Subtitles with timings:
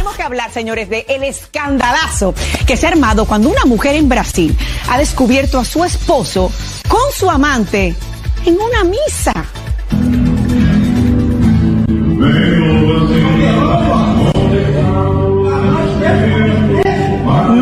[0.00, 2.34] tenemos que hablar, señores, de el escandalazo
[2.66, 4.56] que se ha armado cuando una mujer en Brasil
[4.88, 6.50] ha descubierto a su esposo
[6.88, 7.94] con su amante
[8.46, 9.44] en una misa.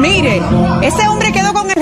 [0.00, 0.40] Mire,
[0.82, 1.27] ese hombre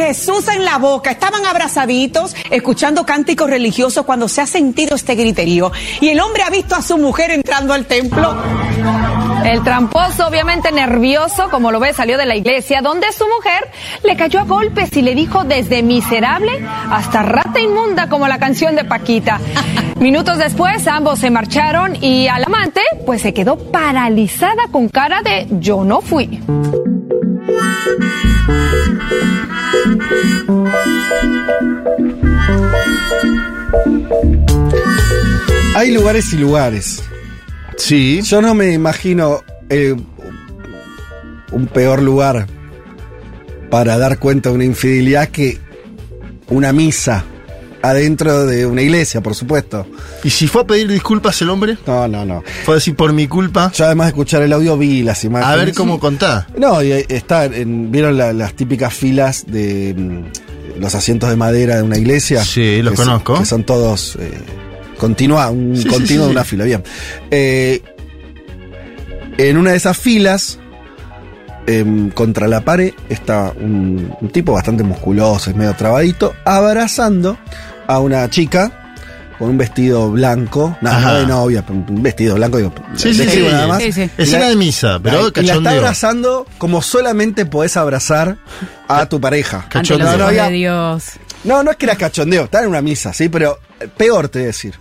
[0.07, 1.11] Jesús en la boca.
[1.11, 5.73] Estaban abrazaditos, escuchando cánticos religiosos cuando se ha sentido este griterío.
[6.01, 8.37] Y el hombre ha visto a su mujer entrando al templo.
[9.45, 13.69] El tramposo, obviamente nervioso, como lo ve, salió de la iglesia, donde su mujer
[14.05, 18.77] le cayó a golpes y le dijo desde miserable hasta rata inmunda, como la canción
[18.77, 19.41] de Paquita.
[20.01, 25.47] Minutos después, ambos se marcharon y al amante, pues se quedó paralizada con cara de
[25.59, 26.41] yo no fui.
[35.75, 37.03] Hay lugares y lugares.
[37.77, 38.21] Sí.
[38.23, 39.95] Yo no me imagino eh,
[41.53, 42.47] un peor lugar
[43.71, 45.59] para dar cuenta de una infidelidad que
[46.49, 47.25] una misa
[47.91, 49.87] adentro de una iglesia, por supuesto.
[50.25, 51.77] ¿Y si fue a pedir disculpas el hombre?
[51.87, 52.43] No, no, no.
[52.65, 53.71] Fue a decir por mi culpa.
[53.75, 55.53] Yo además de escuchar el audio vi las imágenes.
[55.53, 56.47] A ver cómo contá.
[56.57, 61.37] No, y eh, está, en- ¿vieron la- las típicas filas de mm, los asientos de
[61.37, 62.43] madera de una iglesia?
[62.45, 63.39] Sí, los Que son- conozco.
[63.39, 64.33] que son todos eh,
[64.99, 66.83] continua, un Sí, continuo sí, de una fila, bien.
[67.31, 67.83] Eh,
[69.39, 70.59] en una de esas filas,
[71.67, 77.37] em, contra la pared, está un, un tipo bastante musculoso y medio trabadito, abrazando
[77.87, 78.83] a una chica
[79.39, 83.43] con un vestido blanco, nada, no de novia, un vestido blanco, digo, Sí, sí, sí.
[83.51, 83.83] nada más.
[83.83, 84.11] Sí, sí.
[84.17, 88.39] Y Escena la- de misa, pero y la está abrazando como solamente podés abrazar
[88.89, 89.59] a tu pareja.
[89.59, 90.07] Ante los Cachondeo.
[90.07, 91.05] No, no, ojos había- de Dios.
[91.45, 93.59] no, no es que era cachondeo, estaba en una misa, sí, pero
[93.99, 94.75] peor te voy a decir.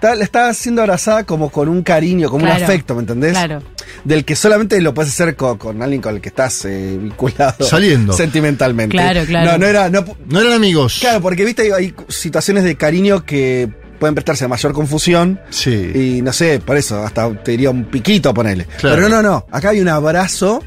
[0.00, 3.32] Está- La estaba siendo abrazada como con un cariño, como un afecto, ¿me entendés?
[3.32, 3.62] claro.
[4.04, 7.64] Del que solamente lo puedes hacer con, con alguien con el que estás eh, vinculado.
[7.66, 8.12] Saliendo.
[8.14, 8.92] Sentimentalmente.
[8.96, 9.52] Claro, claro.
[9.52, 9.90] No, no era.
[9.90, 10.98] No, No eran amigos.
[11.00, 13.68] claro, porque viste, hay, hay situaciones de cariño que
[13.98, 15.38] pueden prestarse a mayor confusión.
[15.50, 15.90] Sí.
[15.94, 18.64] Y no sé, por eso, hasta te diría un piquito ponerle.
[18.78, 18.96] Claro.
[18.96, 19.44] Pero no, no.
[19.50, 20.62] Acá hay un abrazo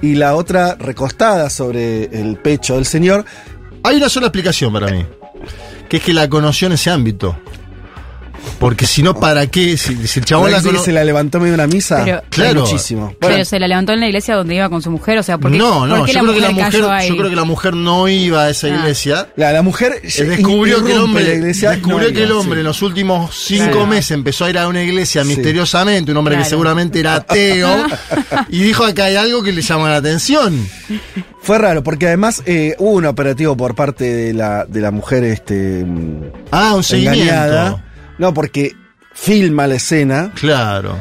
[0.00, 3.24] y la otra recostada sobre el pecho del señor.
[3.82, 5.04] Hay una sola explicación para mí.
[5.88, 7.36] Que es que la conoció en ese ámbito.
[8.58, 9.76] Porque si no, ¿para qué?
[9.76, 10.86] Si, si el chabón ¿No la conoce.
[10.86, 12.02] se la levantó medio de una misa.
[12.04, 12.60] Pero- Claro.
[12.62, 13.14] Muchísimo.
[13.20, 15.36] Pero Bueno, se la levantó en la iglesia donde iba con su mujer, o sea,
[15.38, 16.72] ¿por qué, No, no, por qué yo creo, que la mujer,
[17.08, 18.70] yo creo que la mujer no iba a esa Ah.
[18.70, 19.28] iglesia.
[19.36, 22.54] la, la mujer Eh, Descubrió que el hombre, la iglesia, descubrió no que el hombre
[22.56, 22.60] sí.
[22.60, 25.28] en los últimos cinco meses empezó a ir a una iglesia Sí.
[25.28, 27.68] misteriosamente, un hombre que seguramente era ateo,
[28.48, 30.66] y dijo acá hay algo que le llama la atención.
[31.42, 35.22] Fue raro, porque además eh, hubo un operativo por parte de la, de la mujer
[35.24, 37.22] este, mm, Ah, un seguimiento.
[37.22, 37.82] engañada.
[38.18, 38.72] No, porque
[39.14, 40.32] filma la escena.
[40.34, 41.00] Claro.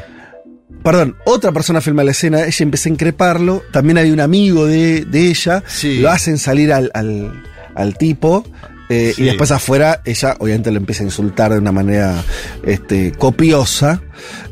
[0.84, 3.64] Perdón, otra persona filma la escena, ella empieza a increparlo.
[3.72, 5.64] También hay un amigo de, de ella.
[5.68, 6.00] Sí.
[6.00, 7.44] Lo hacen salir al, al,
[7.76, 8.46] al tipo.
[8.90, 9.24] eh, Sí.
[9.24, 12.24] Y después afuera, ella obviamente lo empieza a insultar de una manera
[12.64, 14.02] este, copiosa.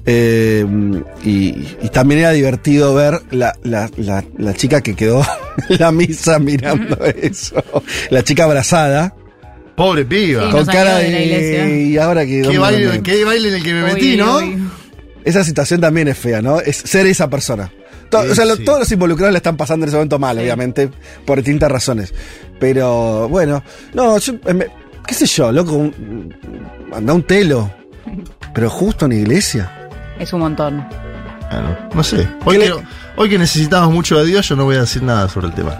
[0.05, 0.65] eh,
[1.23, 5.23] y, y también era divertido ver la, la, la, la chica que quedó
[5.69, 7.63] en la misa mirando eso.
[8.09, 9.13] La chica abrazada.
[9.75, 10.43] Pobre piba.
[10.45, 11.69] Sí, con nos cara de la iglesia.
[11.69, 12.31] Y ahora que.
[12.31, 14.37] ¿Qué ¿dónde baile, me- qué baile en el que me Uy, metí, ¿no?
[14.37, 14.63] uy.
[15.25, 16.59] Esa situación también es fea, ¿no?
[16.59, 17.71] Es ser esa persona.
[18.09, 18.63] To- Sí, o sea, lo- sí.
[18.65, 20.89] todos los involucrados le están pasando en ese momento mal, obviamente,
[21.25, 22.13] por distintas razones.
[22.59, 23.63] Pero, bueno,
[23.93, 24.67] no, yo, eh, me-
[25.07, 26.35] qué sé yo, loco, un-
[26.93, 27.71] anda un telo.
[28.53, 29.71] Pero justo en la iglesia.
[30.19, 30.85] Es un montón.
[31.49, 32.27] Claro, no sé.
[32.45, 32.75] Hoy ¿Qué que, le-
[33.15, 35.79] hoy que necesitamos mucho de Dios, yo no voy a decir nada sobre el tema.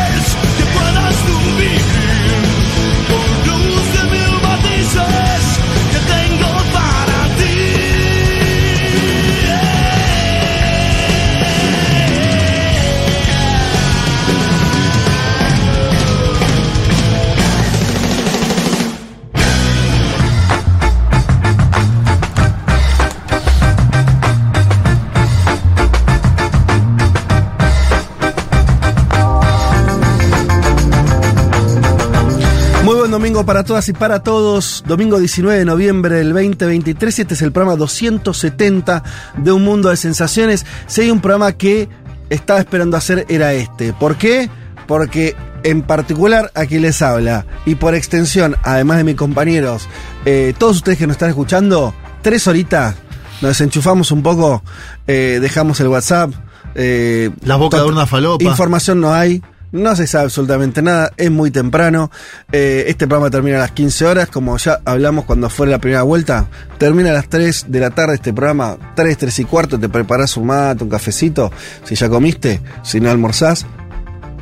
[33.11, 34.85] buen domingo para todas y para todos.
[34.87, 37.19] Domingo 19 de noviembre del 2023.
[37.19, 39.03] Este es el programa 270
[39.35, 40.65] de Un Mundo de Sensaciones.
[40.87, 41.89] Si hay un programa que
[42.29, 43.91] estaba esperando hacer era este.
[43.91, 44.49] ¿Por qué?
[44.87, 49.89] Porque en particular a quien les habla y por extensión, además de mis compañeros,
[50.23, 52.95] eh, todos ustedes que nos están escuchando, tres horitas,
[53.41, 54.63] nos desenchufamos un poco,
[55.07, 56.31] eh, dejamos el WhatsApp.
[56.75, 58.45] eh, La boca de una falopa.
[58.45, 59.41] Información no hay.
[59.71, 62.11] No se sabe absolutamente nada, es muy temprano.
[62.51, 66.03] Eh, este programa termina a las 15 horas, como ya hablamos cuando fue la primera
[66.03, 66.47] vuelta.
[66.77, 70.35] Termina a las 3 de la tarde este programa, 3, 3 y cuarto, te preparás
[70.35, 71.51] un mate, un cafecito,
[71.85, 73.65] si ya comiste, si no almorzás,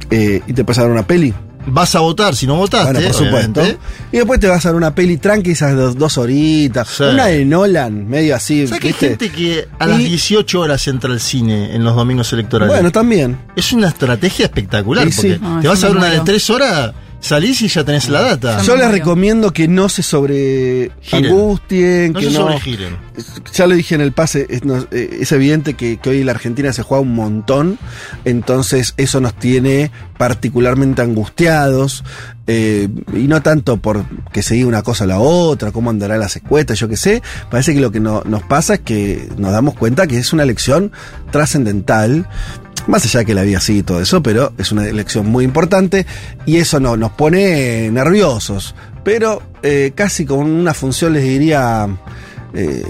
[0.09, 1.33] eh, y te pasas una peli.
[1.71, 2.93] Vas a votar, si no votaste.
[2.93, 3.59] Bueno, por supuesto.
[3.61, 3.77] obviamente.
[4.11, 6.87] Y después te vas a ver una peli tranqui, esas dos, dos horitas.
[6.87, 7.03] Sí.
[7.03, 8.65] Una de Nolan, medio así.
[8.67, 11.95] ¿Sabes que hay gente que a las Y- 18 horas entra al cine en los
[11.95, 12.73] domingos electorales?
[12.73, 13.37] Bueno, también.
[13.55, 15.27] es una estrategia espectacular, Sí, sí.
[15.39, 16.19] porque Ay, te vas a ver una de.
[16.21, 18.61] 3 horas, salís y ya tenés la data.
[18.63, 21.25] Yo les recomiendo que no se sobre Giren.
[21.31, 22.39] angustien, No que se no.
[22.39, 22.97] sobregiren.
[23.53, 26.31] Ya lo dije en el pase, es, no- eh, es evidente que, que hoy la
[26.31, 27.77] Argentina se juega un montón,
[28.25, 32.03] entonces eso nos tiene particularmente angustiados,
[32.47, 36.17] eh, y no tanto por que se diga una cosa a la otra, cómo andará
[36.17, 37.21] la secuestra, yo qué sé,
[37.51, 40.43] parece que lo que no- nos pasa es que nos damos cuenta que es una
[40.43, 40.91] elección
[41.31, 42.27] trascendental,
[42.87, 45.43] más allá de que la vida sigue y todo eso, pero es una elección muy
[45.43, 46.05] importante
[46.45, 51.87] y eso no, nos pone nerviosos, pero eh, casi con una función les diría
[52.53, 52.83] eh,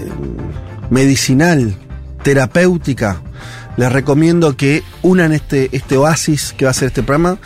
[0.90, 1.74] medicinal,
[2.22, 3.22] terapéutica,
[3.76, 7.38] les recomiendo que unan este, este oasis que va a ser este programa,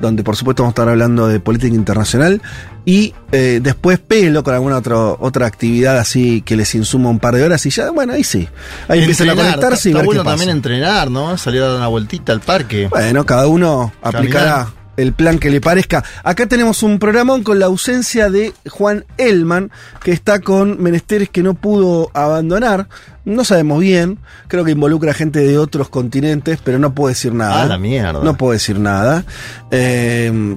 [0.00, 2.40] donde por supuesto vamos a estar hablando de política internacional,
[2.84, 7.34] y eh, después péguenlo con alguna otro- otra actividad así que les insuma un par
[7.34, 8.48] de horas y ya, bueno, ahí sí.
[8.88, 10.36] Ahí empiezan a conectarse y ver bueno qué pasa.
[10.36, 11.36] también entrenar, ¿no?
[11.36, 12.86] Salir a dar una vueltita al parque.
[12.88, 16.02] Bueno, cada uno aplicará el plan que le parezca.
[16.22, 19.70] Acá tenemos un programón con la ausencia de Juan Elman,
[20.02, 22.88] que está con menesteres que no pudo abandonar.
[23.26, 24.18] No sabemos bien,
[24.48, 27.62] creo que involucra gente de otros continentes, pero no puedo decir nada.
[27.62, 28.22] Ah, la mierda.
[28.24, 29.24] No puedo decir nada.
[29.70, 30.56] Eh,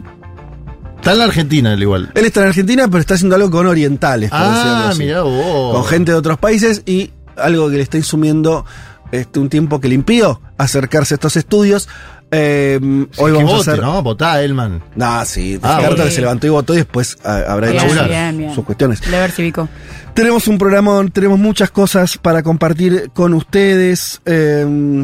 [0.98, 2.12] Está en la Argentina, al igual.
[2.14, 5.74] él está en Argentina, pero está haciendo algo con orientales, Ah, mirá vos.
[5.74, 8.66] Con gente de otros países y algo que le está insumiendo
[9.14, 11.88] este, un tiempo que le impidió acercarse a estos estudios.
[12.32, 12.80] Eh,
[13.18, 13.84] hoy que vamos vote, a hacer.
[13.84, 14.04] ¿no?
[14.04, 14.84] Votá, Elman.
[14.96, 16.10] No, sí, Ah, bueno.
[16.12, 18.54] se levantó y votó y después ah, habrá Bien, hecho sus- bien, bien.
[18.56, 19.02] sus cuestiones.
[19.02, 19.68] Deber cívico.
[20.14, 24.22] Tenemos un programa, tenemos muchas cosas para compartir con ustedes.
[24.26, 25.04] Eh,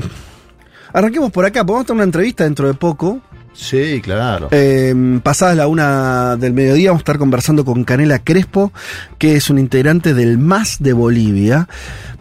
[0.93, 3.21] arranquemos por acá, podemos tener una entrevista dentro de poco.
[3.53, 4.49] Sí, claro.
[4.51, 8.73] Eh, pasadas la una del mediodía vamos a estar conversando con Canela Crespo,
[9.17, 11.69] que es un integrante del MAS de Bolivia.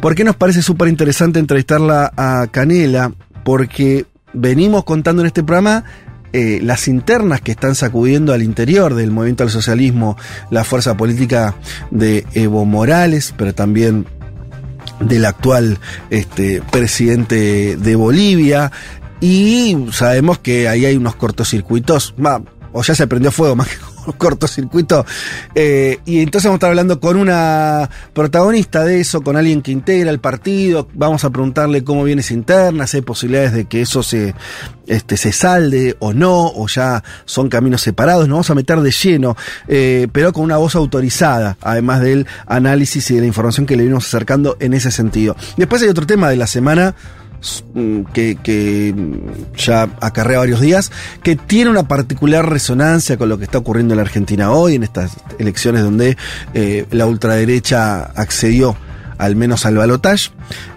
[0.01, 3.11] ¿Por qué nos parece súper interesante entrevistarla a Canela?
[3.43, 5.85] Porque venimos contando en este programa
[6.33, 10.17] eh, las internas que están sacudiendo al interior del movimiento al socialismo,
[10.51, 11.55] la fuerza política
[11.93, 14.07] de Evo Morales, pero también
[14.99, 15.79] del actual
[16.11, 18.73] este, presidente de Bolivia.
[19.21, 22.15] Y sabemos que ahí hay unos cortocircuitos,
[22.73, 23.77] o ya se prendió fuego más que
[24.19, 25.05] cortocircuito.
[25.55, 29.73] Eh, y entonces vamos a estar hablando con una protagonista de eso, con alguien que
[29.73, 30.89] integra el partido.
[30.95, 34.35] Vamos a preguntarle cómo viene esa interna, si hay posibilidades de que eso se,
[34.87, 38.29] este, se salde o no, o ya son caminos separados.
[38.29, 39.37] Nos vamos a meter de lleno,
[39.69, 43.85] eh, pero con una voz autorizada, además del análisis y de la información que le
[43.85, 45.37] venimos acercando en ese sentido.
[45.57, 46.95] Después hay otro tema de la semana
[48.13, 50.91] que, que mm, ya acarrea varios días,
[51.23, 54.83] que tiene una particular resonancia con lo que está ocurriendo en la Argentina hoy, en
[54.83, 56.17] estas elecciones donde
[56.55, 58.77] eh, la ultraderecha accedió
[59.19, 60.31] al menos al balotaje.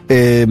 [0.09, 0.47] Eh,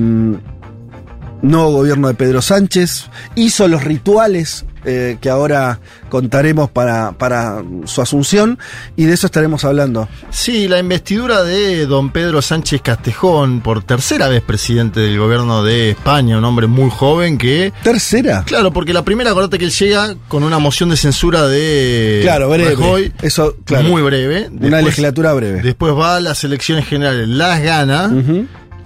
[1.50, 8.00] nuevo gobierno de Pedro Sánchez, hizo los rituales eh, que ahora contaremos para, para su
[8.00, 8.57] asunción
[8.95, 10.09] y de eso estaremos hablando.
[10.31, 15.91] Sí, la investidura de don Pedro Sánchez Castejón, por tercera vez presidente del gobierno de
[15.91, 17.73] España, un hombre muy joven que...
[17.83, 18.45] ¿Tercera?
[18.47, 22.49] Claro, porque la primera, acordate que él llega con una moción de censura de Claro,
[22.49, 22.76] breve.
[22.76, 23.88] Rajoy, Eso, claro.
[23.88, 24.49] muy breve.
[24.61, 25.62] Una legislatura breve.
[25.62, 28.12] Después va a las elecciones generales, las gana.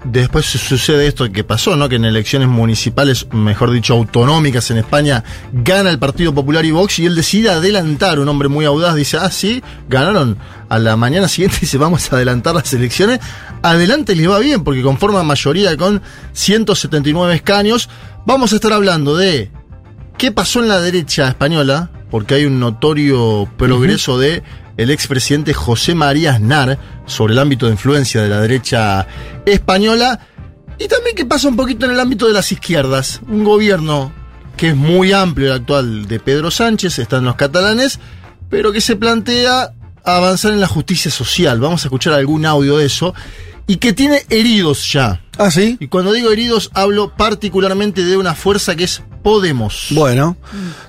[0.03, 1.87] Después su- sucede esto que pasó, ¿no?
[1.89, 6.99] Que en elecciones municipales, mejor dicho, autonómicas en España, gana el Partido Popular y Vox
[7.01, 10.39] y él decide adelantar, un hombre muy audaz, dice, ah, sí, ganaron
[10.71, 13.21] a la mañana siguiente, dice, vamos a adelantar las elecciones.
[13.63, 16.01] Adelante les va bien, porque conforma mayoría con
[16.33, 17.91] 179 escaños.
[18.25, 19.51] Vamos a estar hablando de
[20.17, 24.43] qué pasó en la derecha española, porque hay un notorio progreso de
[24.77, 29.07] el expresidente José María Aznar sobre el ámbito de influencia de la derecha
[29.45, 30.21] española
[30.79, 33.21] y también qué pasa un poquito en el ámbito de las izquierdas.
[33.29, 34.13] Un gobierno
[34.57, 37.99] que es muy amplio el actual de Pedro Sánchez, están los catalanes,
[38.49, 39.73] pero que se plantea
[40.05, 41.61] avanzar en la justicia social.
[41.61, 43.15] Vamos a escuchar algún audio de eso
[43.73, 45.21] y que tiene heridos ya.
[45.39, 45.77] Ah, sí.
[45.81, 49.89] Y cuando digo heridos, hablo particularmente de una fuerza que es Podemos.
[49.91, 50.39] Bueno,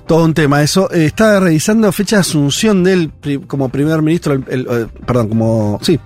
[0.06, 0.62] todo un tema.
[0.62, 4.60] Eso eh, estaba revisando fecha de asunción de él pri- como primer ministro, el- el,
[4.70, 6.00] eh, perdón, como sí,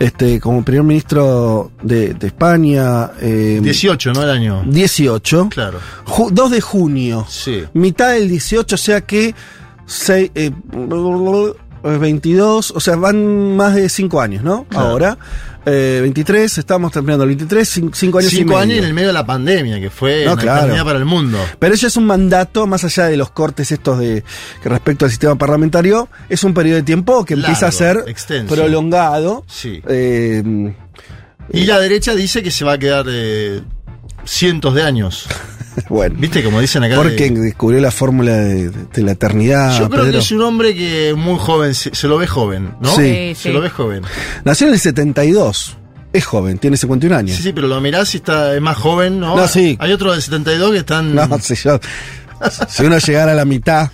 [0.00, 3.12] este, como primer ministro de, de España.
[3.20, 4.24] eh, 18, ¿no?
[4.24, 4.64] El año.
[4.66, 5.48] 18.
[5.50, 5.78] Claro.
[6.04, 7.24] Ju- 2 de junio.
[7.28, 7.62] Sí.
[7.74, 9.36] Mitad del 18, o sea que
[9.86, 10.50] sei- eh,
[11.82, 14.64] 22, o sea, van más de 5 años, ¿no?
[14.64, 14.88] Claro.
[14.88, 15.18] Ahora.
[15.70, 18.58] Eh, 23, estamos terminando el 23, 5 años y Cinco medio.
[18.62, 20.58] años en el medio de la pandemia, que fue No, una claro.
[20.62, 21.38] eternidad para el mundo.
[21.58, 24.24] Pero ella es un mandato, más allá de los cortes estos de
[24.62, 28.54] que respecto al sistema parlamentario, es un periodo de tiempo que empieza a ser extenso.
[28.54, 29.44] prolongado.
[29.46, 29.82] Sí.
[29.88, 30.42] Eh,
[31.52, 33.62] Y la derecha dice que se va a quedar eh,
[34.24, 35.26] cientos de años.
[35.88, 36.42] bueno, ¿Viste?
[36.42, 36.96] Como dicen acá.
[36.96, 39.78] porque de- descubrió la fórmula de, de la eternidad.
[39.78, 40.12] Yo creo Pedro.
[40.12, 42.94] que es un hombre que muy joven, se, se lo ve joven, ¿no?
[42.94, 43.34] Sí.
[43.34, 44.02] Sí, Se lo ve joven.
[44.44, 45.76] Nació en el 72.
[46.12, 47.36] Es joven, tiene 51 años.
[47.36, 49.36] Sí, sí, pero lo mirás y está es más joven, ¿no?
[49.36, 49.76] No, sí.
[49.78, 51.14] Hay otros de 72 que están.
[51.14, 51.78] No, si yo.
[52.68, 53.90] si uno llegara a la mitad,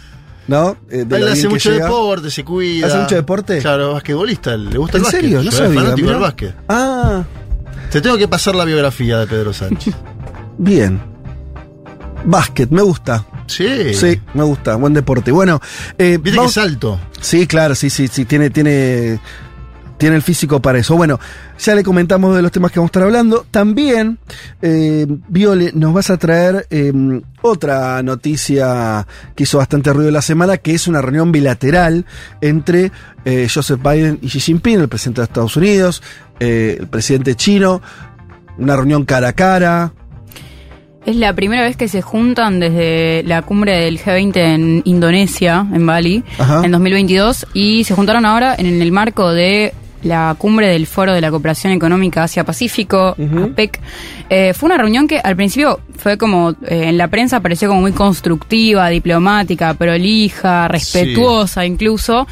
[0.46, 0.76] ¿no?
[0.90, 1.86] Eh, de Él hace mucho llega.
[1.86, 2.86] deporte, se cuida.
[2.86, 3.58] ¿Hace mucho deporte?
[3.58, 5.20] Claro, basquetbolista, le gusta ¿En el básquet.
[5.22, 5.38] serio?
[5.38, 5.68] No Yo sabía.
[5.80, 6.54] Es fanático del básquet.
[6.68, 7.24] Ah,
[7.90, 9.94] Te tengo que pasar la biografía de Pedro Sánchez.
[10.58, 11.00] bien.
[12.24, 13.24] Básquet, me gusta.
[13.46, 13.92] Sí.
[13.94, 14.76] Sí, me gusta.
[14.76, 15.30] Buen deporte.
[15.30, 15.60] Bueno,
[15.98, 17.00] eh, Viste vamos- que es alto.
[17.20, 19.18] Sí, claro, sí, sí, sí, tiene, tiene,
[19.98, 20.96] tiene el físico para eso.
[20.96, 21.20] Bueno,
[21.58, 23.46] ya le comentamos de los temas que vamos a estar hablando.
[23.50, 24.18] También,
[24.62, 26.92] eh, Viole, nos vas a traer eh,
[27.42, 32.06] otra noticia que hizo bastante ruido la semana, que es una reunión bilateral
[32.40, 32.90] entre
[33.26, 36.02] eh, Joseph Biden y Xi Jinping, el presidente de Estados Unidos,
[36.40, 37.80] eh, el presidente chino,
[38.58, 39.92] una reunión cara a cara.
[41.06, 45.84] Es la primera vez que se juntan desde la cumbre del G20 en Indonesia, en
[45.84, 46.62] Bali, Ajá.
[46.64, 51.20] en 2022, y se juntaron ahora en el marco de la cumbre del Foro de
[51.20, 53.16] la Cooperación Económica Asia-Pacífico.
[53.18, 53.80] APEC.
[54.30, 57.80] Eh, fue una reunión que al principio fue como, eh, en la prensa pareció como
[57.80, 62.26] muy constructiva, diplomática, prolija, respetuosa incluso.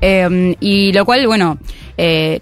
[0.00, 1.58] Eh, y lo cual, bueno,
[1.98, 2.40] eh,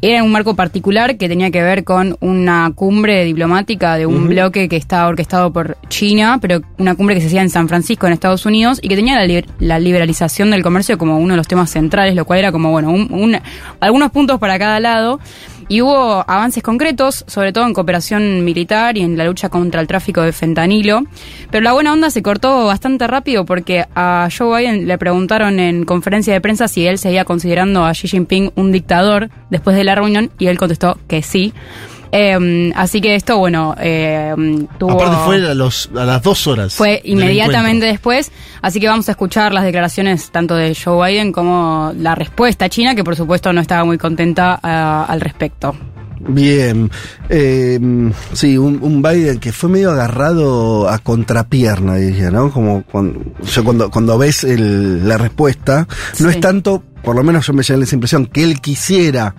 [0.00, 4.68] era un marco particular que tenía que ver con una cumbre diplomática de un bloque
[4.68, 8.14] que estaba orquestado por China, pero una cumbre que se hacía en San Francisco, en
[8.14, 11.48] Estados Unidos, y que tenía la, liber- la liberalización del comercio como uno de los
[11.48, 13.38] temas centrales, lo cual era como, bueno, un- un-
[13.80, 15.20] algunos puntos para cada lado.
[15.68, 19.88] Y hubo avances concretos, sobre todo en cooperación militar y en la lucha contra el
[19.88, 21.02] tráfico de fentanilo.
[21.50, 25.84] Pero la buena onda se cortó bastante rápido porque a Joe Biden le preguntaron en
[25.84, 29.96] conferencia de prensa si él seguía considerando a Xi Jinping un dictador después de la
[29.96, 31.52] reunión y él contestó que sí.
[32.18, 34.34] Eh, así que esto, bueno, eh,
[34.78, 34.92] tuvo...
[34.92, 36.74] Aparte fue a, los, a las dos horas.
[36.74, 38.32] Fue inmediatamente después,
[38.62, 42.94] así que vamos a escuchar las declaraciones tanto de Joe Biden como la respuesta china,
[42.94, 45.76] que por supuesto no estaba muy contenta ah, al respecto.
[46.28, 46.90] Bien,
[47.28, 47.78] eh,
[48.32, 52.50] sí, un, un Biden que fue medio agarrado a contrapierna, diría, ¿no?
[52.50, 55.86] Como cuando, yo cuando, cuando ves el- la respuesta,
[56.18, 56.36] no Sí.
[56.36, 59.34] es tanto, por lo menos yo me llevé esa impresión, que él quisiera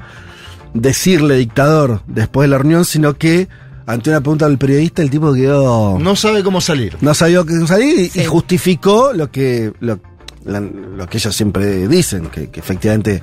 [0.82, 3.48] decirle dictador después de la reunión, sino que
[3.86, 5.98] ante una pregunta del periodista el tipo quedó...
[6.00, 6.98] No sabe cómo salir.
[7.02, 8.22] no sabía qué salir y, Sí.
[8.22, 10.00] y justificó lo que lo,
[10.46, 13.22] la- lo que ellos siempre dicen, que, que efectivamente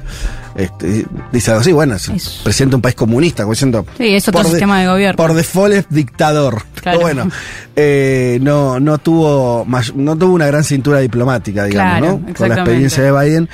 [0.55, 3.85] este, dice algo así, bueno, es, Es- presidente de un país comunista, como diciendo...
[3.99, 5.17] Sí, es otro por de- sistema de gobierno.
[5.17, 6.63] Por default es dictador.
[6.81, 6.99] Claro.
[6.99, 7.31] Pero bueno,
[7.77, 12.35] eh, no, no, tuvo no tuvo una gran cintura diplomática, digamos, Claro, ¿no?
[12.35, 13.49] Con la experiencia de Biden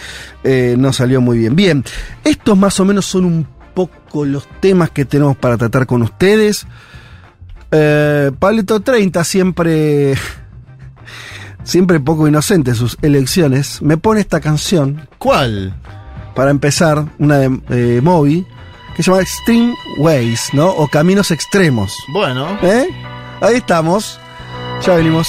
[0.44, 1.56] eh, no salió muy bien.
[1.56, 1.84] Bien,
[2.24, 6.66] estos más o menos son un poco los temas que tenemos para tratar con ustedes.
[7.70, 10.14] Eh, Pablito 30, siempre.
[11.62, 15.74] Siempre poco inocente en sus elecciones, me pone esta canción ¿Cuál?
[16.34, 18.46] para empezar, una de eh, Moby,
[18.96, 20.70] que se llama Extreme Ways, ¿no?
[20.70, 21.94] O Caminos Extremos.
[22.12, 22.58] Bueno.
[22.62, 22.86] ¿Eh?
[23.42, 24.18] Ahí estamos.
[24.82, 25.28] Ya venimos.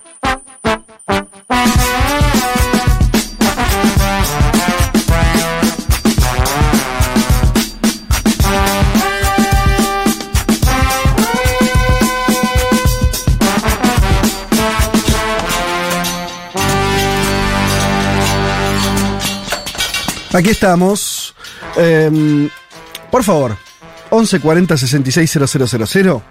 [20.33, 21.35] Aquí estamos.
[21.75, 22.49] Em,
[23.11, 23.57] por favor,
[24.11, 25.31] 1140 66
[25.87, 26.23] 000.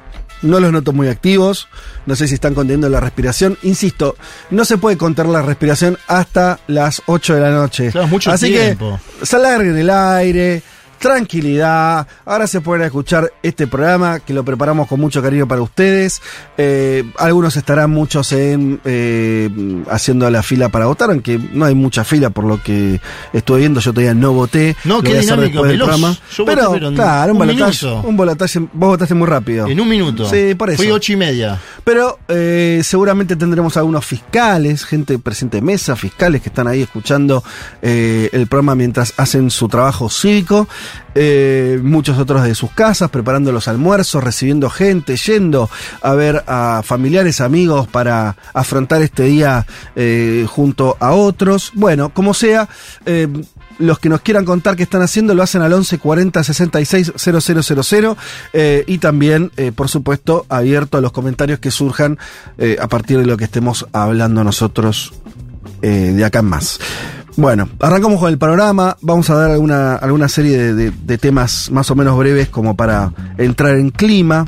[0.42, 1.69] No los noto muy activos.
[2.07, 3.59] No sé si están conteniendo la respiración.
[3.62, 4.16] Insisto,
[4.50, 7.90] no se puede contar la respiración hasta las 8 de la noche.
[7.90, 8.99] Claro, mucho Así tiempo.
[9.19, 10.62] que se alarguen el aire.
[11.00, 12.07] Tranquilidad.
[12.26, 16.21] Ahora se pueden escuchar este programa que lo preparamos con mucho cariño para ustedes.
[16.59, 19.49] Eh, algunos estarán muchos en eh,
[19.90, 23.00] haciendo la fila para votar, aunque no hay mucha fila por lo que
[23.33, 23.80] estuve viendo.
[23.80, 24.76] Yo todavía no voté.
[24.85, 25.88] No, Lo qué voy a hacer dinámico, después del veloz.
[25.88, 26.19] programa.
[26.37, 27.87] Yo voté, pero, claro, un balotaje.
[27.87, 28.59] Un balotaje.
[28.59, 29.69] Vos votaste muy rápido.
[29.69, 30.28] En un minuto.
[30.28, 30.83] Sí, por eso.
[30.83, 31.59] Fui ocho y media.
[31.83, 37.42] Pero eh, seguramente tendremos algunos fiscales, gente presente en mesa, fiscales que están ahí escuchando
[37.80, 40.69] eh, el programa mientras hacen su trabajo cívico.
[41.14, 45.68] Eh, muchos otros de sus casas, preparando los almuerzos, recibiendo gente, yendo
[46.02, 49.66] a ver a familiares, amigos para afrontar este día
[49.97, 51.73] eh, junto a otros.
[51.75, 52.68] Bueno, como sea,
[53.06, 53.28] eh,
[53.78, 58.16] los que nos quieran contar qué están haciendo lo hacen al 11 40 66 000
[58.52, 62.18] eh, y también, por supuesto, abierto a los comentarios que surjan
[62.78, 65.14] a partir de lo que estemos hablando nosotros
[65.80, 66.78] de acá en más.
[67.40, 71.94] Bueno, arrancamos con el panorama, vamos a dar alguna, alguna serie de, temas más o
[71.94, 74.44] menos breves como para entrar en clima.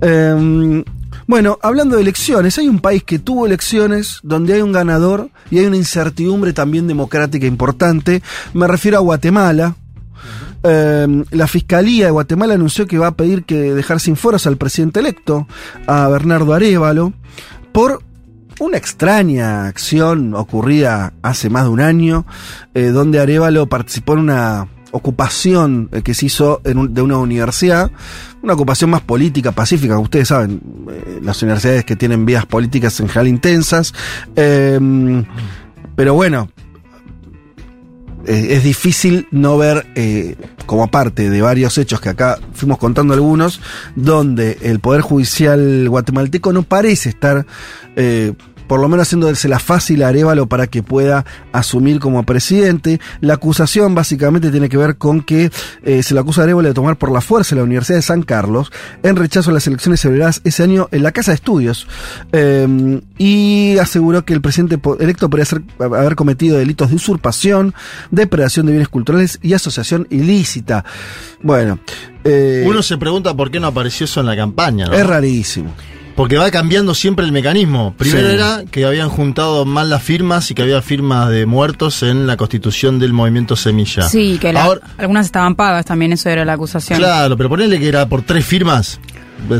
[0.00, 0.84] Em,
[1.26, 5.58] bueno, hablando de elecciones, hay un país que tuvo elecciones donde hay un ganador y
[5.58, 8.22] hay una incertidumbre también democrática importante.
[8.54, 9.74] Me refiero a Guatemala.
[10.62, 14.56] Eh, la Fiscalía de Guatemala anunció que va a pedir que dejar sin foros al
[14.56, 15.48] presidente electo,
[15.88, 17.12] a Bernardo Arevalo,
[17.72, 18.04] por
[18.60, 22.24] una extraña acción ocurrida hace más de un año,
[22.74, 27.90] eh, donde Arevalo participó en una ocupación eh, que se hizo de una universidad,
[28.42, 33.08] una ocupación más política, pacífica, ustedes saben, eh, las universidades que tienen vías políticas en
[33.08, 33.94] general intensas,
[34.36, 34.78] eh,
[35.96, 36.48] pero bueno,
[38.26, 39.86] es difícil no ver,
[40.66, 43.60] como parte de varios hechos que acá fuimos contando algunos,
[43.96, 47.46] donde el Poder Judicial guatemalteco no parece estar,
[48.70, 53.00] por lo menos haciéndosela fácil a Arevalo para que pueda asumir como presidente.
[53.20, 55.50] La acusación básicamente tiene que ver con que
[55.82, 58.22] eh, se le acusa a Arevalo de tomar por la fuerza la Universidad de San
[58.22, 58.70] Carlos
[59.02, 61.88] en rechazo a las elecciones celebradas ese año en la Casa de Estudios.
[62.30, 67.74] Eh, y aseguró que el presidente electo podría ser- haber cometido delitos de usurpación,
[68.12, 70.84] depredación de bienes culturales y asociación ilícita.
[71.42, 71.80] Bueno,
[72.22, 74.86] eh, Uno se pregunta por qué no apareció eso en la campaña.
[74.86, 74.92] ¿no?
[74.92, 75.74] es rarísimo.
[76.20, 77.94] Porque va cambiando siempre el mecanismo.
[77.96, 78.34] Primero Sí.
[78.34, 82.36] era que habían juntado mal las firmas y que había firmas de muertos en la
[82.36, 84.02] constitución del movimiento Semilla.
[84.02, 86.98] Sí, que la- Ahora- algunas estaban pagas también, eso era la acusación.
[86.98, 89.00] Claro, pero ponerle que era por tres firmas.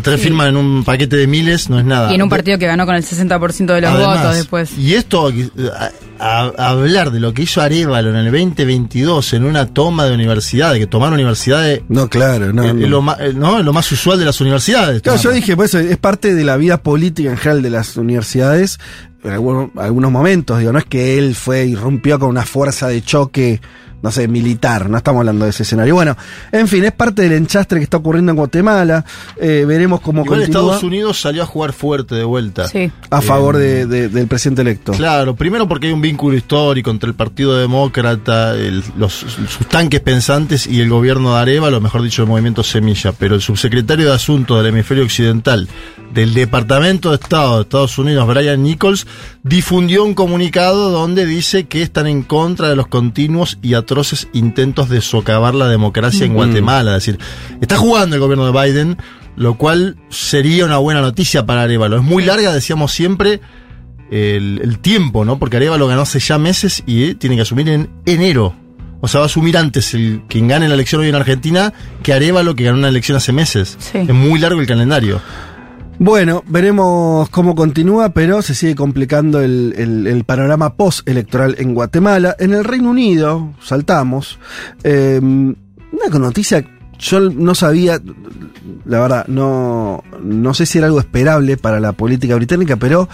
[0.02, 0.24] Tres Sí.
[0.26, 2.12] firmas en un paquete de miles no es nada.
[2.12, 4.76] Y en un partido que ganó con el 60% de los Además, votos después.
[4.76, 5.32] Y esto,
[6.20, 10.14] a- a- hablar de lo que hizo Arevalo en el 2022 en una toma de
[10.14, 12.62] universidades, que tomar universidades No, claro, no.
[12.64, 12.80] es, no.
[12.84, 15.02] es lo, ma- eh, no, lo más usual de las universidades.
[15.02, 18.78] Claro, yo dije, pues es parte de la vida política en general de las universidades,
[19.24, 22.88] en algunos, algunos momentos, digo, no es que él fue y rompió con una fuerza
[22.88, 23.60] de choque,
[24.02, 25.94] no sé, militar, no estamos hablando de ese escenario.
[25.94, 26.16] Bueno,
[26.52, 29.04] en fin, es parte del enchastre que está ocurriendo en Guatemala,
[29.40, 32.66] eh, veremos cómo Igual continúa Estados Unidos salió a jugar fuerte de vuelta.
[32.68, 32.90] Sí.
[33.10, 34.92] a favor Eh, de- de- del presidente electo.
[34.92, 40.00] Claro, primero porque hay un vínculo histórico entre el Partido Demócrata, el- los, sus tanques
[40.00, 43.12] pensantes y el gobierno de Arevalo, mejor dicho, el movimiento Semilla.
[43.12, 45.68] Pero el subsecretario de Asuntos del Hemisferio Occidental
[46.14, 49.06] del Departamento de Estado de Estados Unidos, Brian Nichols,
[49.42, 53.89] difundió un comunicado donde dice que están en contra de los continuos y atroces
[54.32, 56.96] intentos de socavar la democracia en Guatemala.
[56.96, 57.18] Es decir,
[57.60, 58.96] está jugando el gobierno de Biden,
[59.36, 61.96] lo cual sería una buena noticia para Arevalo.
[61.96, 63.40] Es muy larga, decíamos siempre
[64.10, 65.38] el, el tiempo, ¿no?
[65.38, 68.54] Porque Arevalo ganó hace ya meses y tiene que asumir en enero
[69.00, 71.72] O sea, va a asumir antes el quien gane la elección hoy en Argentina
[72.02, 73.76] que Arevalo que ganó una elección hace meses.
[73.78, 73.98] Sí.
[73.98, 75.20] Es muy largo el calendario.
[76.02, 82.34] Bueno, veremos cómo continúa, pero se sigue complicando el, el- panorama post-electoral en Guatemala.
[82.38, 84.38] En el Reino Unido, saltamos,
[84.82, 86.64] eh, una noticia,
[86.98, 88.00] yo no sabía,
[88.86, 93.06] la verdad, no, no sé si era algo esperable para la política británica, pero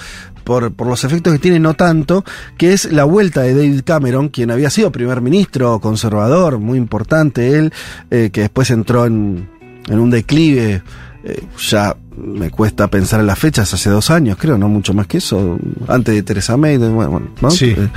[0.44, 2.24] por, por los efectos que tiene, no tanto,
[2.56, 7.58] que es la vuelta de David Cameron, quien había sido primer ministro conservador, muy importante
[7.58, 7.72] él,
[8.12, 9.48] eh, que después entró en,
[9.88, 10.82] en un declive.
[11.24, 15.06] eh, ya me cuesta pensar en las fechas, hace dos años, creo, no mucho más
[15.06, 17.50] que eso, antes de Theresa May, de- bueno, bueno, ¿no?
[17.50, 17.74] Sí.
[17.76, 17.88] Eh,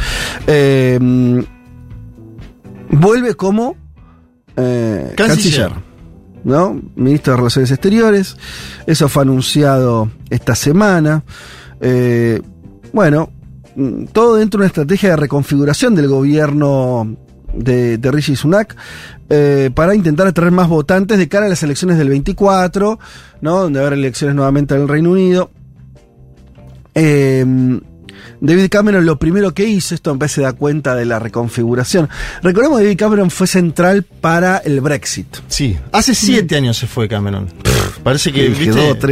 [0.48, 1.00] eh,
[2.92, 3.76] vuelve como
[4.58, 5.70] eh, Canciller.
[5.70, 5.90] canciller.
[6.44, 6.82] ¿no?
[6.96, 8.38] Ministro de Relaciones Exteriores.
[8.88, 11.24] Eso fue anunciado esta semana.
[11.82, 12.42] Eh,
[12.94, 13.30] bueno,
[13.76, 17.16] mm, todo dentro de una estrategia de reconfiguración del gobierno
[17.54, 18.76] de, de Rishi Sunak
[19.30, 23.00] eh, para intentar atraer más votantes de cara a las elecciones del 24,
[23.42, 23.60] ¿no?
[23.60, 25.52] Donde va a haber elecciones nuevamente en el Reino Unido.
[26.96, 27.46] Eh,
[28.42, 32.08] David Cameron lo primero que hizo, esto en vez se da cuenta de la reconfiguración.
[32.42, 35.28] Recordemos que David Cameron fue central para el Brexit.
[35.48, 37.48] Sí, hace siete años se fue Cameron.
[38.04, 38.50] Parece que.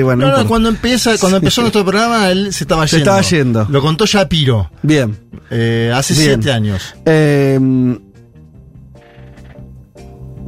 [0.03, 3.11] Bueno, no, no cuando empieza, cuando empezó nuestro programa, él se estaba Se yendo.
[3.11, 3.67] estaba yendo.
[3.69, 4.71] Lo contó Shapiro.
[4.81, 5.17] Bien.
[5.51, 6.25] eh, hace Bien.
[6.41, 6.95] siete años.
[7.05, 7.59] Eh,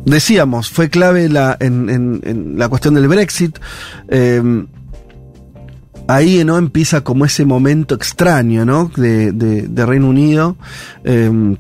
[0.06, 1.90] decíamos, fue clave la, en,
[2.24, 3.58] en- la cuestión del Brexit.
[4.10, 4.42] Eh,
[6.08, 8.92] ahí no empieza como ese momento extraño, ¿no?
[8.96, 10.58] De, de- de Reino Unido.
[11.04, 11.56] eh,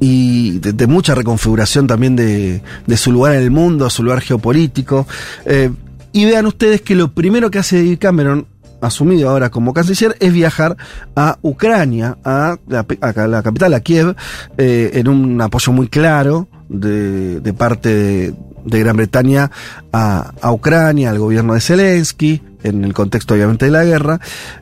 [0.00, 2.60] y de, mucha reconfiguración también de,
[2.96, 5.06] su lugar en el mundo, su lugar geopolítico.
[5.46, 5.70] Eh,
[6.12, 8.46] y vean ustedes que lo primero que hace David Cameron,
[8.82, 10.76] asumido ahora como canciller, es viajar
[11.16, 12.84] a Ucrania, a la,
[13.26, 14.14] la capital, a Kiev,
[14.58, 16.48] eh, en un apoyo muy claro
[16.80, 18.34] de, parte de,
[18.64, 19.50] de Gran Bretaña
[19.92, 24.20] a, Ucrania, al gobierno de Zelensky, en el contexto obviamente de la guerra,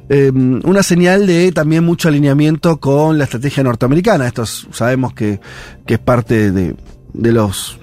[0.09, 4.27] eh, una señal de también mucho alineamiento con la estrategia norteamericana.
[4.27, 5.41] Esto es- sabemos que,
[5.87, 6.75] que es parte de,
[7.15, 7.79] de los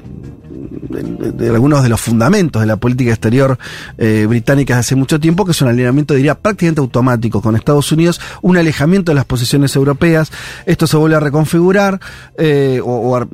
[0.90, 3.58] de, algunos de los fundamentos de la política exterior
[3.98, 8.20] eh, británica hace mucho tiempo, que es un alineamiento, diría, prácticamente automático con Estados Unidos,
[8.42, 10.32] un alejamiento de las posiciones europeas.
[10.66, 12.00] Esto se vuelve a reconfigurar
[12.38, 13.28] eh, o, a,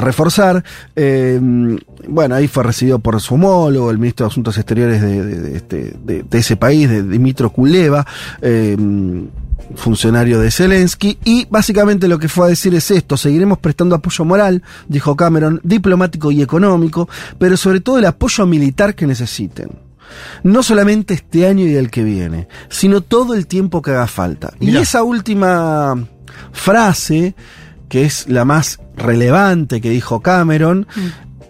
[0.00, 0.64] reforzar.
[0.96, 1.40] Eh,
[2.08, 5.56] bueno, ahí fue recibido por su homólogo, el ministro de Asuntos Exteriores de, de- de
[5.56, 8.06] este- ese país, de Dimitro Kuleva.
[9.74, 14.24] Funcionario de Zelensky, y básicamente lo que fue a decir es esto, seguiremos prestando apoyo
[14.24, 19.70] moral, dijo Cameron, diplomático y económico, pero sobre todo el apoyo militar que necesiten.
[20.42, 24.52] No solamente este año y el que viene, sino todo el tiempo que haga falta.
[24.60, 26.06] Y esa última
[26.52, 27.34] frase,
[27.88, 30.86] que es la más relevante que dijo Cameron,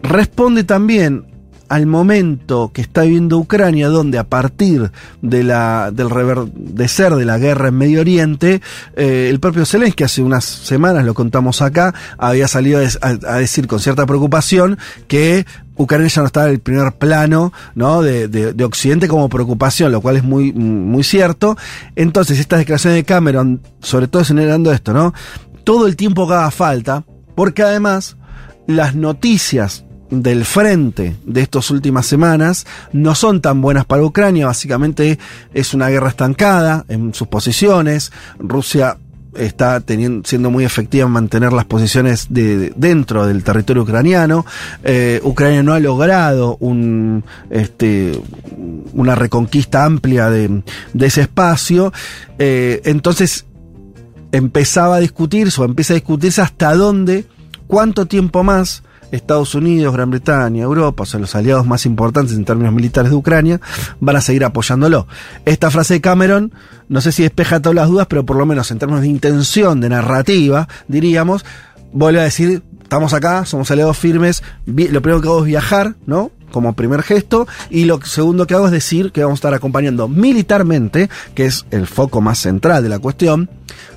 [0.03, 1.32] responde también
[1.73, 7.39] al momento que está viviendo Ucrania, donde a partir de la, del reverdecer de la
[7.39, 8.61] guerra en Medio Oriente,
[8.95, 13.81] eh, el propio Zelensky hace unas semanas, lo contamos acá, había salido a, decir con
[13.81, 14.77] cierta preocupación
[15.09, 18.03] que Ucrania ya no estaba en el primer plano ¿no?
[18.03, 21.57] de, de- de Occidente como preocupación, lo cual es muy, muy cierto.
[21.97, 25.15] Entonces, estas declaraciones de Cameron, sobre todo señalando esto, ¿no?
[25.65, 27.05] Todo el tiempo que haga falta,
[27.35, 28.19] porque además
[28.67, 34.47] las noticias del frente de estas últimas semanas no son tan buenas para Ucrania.
[34.47, 35.19] Básicamente
[35.55, 38.13] es una guerra estancada en sus posiciones.
[38.39, 38.99] Rusia
[39.35, 39.83] está
[40.25, 44.45] siendo muy efectiva en mantener las posiciones de, de- dentro del territorio ucraniano.
[44.85, 48.13] Eh, Ucrania no ha logrado un, este,
[48.93, 51.91] una reconquista amplia de, de ese espacio.
[52.39, 53.47] Eh, entonces
[54.33, 57.25] empezaba a discutirse o empieza a discutirse hasta dónde,
[57.67, 62.45] cuánto tiempo más Estados Unidos, Gran Bretaña, Europa, o sea, los aliados más importantes en
[62.45, 63.61] términos militares de Ucrania,
[64.01, 65.07] van a seguir apoyándolo.
[65.45, 66.53] Esta frase de Cameron,
[66.89, 69.81] no sé si despeja todas las dudas, pero por lo menos en términos de intención,
[69.81, 71.45] de narrativa, diríamos,
[71.93, 76.31] vuelve a decir, estamos acá, somos aliados firmes, lo primero que hago es viajar, ¿no?
[76.51, 80.09] Como primer gesto, y lo segundo que hago es decir que vamos a estar acompañando
[80.09, 83.49] militarmente, que es el foco más central de la cuestión,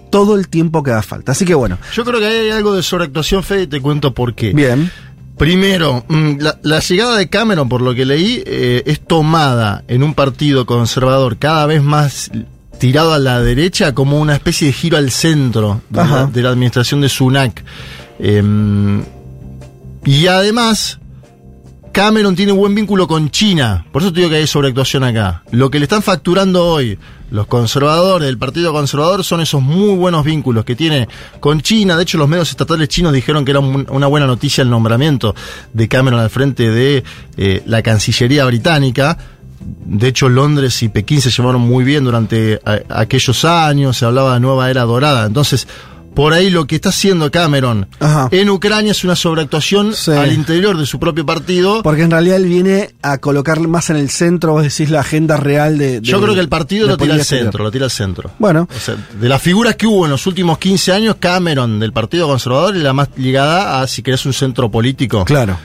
[0.09, 1.33] todo el tiempo que haga falta.
[1.33, 4.13] Así que bueno, Yo creo que ahí hay algo de sobreactuación, Fede, y te cuento
[4.13, 4.53] por qué.
[4.53, 4.89] bien.
[5.37, 10.03] Primero, mm, la, la llegada de Cameron, por lo que leí, eh, es tomada en
[10.03, 12.31] un partido conservador cada vez más
[12.79, 16.15] tirado a la derecha como una especie de giro al centro de, Ajá.
[16.21, 17.63] la, de la administración de Sunak.
[18.19, 19.03] Em,
[20.05, 20.99] y además,
[21.95, 25.43] Cameron tiene buen vínculo con China, por eso te digo que hay sobreactuación acá.
[25.51, 26.99] Lo que le están facturando hoy
[27.31, 31.07] los conservadores del Partido Conservador son esos muy buenos vínculos que tiene
[31.39, 31.95] con China.
[31.95, 35.35] De hecho, los medios estatales chinos dijeron que era un- una buena noticia el nombramiento
[35.71, 37.05] de Cameron al frente de
[37.37, 39.17] eh, la Cancillería británica.
[39.85, 44.33] De hecho, Londres y Pekín se llevaron muy bien durante a- aquellos años, se hablaba
[44.33, 45.25] de nueva era dorada.
[45.27, 45.65] Entonces,
[46.15, 48.29] por ahí lo que está haciendo Cameron Ajá.
[48.31, 50.11] en Ucrania es una sobreactuación Sí.
[50.11, 51.83] al interior de su propio partido.
[51.83, 55.37] Porque en realidad él viene a colocar más en el centro, vos decís, la agenda
[55.37, 55.99] real de.
[55.99, 57.45] de- Yo creo que el partido lo tira al exterior.
[57.45, 58.31] centro, lo tira al centro.
[58.39, 61.93] Bueno, O sea, de las figuras que hubo en los últimos 15 años, Cameron del
[61.93, 65.25] Partido Conservador es la más ligada a, si querés, un centro político.
[65.25, 65.57] claro.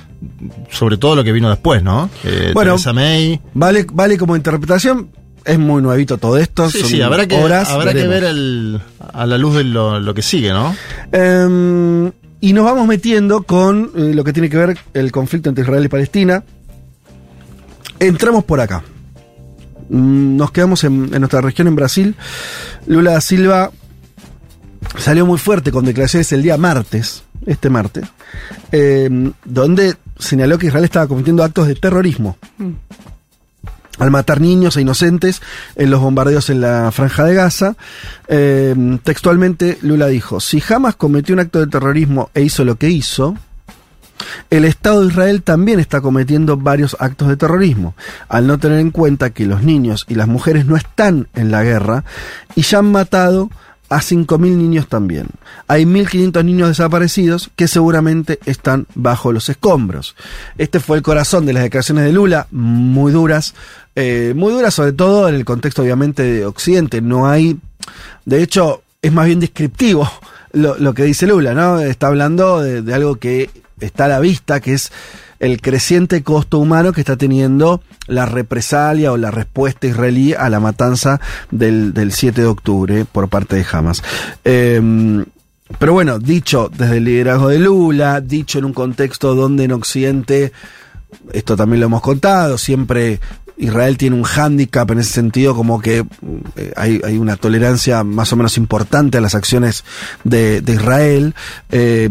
[0.70, 2.10] Sobre todo lo que vino después, ¿no?
[2.24, 2.76] Eh, Bueno.
[2.92, 3.40] May.
[3.54, 5.08] Vale, vale como interpretación.
[5.44, 6.68] Es muy nuevito todo esto.
[6.70, 8.80] Sí, son sí, habrá que, horas, habrá que ver el-
[9.12, 10.74] a la luz de lo, lo que sigue, ¿no?
[11.12, 15.64] Em, y nos vamos metiendo con eh, lo que tiene que ver el conflicto entre
[15.64, 16.42] Israel y Palestina.
[17.98, 18.82] Entramos por acá.
[19.88, 22.14] Mm, Nos quedamos en, en nuestra región, en Brasil.
[22.86, 23.70] Lula da Silva
[24.98, 28.04] salió muy fuerte con declaraciones el día martes, este martes,
[28.72, 32.36] em, donde señaló que Israel estaba cometiendo actos de terrorismo
[34.00, 35.40] al matar niños e inocentes
[35.76, 37.76] en los bombardeos en la franja de Gaza.
[38.26, 42.88] Eh, textualmente, Lula dijo, si Hamas cometió un acto de terrorismo e hizo lo que
[42.88, 43.36] hizo,
[44.48, 47.94] el Estado de Israel también está cometiendo varios actos de terrorismo,
[48.28, 51.62] al no tener en cuenta que los niños y las mujeres no están en la
[51.62, 52.04] guerra
[52.54, 53.50] y ya han matado
[53.90, 55.26] a 5.000 niños también.
[55.66, 60.14] Hay 1.500 niños desaparecidos que seguramente están bajo los escombros.
[60.58, 63.54] Este fue el corazón de las declaraciones de Lula, muy duras,
[63.96, 67.00] eh, muy duras sobre todo en el contexto obviamente de Occidente.
[67.00, 67.58] No hay,
[68.24, 70.10] de hecho, es más bien descriptivo
[70.52, 71.80] lo, que dice Lula, ¿no?
[71.80, 73.50] Está hablando de, algo que
[73.80, 74.92] está a la vista, que es
[75.38, 80.60] el creciente costo humano que está teniendo la represalia o la respuesta israelí a la
[80.60, 81.18] matanza
[81.50, 84.02] del, del 7 de octubre por parte de Hamas.
[84.44, 85.24] Eh,
[85.78, 90.52] pero bueno, dicho desde el liderazgo de Lula, dicho en un contexto donde en Occidente,
[91.32, 93.20] esto también lo hemos contado, siempre
[93.60, 96.04] Israel tiene un hándicap en ese sentido, como que
[96.56, 99.84] eh, hay, hay una tolerancia más o menos importante a las acciones
[100.24, 101.34] de, Israel.
[101.70, 102.08] Eh,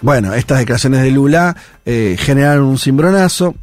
[0.00, 3.54] bueno, estas declaraciones de Lula eh, generaron un cimbronazo.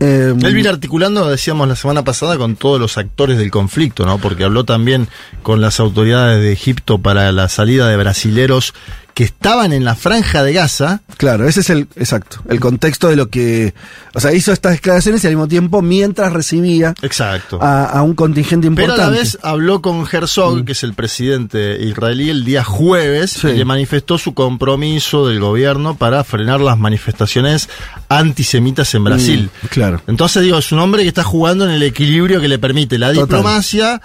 [0.00, 4.18] Eh, Él viene articulando, decíamos la semana pasada, con todos los actores del conflicto, ¿no?
[4.18, 5.08] Porque habló también
[5.42, 8.74] con las autoridades de Egipto para la salida de brasileros
[9.14, 11.02] que estaban en la franja de Gaza.
[11.18, 13.74] Claro, ese es el, exacto, el contexto de lo que,
[14.14, 17.58] o sea, hizo estas declaraciones y al mismo tiempo mientras recibía Exacto.
[17.62, 19.02] a, a un contingente Pero importante.
[19.02, 23.48] a la vez habló con Herzog, que es el presidente israelí, el día jueves, Sí.
[23.48, 27.68] y le manifestó su compromiso del gobierno para frenar las manifestaciones
[28.08, 29.50] antisemitas en Brasil.
[29.62, 30.00] Mm, claro.
[30.06, 33.08] Entonces digo, es un hombre que está jugando en el equilibrio que le permite la
[33.12, 33.24] Total.
[33.26, 34.00] diplomacia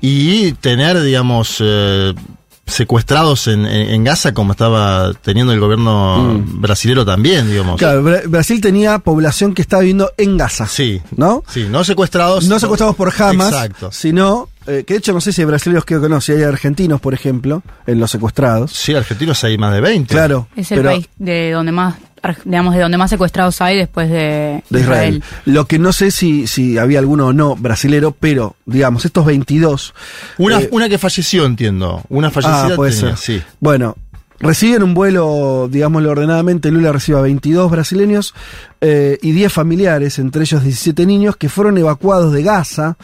[0.00, 2.14] y tener, digamos, eh,
[2.68, 7.74] secuestrados en, en- en Gaza como estaba teniendo el gobierno brasilero también, digamos.
[7.74, 7.78] Mm.
[7.78, 10.66] Claro, Bra- Brasil tenía población que estaba viviendo en Gaza.
[10.66, 11.00] Sí.
[11.16, 11.42] ¿No?
[11.48, 12.46] Sí, no secuestrados.
[12.48, 13.90] No secuestrados por Hamas, Exacto.
[13.92, 16.42] sino, eh, que de hecho no sé si hay brasileños creo que no, si hay
[16.42, 18.70] argentinos, por ejemplo, en los secuestrados.
[18.72, 20.12] Sí, argentinos hay más de 20.
[20.14, 20.48] Claro.
[20.54, 21.94] Es el pero- país de donde más,
[22.44, 25.22] digamos, de donde más secuestrados hay después de, de Israel.
[25.44, 29.94] Lo que no sé si, si había alguno o no brasilero, pero digamos, estos 22.
[30.38, 32.02] Una, eh, una que falleció, entiendo.
[32.08, 33.40] Una fallecida ah, puede tenía, ser.
[33.40, 33.42] sí.
[33.60, 33.96] Bueno,
[34.40, 38.34] reciben un vuelo, digámoslo ordenadamente, Lula recibe a 22 brasileños
[38.80, 42.96] eh, y 10 familiares, entre ellos 17 niños, que fueron evacuados de Gaza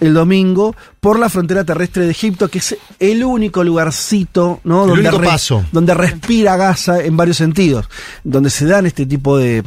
[0.00, 4.84] el domingo por la frontera terrestre de Egipto, que es el único lugarcito, ¿no?
[4.84, 5.64] El donde, único paso.
[5.72, 7.88] donde respira Gaza en varios sentidos,
[8.24, 9.62] donde se dan este tipo de,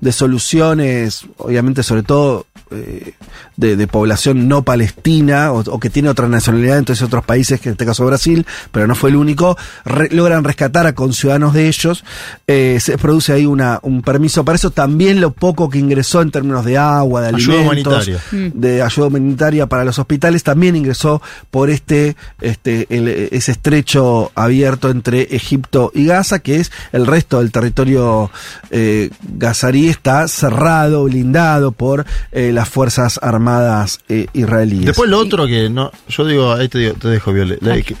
[0.00, 3.14] de soluciones, obviamente sobre todo eh,
[3.56, 7.68] de, de población no palestina o, o que tiene otra nacionalidad, entonces otros países, que
[7.68, 11.68] en este caso Brasil, pero no fue el único, re- logran rescatar a conciudadanos de
[11.68, 12.04] ellos,
[12.46, 16.30] eh, se produce ahí una, un permiso para eso, también lo poco que ingresó en
[16.30, 18.52] términos de agua, de Ayuda alimentos, humanitaria.
[18.54, 24.90] de ayuda humanitaria para los hospitales, también ingresó por este, este el- ese estrecho abierto
[24.90, 28.30] entre Egipto y Gaza, que es el resto del territorio
[28.70, 34.86] eh, gazarí está cerrado, blindado por eh, las fuerzas armadas eh, israelíes.
[34.86, 37.96] Después lo otro que no, yo digo, ahí te, digo- te dejo, Viole, la- que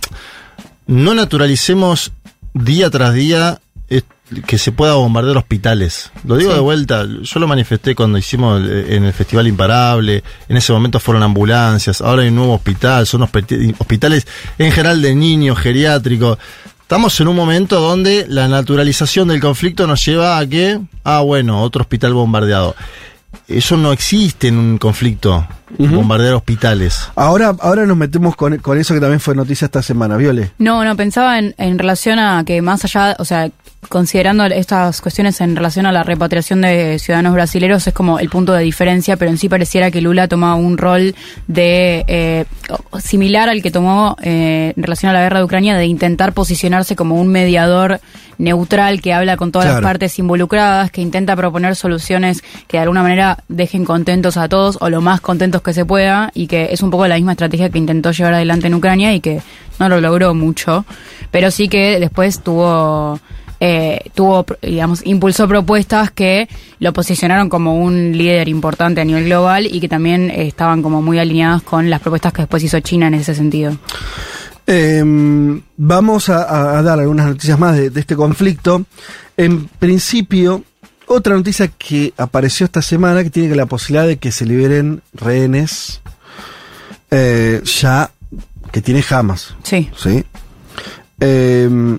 [0.86, 2.12] no naturalicemos
[2.54, 3.58] día tras día
[3.90, 4.02] eh,
[4.46, 6.12] que se pueda bombardear hospitales.
[6.24, 6.54] Lo digo Sí.
[6.56, 11.00] de vuelta, yo lo manifesté cuando hicimos el- en el Festival Imparable, en ese momento
[11.00, 14.26] fueron ambulancias, ahora hay un nuevo hospital, son hospi- hospitales
[14.58, 16.38] en general de niños, geriátricos.
[16.82, 21.62] Estamos en un momento donde la naturalización del conflicto nos lleva a que, ah, bueno,
[21.62, 22.76] otro hospital bombardeado.
[23.52, 25.46] Eso no existe en un conflicto,
[25.78, 27.08] bombardear hospitales.
[27.14, 30.52] Ahora, ahora nos metemos con, con eso que también fue noticia esta semana, Viole.
[30.58, 33.50] No, no, pensaba en, en relación a que más allá, o sea,
[33.88, 38.52] considerando estas cuestiones en relación a la repatriación de ciudadanos brasileños es como el punto
[38.52, 41.14] de diferencia, pero en sí pareciera que Lula toma un rol
[41.48, 42.44] de eh,
[43.00, 46.94] similar al que tomó eh, en relación a la guerra de Ucrania, de intentar posicionarse
[46.94, 48.00] como un mediador
[48.38, 53.02] neutral que habla con todas las partes involucradas, que intenta proponer soluciones que de alguna
[53.02, 56.82] manera dejen contentos a todos o lo más contentos que se pueda y que es
[56.82, 59.42] un poco la misma estrategia que intentó llevar adelante en Ucrania y que
[59.78, 60.84] no lo logró mucho,
[61.30, 63.20] pero sí que después tuvo
[63.64, 66.48] eh, tuvo, digamos, impulsó propuestas que
[66.80, 71.20] lo posicionaron como un líder importante a nivel global y que también estaban como muy
[71.20, 73.76] alineadas con las propuestas que después hizo China en ese sentido.
[74.66, 75.04] Eh,
[75.76, 78.84] vamos a, dar algunas noticias más de este conflicto.
[79.36, 80.64] En principio,
[81.12, 85.02] otra noticia que apareció esta semana que tiene que la posibilidad de que se liberen
[85.12, 86.00] rehenes
[87.10, 88.10] eh, ya
[88.70, 89.54] que tiene Hamas.
[89.62, 89.90] Sí.
[89.96, 90.24] ¿sí?
[91.20, 91.98] Eh,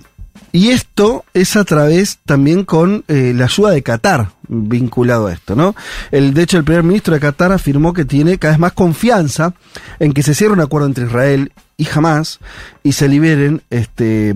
[0.56, 5.56] y esto es a través también con eh, la ayuda de Qatar vinculado a esto,
[5.56, 5.76] ¿no?
[6.12, 9.56] El, de hecho, el primer ministro de Qatar afirmó que tiene cada vez más confianza
[9.97, 12.39] en que se cierre un acuerdo entre Israel y Hamas
[12.84, 14.36] y se liberen este,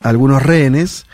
[0.00, 1.06] algunos rehenes.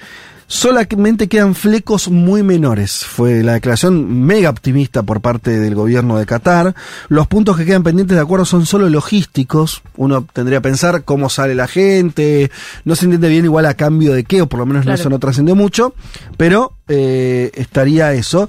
[0.50, 3.04] Solamente quedan flecos muy menores.
[3.04, 6.74] Fue la declaración mega optimista por parte del gobierno de Qatar.
[7.08, 9.82] Los puntos que quedan pendientes de acuerdo son solo logísticos.
[9.98, 12.50] Uno tendría que pensar cómo sale la gente.
[12.86, 15.00] No se entiende bien igual a cambio de qué, o por lo menos no Claro.
[15.02, 15.92] eso no trascendió mucho.
[16.38, 18.48] Pero eh, estaría eso.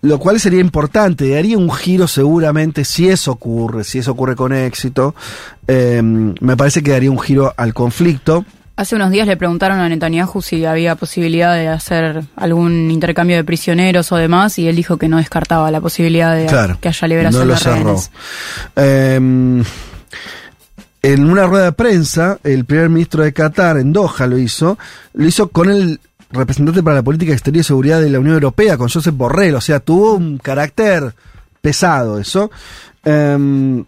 [0.00, 4.52] Lo cual sería importante, daría un giro seguramente si eso ocurre, si eso ocurre con
[4.52, 5.16] éxito.
[5.66, 8.44] eh, me parece que daría un giro al conflicto.
[8.76, 13.44] Hace unos días le preguntaron a Netanyahu si había posibilidad de hacer algún intercambio de
[13.44, 17.06] prisioneros o demás y él dijo que no descartaba la posibilidad de Claro, que haya
[17.08, 17.74] liberación no lo de cerró.
[17.84, 18.10] rehenes.
[18.74, 19.62] Eh,
[21.02, 24.76] en una rueda de prensa, el primer ministro de Qatar, en Doha, lo hizo,
[25.12, 28.76] lo hizo con el representante para la política exterior y seguridad de la Unión Europea,
[28.76, 31.14] con Josep Borrell, o sea, tuvo un carácter
[31.60, 32.50] pesado eso.
[33.04, 33.84] Eh,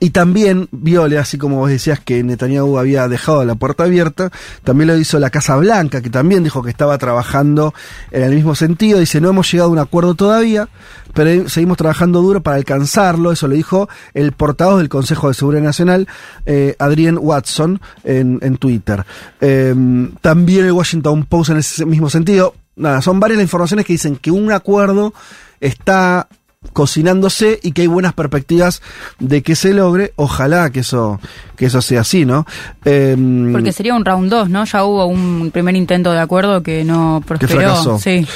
[0.00, 4.30] y también, Viole, así como vos decías que Netanyahu había dejado la puerta abierta,
[4.64, 7.74] también lo hizo la Casa Blanca, que también dijo que estaba trabajando
[8.10, 8.98] en el mismo sentido.
[8.98, 10.68] Dice, no hemos llegado a un acuerdo todavía,
[11.14, 13.32] pero seguimos trabajando duro para alcanzarlo.
[13.32, 16.08] Eso lo dijo el portavoz del Consejo de Seguridad Nacional,
[16.44, 19.04] eh, Adrian Watson, en, en Twitter.
[19.40, 19.74] Eh,
[20.20, 22.54] también el Washington Post en ese mismo sentido.
[22.76, 25.14] Nada, son varias las informaciones que dicen que un acuerdo
[25.60, 26.28] está
[26.72, 28.82] cocinándose y que hay buenas perspectivas
[29.18, 30.12] de que se logre.
[30.16, 31.20] Ojalá que eso,
[31.56, 32.46] que eso sea así, ¿no?
[32.84, 34.64] Em, Porque sería un round 2, ¿no?
[34.64, 37.52] Ya hubo un primer intento de acuerdo que no prosperó.
[37.60, 37.98] fracasó.
[37.98, 38.26] Sí.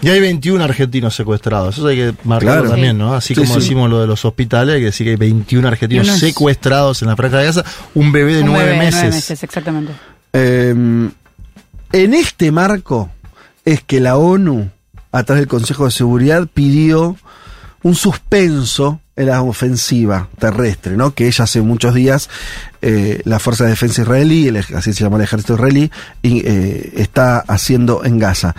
[0.00, 1.76] Y hay 21 argentinos secuestrados.
[1.76, 2.70] Eso hay que marcarlo Claro.
[2.70, 3.14] también, ¿no?
[3.14, 3.60] Así Sí, como sí.
[3.60, 7.08] decimos lo de los hospitales, hay que decir que hay 21 argentinos unos- secuestrados en
[7.08, 7.64] la franja de Gaza.
[7.94, 9.00] Un bebé de Un nueve bebé de meses.
[9.00, 9.92] nueve meses, exactamente.
[10.32, 11.10] em,
[11.90, 13.10] en este marco
[13.64, 14.70] es que la ONU,
[15.10, 17.16] a través del Consejo de Seguridad, pidió
[17.82, 21.12] un suspenso en la ofensiva terrestre, ¿no?
[21.12, 22.30] Que ella hace muchos días
[22.80, 25.90] eh, la Fuerza de Defensa israelí, el así se llama el ejército israelí,
[26.22, 28.54] eh, está haciendo en Gaza.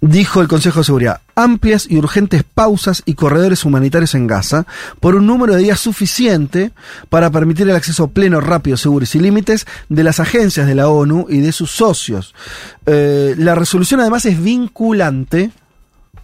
[0.00, 4.64] Dijo el Consejo de Seguridad, amplias y urgentes pausas y corredores humanitarios en Gaza
[5.00, 6.70] por un número de días suficiente
[7.08, 10.88] para permitir el acceso pleno, rápido, seguro y sin límites de las agencias de la
[10.88, 12.32] ONU y de sus socios.
[12.86, 15.50] Eh, la resolución además es vinculante,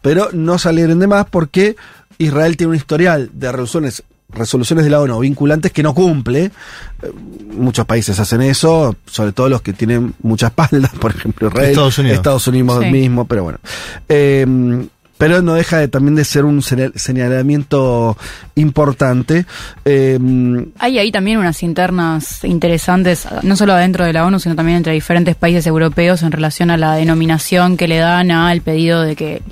[0.03, 1.75] pero no salieron de más porque
[2.19, 6.47] Israel tiene un historial de resoluciones resoluciones de la ONU vinculantes que no cumple.
[6.47, 6.51] Eh,
[7.57, 11.99] muchos países hacen eso, sobre todo los que tienen mucha espalda, por ejemplo Israel, Estados
[11.99, 12.17] Unidos.
[12.17, 12.91] Estados Unidos Sí.
[12.91, 13.59] mismo, pero bueno.
[14.09, 14.87] Eh,
[15.19, 18.17] pero no deja de, también de ser un señal- señalamiento
[18.57, 19.47] importante.
[19.85, 20.19] Eh,
[20.79, 24.93] Hay ahí también unas internas interesantes, no solo adentro de la ONU, sino también entre
[24.95, 29.43] diferentes países europeos en relación a la denominación que le dan al pedido de que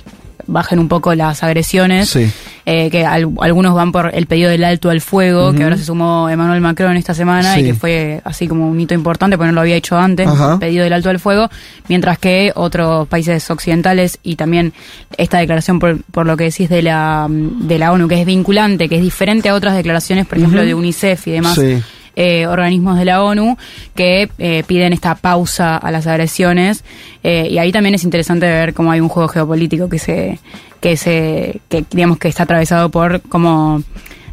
[0.47, 2.29] bajen un poco las agresiones, Sí.
[2.65, 5.85] eh, que al- algunos van por el pedido del alto al fuego, que ahora se
[5.85, 7.61] sumó Emmanuel Macron esta semana Sí.
[7.61, 10.59] y que fue así como un hito importante, porque no lo había hecho antes, Ajá.
[10.59, 11.49] pedido del alto al fuego,
[11.87, 14.73] mientras que otros países occidentales y también
[15.17, 18.89] esta declaración por, por lo que decís de la, de la ONU, que es vinculante,
[18.89, 21.55] que es diferente a otras declaraciones, por ejemplo, de UNICEF y demás.
[21.55, 21.81] Sí.
[22.15, 23.57] Eh, organismos de la ONU
[23.95, 26.83] que eh, piden esta pausa a las agresiones
[27.23, 30.39] eh, y ahí también es interesante ver cómo hay un juego geopolítico que se
[30.79, 33.81] que se que digamos que está atravesado por cómo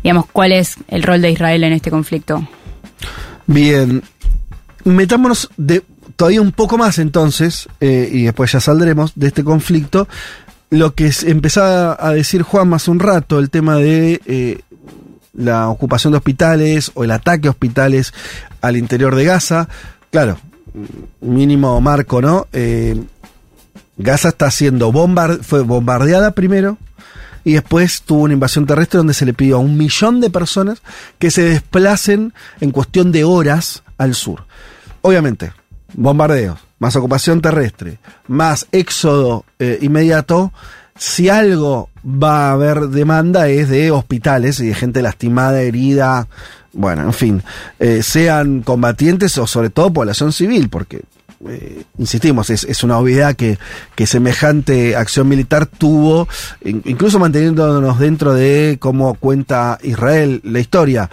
[0.03, 2.47] digamos cuál es el rol de Israel en este conflicto
[3.47, 4.03] Bien.
[4.85, 5.83] Metámonos de,
[6.17, 10.07] todavía un poco más entonces, y después ya saldremos de este conflicto,
[10.71, 14.63] lo que empezaba a decir Juan hace un rato, el tema de
[15.33, 18.13] la ocupación de hospitales o el ataque a hospitales
[18.61, 19.69] al interior de Gaza.
[20.11, 20.39] Claro,
[21.21, 22.47] mínimo marco, ¿no?
[22.53, 23.01] Eh,
[23.97, 24.93] Gaza está siendo
[25.43, 26.79] fue bombardeada primero
[27.45, 30.83] y después tuvo una invasión terrestre donde se le pidió a un millón de personas
[31.19, 34.45] que se desplacen en cuestión de horas al sur.
[35.03, 35.53] Obviamente,
[35.95, 40.53] bombardeos, más ocupación terrestre, más éxodo eh, inmediato.
[41.03, 46.29] Si algo va a haber demanda es de hospitales y de gente lastimada, herida,
[46.75, 47.43] bueno, en fin,
[47.79, 51.01] eh, sean combatientes o sobre todo población civil, porque
[51.49, 53.59] eh, insistimos, es, es una obviedad que,
[53.95, 56.29] que semejante acción militar tuvo,
[56.67, 61.09] in- incluso manteniéndonos dentro de cómo cuenta Israel la historia.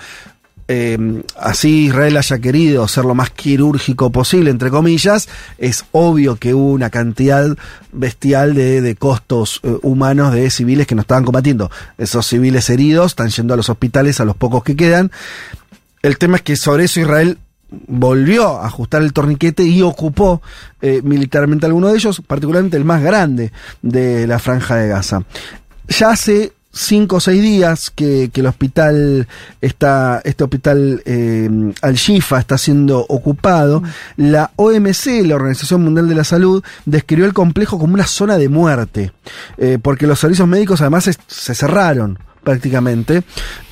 [0.67, 6.53] Eh, así Israel haya querido ser lo más quirúrgico posible, entre comillas, es obvio que
[6.53, 7.57] hubo una cantidad
[7.91, 11.71] bestial de, de costos eh, humanos de civiles que no estaban combatiendo.
[11.97, 15.11] Esos civiles heridos están yendo a los hospitales, a los pocos que quedan.
[16.01, 17.37] El tema es que sobre eso Israel
[17.69, 20.41] volvió a ajustar el torniquete y ocupó
[20.81, 23.51] eh, militarmente alguno de ellos, particularmente el más grande
[23.81, 25.23] de la franja de Gaza.
[25.89, 29.27] Ya hace cinco o seis días que, que el hospital
[29.61, 31.49] está, este hospital eh,
[31.81, 33.83] Al-Shifa está siendo ocupado.
[34.15, 38.49] La OMC, la Organización Mundial de la Salud, describió el complejo como una zona de
[38.49, 39.11] muerte,
[39.57, 43.23] eh, porque los servicios médicos además se, se cerraron prácticamente.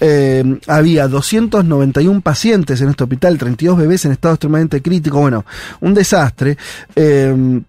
[0.02, 5.46] Eh, había 291 pacientes en este hospital, 32 bebés en estado extremadamente crítico, bueno,
[5.80, 6.58] un desastre.
[6.94, 7.62] Eh,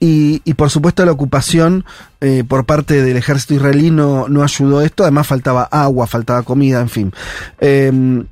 [0.00, 1.84] y, y por supuesto la ocupación
[2.20, 6.42] eh, por parte del ejército israelí no, no ayudó a esto, además faltaba agua, faltaba
[6.42, 7.12] comida, en fin.
[7.60, 8.22] Eh,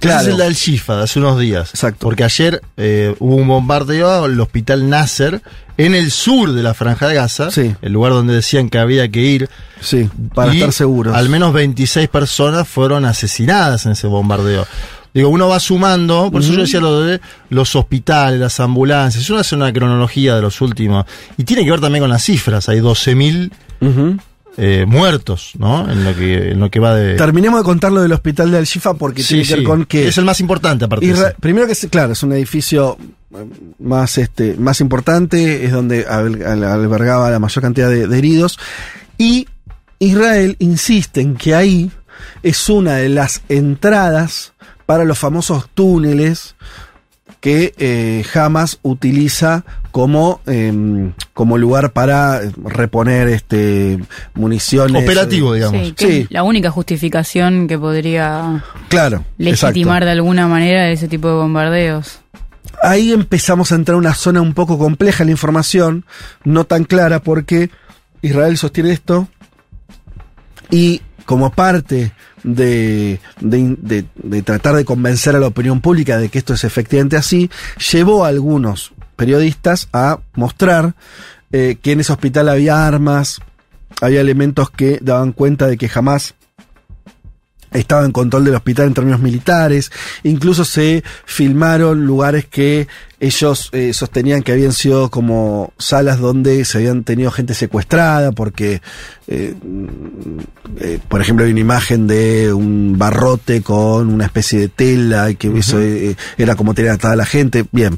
[0.00, 0.22] Claro.
[0.22, 1.70] es el del Shifa de hace unos días.
[1.70, 1.98] Exacto.
[2.00, 5.40] Porque ayer eh, hubo un bombardeo al hospital Nasser
[5.76, 7.76] en el sur de la Franja de Gaza, Sí.
[7.82, 9.48] el lugar donde decían que había que ir.
[9.80, 11.14] sí, para y estar seguros.
[11.16, 14.66] Al menos 26 personas fueron asesinadas en ese bombardeo.
[15.14, 19.28] Digo, uno va sumando, por eso yo decía lo de los hospitales, las ambulancias.
[19.28, 21.04] Uno hace una cronología de los últimos.
[21.36, 22.68] Y tiene que ver también con las cifras.
[22.70, 23.50] Hay 12.000
[23.80, 24.16] Ujú.
[24.56, 25.90] eh, muertos, ¿no?
[25.90, 27.14] En lo que, en lo que va de.
[27.16, 29.64] Terminemos de contar lo del hospital de Al-Shifa porque Sí, tiene que ver sí.
[29.66, 30.08] con que...
[30.08, 31.06] Es el más importante, aparte.
[31.06, 31.34] de ese.
[31.40, 32.96] primero que es, claro, es un edificio
[33.34, 33.44] eh,
[33.80, 38.58] más este más importante, es donde al- al- albergaba la mayor cantidad de, de heridos.
[39.18, 39.46] Y
[39.98, 41.90] Israel insiste en que ahí
[42.42, 44.51] es una de las entradas
[44.92, 46.54] para los famosos túneles
[47.40, 53.98] que eh, Hamas utiliza como, em, como lugar para reponer este
[54.34, 55.02] municiones.
[55.02, 55.80] Operativo, digamos.
[55.86, 56.20] Sí, que Sí.
[56.24, 59.24] es la única justificación que podría Claro.
[59.38, 59.72] legitimar
[60.02, 60.04] exacto.
[60.04, 62.18] de alguna manera ese tipo de bombardeos.
[62.82, 66.04] ahí empezamos a entrar a una zona un poco compleja en la información,
[66.44, 67.70] no tan clara, porque
[68.20, 69.26] Israel sostiene esto
[70.70, 72.12] y como parte
[72.42, 77.16] de, de- de- tratar de convencer a la opinión pública de que esto es efectivamente
[77.16, 77.50] así,
[77.92, 80.94] llevó a algunos periodistas a mostrar
[81.52, 83.40] eh, que en ese hospital había armas,
[84.00, 86.34] había elementos que daban cuenta de que jamás
[87.72, 89.90] estaba en control del hospital en términos militares,
[90.22, 92.86] incluso se filmaron lugares que
[93.20, 98.82] ellos eh, sostenían que habían sido como salas donde se habían tenido gente secuestrada, porque,
[99.28, 100.38] eh, mm,
[100.80, 105.36] eh, por ejemplo, hay una imagen de un barrote con una especie de tela, y
[105.36, 107.64] que eso eh, era como tener atada la gente.
[107.70, 107.96] Bien.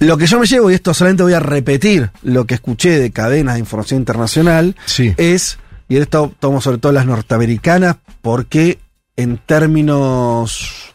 [0.00, 3.10] Lo que yo me llevo, y esto solamente voy a repetir lo que escuché de
[3.10, 5.14] cadenas de información internacional, Sí.
[5.16, 5.58] es,
[5.88, 8.78] y esto tomo sobre todo las norteamericanas, porque
[9.16, 10.92] en términos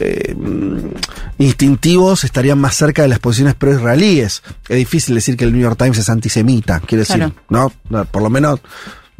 [0.00, 0.34] eh,
[1.38, 4.42] instintivos estarían más cerca de las posiciones pro-israelíes.
[4.68, 7.32] Es difícil decir que el New York Times es antisemita, quiero decir.
[7.48, 7.72] ¿no?
[7.88, 8.60] No, Por lo menos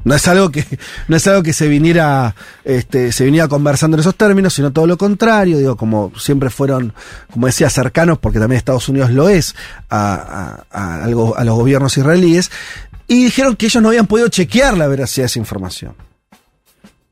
[0.04, 0.66] no es algo que
[1.06, 2.34] no es algo que se viniera
[2.64, 6.92] este se viniera conversando en esos términos sino todo lo contrario digo como siempre fueron
[7.30, 9.54] como decía cercanos porque también Estados Unidos lo es
[9.90, 12.50] a, a- a algo- a los gobiernos israelíes
[13.12, 15.94] y dijeron que ellos no habían podido chequear la veracidad de esa información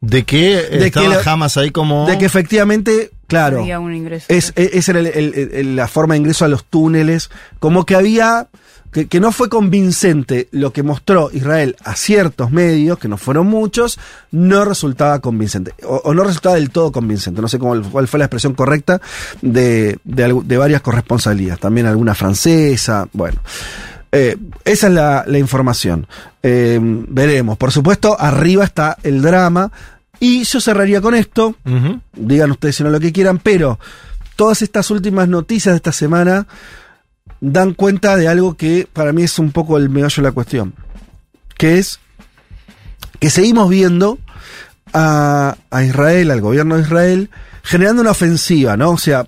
[0.01, 2.07] De que De estaba que la- Hamas ahí como.
[2.07, 4.27] de que efectivamente claro Había un ingreso.
[4.29, 7.85] es, es- esa era el- el- el- la forma de ingreso a los túneles, como
[7.85, 8.49] que había,
[8.93, 13.47] que, que no fue convincente lo que mostró Israel a ciertos medios, que no fueron
[13.47, 13.99] muchos,
[14.33, 18.19] no resultaba convincente, o, o no resultaba del todo convincente, no sé cómo, cuál fue
[18.19, 19.01] la expresión correcta
[19.43, 23.41] de, de, de varias corresponsalías, también alguna francesa, bueno.
[24.13, 26.07] Eh, esa es la, la información.
[26.43, 27.57] Eh, veremos.
[27.57, 29.71] Por supuesto, arriba está el drama.
[30.19, 31.55] Y yo cerraría con esto
[32.13, 33.79] digan ustedes si no lo que quieran, pero
[34.37, 36.47] todas estas últimas noticias de esta semana
[37.41, 40.75] dan cuenta de algo que para mí es un poco el meollo de la cuestión,
[41.57, 42.01] que es
[43.19, 44.19] que seguimos viendo
[44.93, 47.31] a, a Israel, al gobierno de Israel,
[47.63, 48.91] generando una ofensiva, ¿no?
[48.91, 49.27] O sea,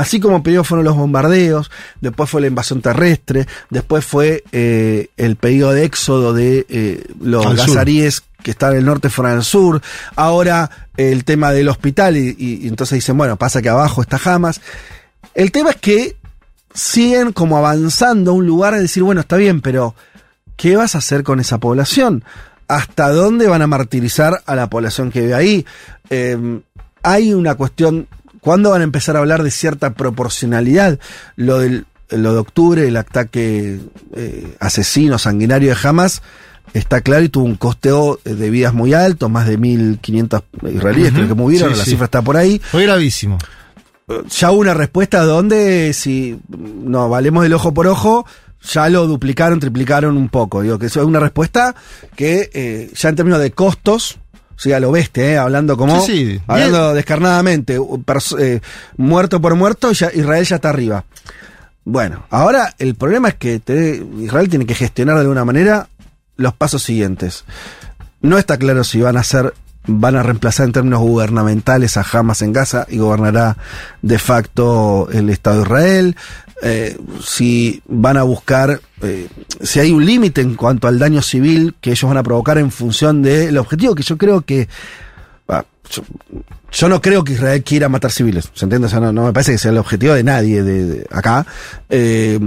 [0.00, 1.70] así como primero fueron los bombardeos,
[2.00, 7.44] después fue la invasión terrestre, después fue eh, el pedido de éxodo de eh, los
[7.66, 9.82] gazaríes que están en el norte fueron al sur,
[10.16, 14.18] ahora el tema del hospital y, y- y entonces dicen, bueno, pasa que abajo está
[14.24, 14.60] Hamas.
[15.34, 16.16] El tema es que
[16.74, 19.94] siguen como avanzando a un lugar de decir, bueno, está bien, pero
[20.56, 22.24] ¿qué vas a hacer con esa población?
[22.68, 25.66] ¿Hasta dónde van a martirizar a la población que vive ahí?
[26.08, 26.60] Eh,
[27.02, 28.06] hay una cuestión,
[28.40, 30.98] ¿cuándo van a empezar a hablar de cierta proporcionalidad?
[31.36, 33.78] Lo del lo de octubre, el ataque
[34.16, 36.22] eh, asesino, sanguinario de Hamas,
[36.74, 40.42] está claro y tuvo un costeo de vidas muy alto, más de 1.500
[40.74, 41.90] israelíes creo que murieron, Sí, la sí.
[41.90, 43.38] cifra está por ahí Fue gravísimo.
[44.28, 48.26] ya hubo una respuesta donde si no valemos el ojo por ojo,
[48.72, 50.62] ya lo duplicaron, triplicaron un poco.
[50.62, 51.74] Digo que eso es una respuesta
[52.16, 54.18] que eh, ya en términos de costos,
[54.60, 56.40] o sea, lo bestia, eh, hablando como Sí, sí.
[56.46, 57.78] hablando descarnadamente,
[58.38, 58.60] eh,
[58.98, 61.04] muerto por muerto, ya Israel ya está arriba.
[61.84, 65.88] Bueno, ahora el problema es que te- Israel tiene que gestionar de alguna manera
[66.36, 67.44] los pasos siguientes.
[68.20, 69.54] No está claro si van a ser,
[69.86, 73.56] van a reemplazar en términos gubernamentales a Hamas en Gaza y gobernará
[74.02, 76.16] de facto el Estado de Israel.
[76.62, 79.28] Eh, si van a buscar, eh,
[79.62, 82.70] si hay un límite en cuanto al daño civil que ellos van a provocar en
[82.70, 84.68] función del objetivo, que yo creo que
[85.48, 85.64] ah,
[86.70, 88.88] yo, no creo que Israel quiera matar civiles, ¿se entiende?
[88.88, 91.46] O sea, no, no me parece que sea el objetivo de nadie de, de acá.
[91.88, 92.38] Eh,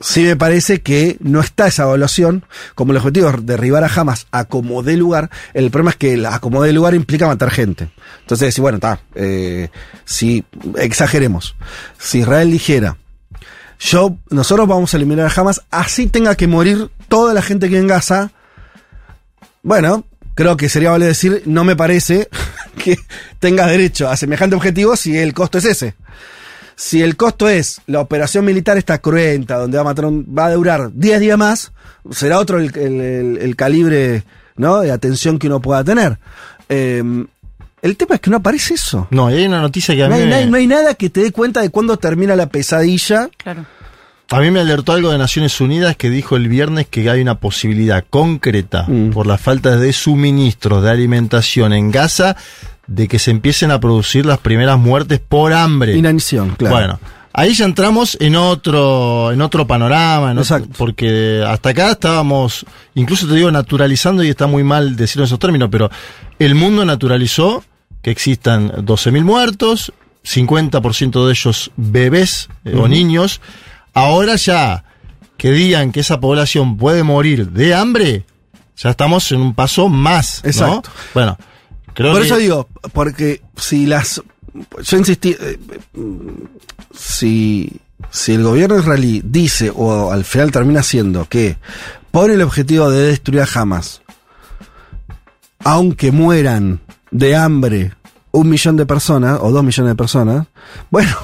[0.00, 4.26] sí me parece que no está esa evaluación como el objetivo es derribar a Hamas
[4.30, 5.30] a como lugar.
[5.52, 7.90] El problema es que a como lugar implica matar gente.
[8.20, 9.00] Entonces, bueno, está.
[9.14, 9.68] eh,
[10.04, 10.44] si
[10.76, 11.56] exageremos,
[11.98, 12.96] si Israel dijera,
[13.78, 17.78] yo, nosotros vamos a eliminar a Hamas, así tenga que morir toda la gente que
[17.78, 18.30] en Gaza,
[19.62, 22.28] bueno, creo que sería vale decir, no me parece
[22.82, 22.98] que
[23.38, 25.94] tengas derecho a semejante objetivo si el costo es ese.
[26.76, 30.46] Si el costo es la operación militar está cruenta, donde va a matar un- va
[30.46, 31.72] a durar 10 días más,
[32.10, 34.24] será otro el, el- el- el calibre
[34.56, 34.80] ¿no?
[34.80, 36.18] de atención que uno pueda tener.
[36.68, 37.02] Eh,
[37.82, 39.06] el tema es que no aparece eso.
[39.10, 40.66] No, y hay una noticia que a No mí, hay, no me, hay- no hay
[40.66, 43.28] nada que te dé cuenta de cuándo termina la pesadilla.
[43.36, 43.66] Claro.
[44.30, 47.38] a mí me alertó algo de Naciones Unidas que dijo el viernes que hay una
[47.38, 49.10] posibilidad concreta Mm.
[49.10, 52.34] por la falta de suministros de alimentación en Gaza
[52.86, 55.96] de que se empiecen a producir las primeras muertes por hambre.
[55.96, 56.74] Inanición, claro.
[56.76, 57.00] Bueno,
[57.32, 60.74] ahí ya entramos en otro, en otro panorama, en otro- Exacto.
[60.76, 65.38] porque hasta acá estábamos, incluso te digo, naturalizando, y está muy mal decirlo en esos
[65.38, 65.90] términos, pero
[66.38, 67.64] el mundo naturalizó
[68.02, 69.92] que existan 12.000 muertos,
[70.24, 73.40] 50% de ellos bebés eh, o niños.
[73.94, 74.84] Ahora ya
[75.36, 78.24] que digan que esa población puede morir de hambre,
[78.76, 80.40] ya estamos en un paso más.
[80.44, 80.50] ¿no?
[80.50, 80.90] Exacto.
[81.14, 81.38] Bueno,
[81.94, 84.22] creo Por que- eso digo, porque si las.
[84.82, 85.36] Yo insistí.
[85.38, 85.58] eh,
[86.96, 87.72] si,
[88.10, 91.56] si el gobierno israelí dice, o al final termina siendo, que
[92.10, 94.02] pone el objetivo de destruir a Hamas,
[95.64, 96.80] aunque mueran
[97.10, 97.92] de hambre
[98.30, 100.46] un millón de personas, o dos millones de personas,
[100.90, 101.16] bueno,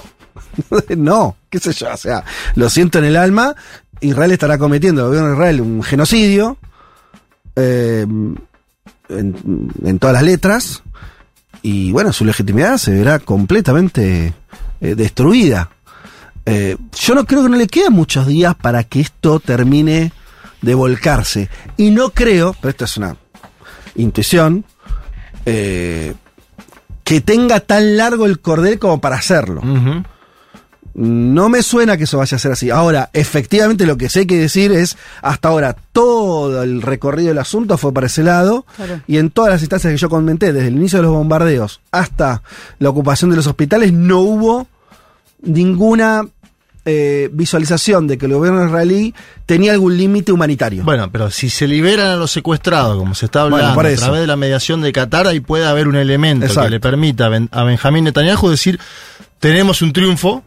[0.97, 3.55] no, qué sé yo, o sea, lo siento en el alma,
[4.01, 6.57] Israel estará cometiendo, el gobierno de Israel, un genocidio.
[7.57, 8.07] eh,
[9.11, 10.83] en, todas las letras
[11.63, 14.33] y bueno, su legitimidad se verá completamente
[14.81, 15.71] eh, destruida.
[16.47, 20.13] Eh, yo no creo que no le quedan muchos días para que esto termine
[20.63, 21.49] de volcarse.
[21.77, 23.17] Y no creo, pero esto es una
[23.95, 24.65] intuición,
[25.47, 26.15] eh,
[27.05, 29.63] que tenga tan largo el cordel como para hacerlo.
[30.95, 32.71] No me suena que eso vaya a ser así.
[32.71, 37.79] Ahora, efectivamente lo que sé que decir es, hasta ahora todo el recorrido del asunto
[37.79, 39.01] fue para ese lado Claro.
[39.07, 42.43] y en todas las instancias que yo comenté, desde el inicio de los bombardeos hasta
[42.81, 44.67] la ocupación de los hospitales, no hubo
[45.43, 46.27] ninguna
[46.85, 49.15] eh, visualización de que el gobierno israelí
[49.47, 50.83] tenía algún límite humanitario.
[50.83, 54.27] Bueno, pero si se liberan a los secuestrados, como se está hablando, a través de
[54.27, 56.65] la mediación de Qatar, ahí puede haber un elemento Exacto.
[56.67, 58.81] que le permita a, Ben- a Benjamín Netanyahu decir,
[59.39, 60.43] tenemos un triunfo,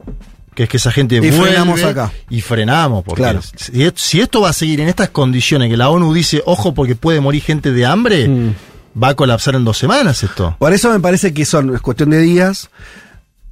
[0.55, 2.11] que es que esa gente Y frenamos acá.
[2.29, 3.41] y frenamos, porque Claro.
[3.55, 6.73] si, es- si esto va a seguir en estas condiciones, que la ONU dice, ojo
[6.73, 8.55] porque puede morir gente de hambre, Mm.
[9.01, 10.55] va a colapsar en dos semanas esto.
[10.59, 12.69] Por eso me parece que son, es cuestión de días.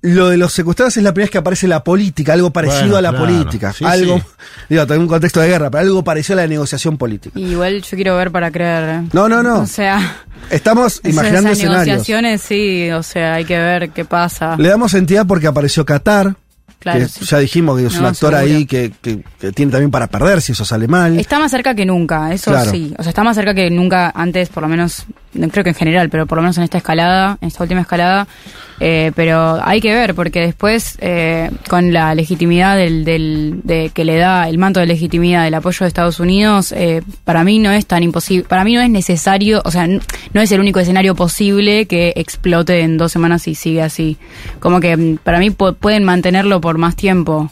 [0.04, 2.98] lo de los secuestrados es la primera vez que aparece la política, algo parecido Bueno,
[2.98, 3.24] a la claro.
[3.26, 3.72] política.
[3.72, 4.24] Sí, algo, sí.
[4.70, 7.40] digo, en un contexto de guerra, pero algo parecido a la negociación política.
[7.40, 9.04] Igual yo quiero ver para creer.
[9.14, 9.60] No, no, no.
[9.60, 11.86] O sea, Estamos imaginando esas escenarios.
[11.88, 14.56] negociaciones sí, o sea, hay que ver qué pasa.
[14.58, 16.36] Le damos entidad porque apareció Qatar.
[16.82, 17.24] Claro, que sí.
[17.26, 18.38] Ya dijimos que es un actor seguro.
[18.38, 21.20] ahí que, que- que tiene también para perder si eso sale mal.
[21.20, 22.72] Está más cerca que nunca, eso Claro.
[22.72, 22.92] sí.
[22.98, 25.14] O sea, está más cerca que nunca antes, por lo menos, no
[25.52, 28.28] creo que en general, pero por lo menos en esta escalada, en esta última escalada.
[28.84, 34.04] Eh, pero hay que ver, porque después, eh, con la legitimidad del, del, de que
[34.06, 37.72] le da el manto de legitimidad del apoyo de Estados Unidos, eh, para mí no
[37.72, 41.14] es tan imposible, para mí no es necesario, o sea, no es el único escenario
[41.14, 44.18] posible que explote en dos semanas y sigue así.
[44.60, 47.52] Como que mm, para mí pu- pueden mantenerlo por más tiempo.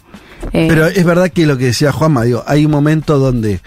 [0.51, 3.59] Eh, Pero es verdad que lo que decía Juanma, digo, hay un momento donde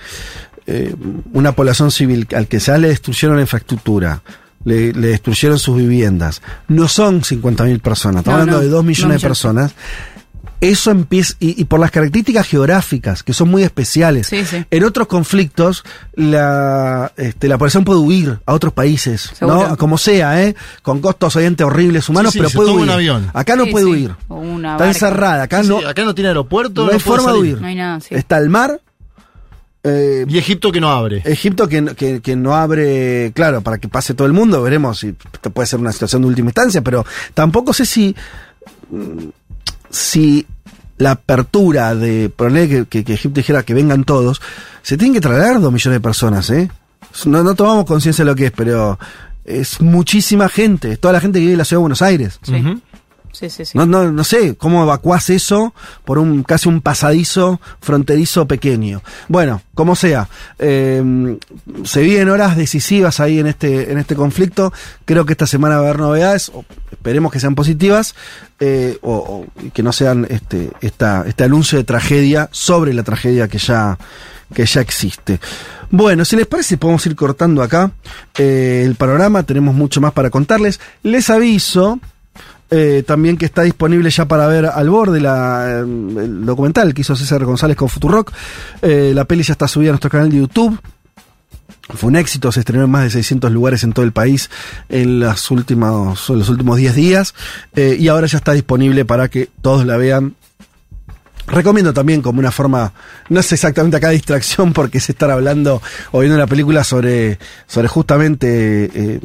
[0.67, 0.95] eh,
[1.33, 4.23] una población civil al que ya le destruyeron la infraestructura,
[4.65, 8.85] le, le destruyeron sus viviendas, no son 50.000 personas, estamos No, hablando no, de 2
[8.85, 9.75] millones no de personas.
[10.61, 14.29] Eso empieza, y, y por las características geográficas, que son muy especiales.
[14.29, 14.65] Sí, sí.
[14.71, 15.83] En otros conflictos,
[16.15, 19.71] la, este, la población puede huir a otros países, Seguro.
[19.71, 19.77] ¿no?
[19.77, 20.55] Como sea, ¿eh?
[20.83, 22.83] Con costos obviamente horribles humanos, Sí, sí, pero se puede huir.
[22.85, 23.31] un avión.
[23.35, 23.91] Acá no Sí, puede sí.
[23.91, 24.11] huir.
[24.11, 24.87] Está barca.
[24.89, 25.43] encerrada.
[25.43, 27.61] Acá Sí, no, sí, acá no tiene aeropuerto, no no, hay puede forma de huir.
[27.61, 28.15] No hay nada, sí.
[28.15, 28.81] Está el mar.
[29.85, 31.23] Eh, Y Egipto que no abre.
[31.25, 35.13] Egipto que, que, que no abre, claro, para que pase todo el mundo, veremos si
[35.13, 37.05] puede ser una situación de última instancia, pero
[37.35, 38.15] tampoco sé si,
[38.91, 39.29] mm,
[39.91, 40.47] si
[40.99, 44.41] la apertura de ponerle que, que, que Egipto dijera que vengan todos,
[44.83, 46.71] se tienen que trasladar dos millones de personas, ¿eh?
[47.27, 48.99] No, no tomamos conciencia de lo que es, pero
[49.45, 52.39] es muchísima gente, es toda la gente que vive en la ciudad de Buenos Aires.
[52.43, 52.63] Sí.
[53.75, 55.75] No, no, no sé cómo evacuás eso
[56.05, 59.03] por un casi un pasadizo fronterizo pequeño.
[59.29, 60.29] Bueno, como sea,
[60.59, 61.39] eh,
[61.85, 64.73] se vienen horas decisivas ahí en este en este conflicto.
[65.05, 66.53] Creo que esta semana va a haber novedades.
[66.91, 68.15] esperemos que sean positivas
[68.61, 73.49] eh, o, o que no sean este esta, este anuncio de tragedia sobre la tragedia
[73.49, 73.99] que ya
[74.53, 75.41] que ya existe.
[75.91, 77.93] Bueno, si les parece, podemos ir cortando acá
[78.39, 79.43] eh, el panorama.
[79.43, 80.81] Tenemos mucho más para contarles.
[81.03, 82.01] Les aviso
[82.75, 87.03] eh, también que está disponible ya para ver al borde la, eh, el documental que
[87.03, 88.33] hizo César González con Futurock.
[88.81, 90.81] Eh, la peli ya está subida a nuestro canal de YouTube.
[91.91, 94.49] Fue un éxito, se estrenó en más de 600 lugares en todo el país
[94.89, 97.35] en las últimos, en los últimos 10 días
[97.75, 100.35] y ahora ya está disponible para que todos la vean
[101.47, 102.93] Recomiendo también como una forma,
[103.29, 105.83] no es exactamente acá distracción porque es estar hablando
[106.13, 109.21] o viendo una película sobre, sobre justamente eh,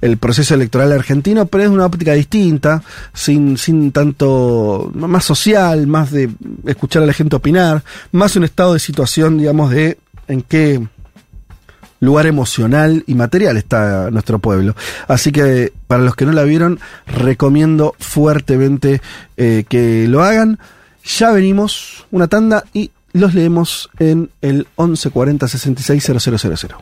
[0.00, 2.82] el proceso electoral argentino, pero es una óptica distinta,
[3.12, 6.30] sin, sin tanto, más social, más de
[6.64, 9.98] escuchar a la gente opinar, más un estado de situación, digamos, de
[10.28, 10.80] en qué
[12.00, 14.74] lugar emocional y material está nuestro pueblo.
[15.06, 19.00] Así que para los que no la vieron, recomiendo fuertemente
[19.36, 20.58] eh, que lo hagan.
[21.04, 26.74] Ya venimos una tanda y los leemos en el 1140 66 000.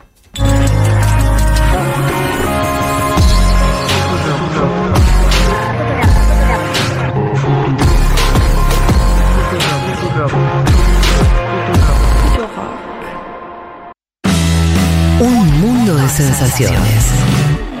[15.21, 17.78] Un mundo de sensaciones.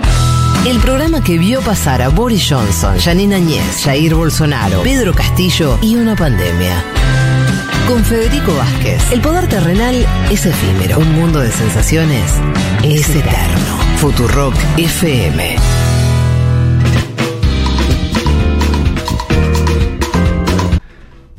[0.65, 5.95] El programa que vio pasar a Boris Johnson, Janine Añez, Jair Bolsonaro, Pedro Castillo y
[5.95, 6.83] una pandemia.
[7.87, 10.99] Con Federico Vázquez, el poder terrenal es efímero.
[10.99, 12.33] Un mundo de sensaciones
[12.83, 13.77] es eterno.
[13.97, 15.55] Futurock FM.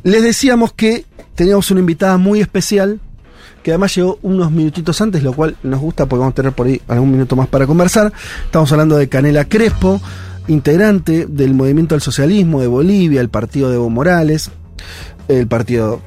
[0.03, 1.05] Les decíamos que
[1.35, 2.99] teníamos una invitada muy especial,
[3.63, 6.67] que además llegó unos minutitos antes, lo cual nos gusta porque vamos a tener por
[6.67, 8.11] ahí algún minuto más para conversar.
[8.45, 10.01] Estamos hablando de Canela Crespo,
[10.47, 14.51] integrante del Movimiento del Socialismo de Bolivia, el partido de Evo Morales,
[15.27, 16.01] el partido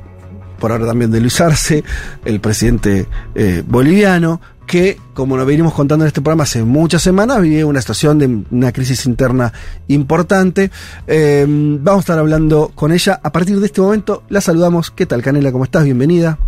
[0.59, 1.85] por ahora también de Luis Arce,
[2.25, 7.41] el presidente eh, boliviano, que, como nos venimos contando en este programa hace muchas semanas,
[7.43, 9.53] vive una situación de una crisis interna
[9.89, 10.71] importante.
[11.07, 13.21] Eh, vamos a estar hablando con ella.
[13.23, 14.91] A partir de este momento la saludamos.
[14.91, 15.53] ¿Qué tal, Canela?
[15.53, 15.85] ¿Cómo estás?
[15.85, 16.39] Bienvenida.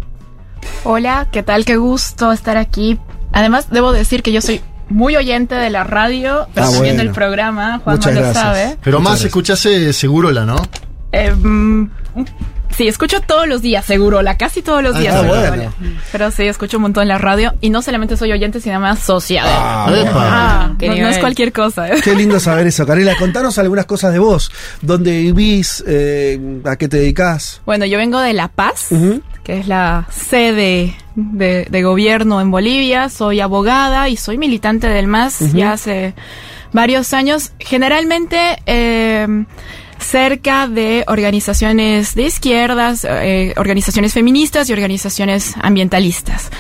[0.85, 1.65] Hola, ¿qué tal?
[1.65, 2.99] Qué gusto estar aquí.
[3.33, 7.03] Además, debo decir que yo soy muy oyente de la radio, pero Ah, también bueno.
[7.05, 7.81] del programa.
[7.83, 8.43] Juan Muchas lo gracias.
[8.45, 8.77] sabe.
[8.83, 9.27] Pero Muchas más gracias.
[9.27, 10.57] escuchase Segurola, ¿no?
[11.13, 11.89] Eh, mm,
[12.77, 15.15] sí, escucho todos los días, seguro, la casi todos los Ah, días.
[15.15, 15.73] ah, seguro, bueno.
[15.81, 15.97] vale.
[16.13, 19.45] Pero sí, escucho un montón la radio y no solamente soy oyente, sino más socia.
[19.45, 19.87] de- Ah.
[20.19, 21.89] Ah, no, no es cualquier cosa.
[21.89, 21.95] ¿eh?
[22.03, 23.17] Qué lindo saber eso, Canela.
[23.17, 24.51] Contanos algunas cosas de vos.
[24.83, 25.83] ¿Dónde vivís?
[25.87, 27.61] Eh, ¿A qué te dedicás?
[27.67, 28.89] Bueno, yo vengo de La Paz,
[29.45, 33.09] que es la sede de, de gobierno en Bolivia.
[33.09, 36.15] Soy abogada y soy militante del MAS ya hace
[36.73, 37.53] varios años.
[37.59, 39.27] Generalmente eh,
[39.99, 46.51] cerca de organizaciones de izquierdas, eh, organizaciones feministas y organizaciones ambientalistas.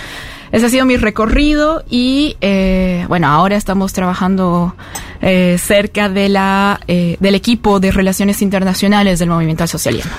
[0.53, 4.75] Ese ha sido mi recorrido y eh, bueno, ahora estamos trabajando
[5.21, 10.13] eh, cerca de la, eh, del equipo de relaciones internacionales del movimiento al socialismo.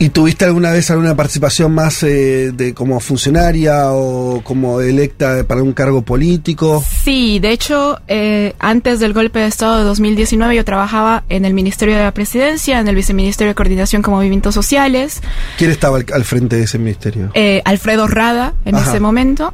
[0.00, 5.60] ¿Y tuviste alguna vez alguna participación más eh, de como funcionaria o como electa para
[5.60, 6.84] un cargo político?
[7.02, 11.52] Sí, de hecho, eh, antes del golpe de Estado de 2019 yo trabajaba en el
[11.52, 15.20] Ministerio de la Presidencia, en el Viceministerio de Coordinación con Movimientos Sociales,
[15.56, 17.30] ¿Quién estaba al, al frente de ese ministerio?
[17.34, 18.90] eh, Alfredo Rada en Ajá.
[18.90, 19.52] ese momento.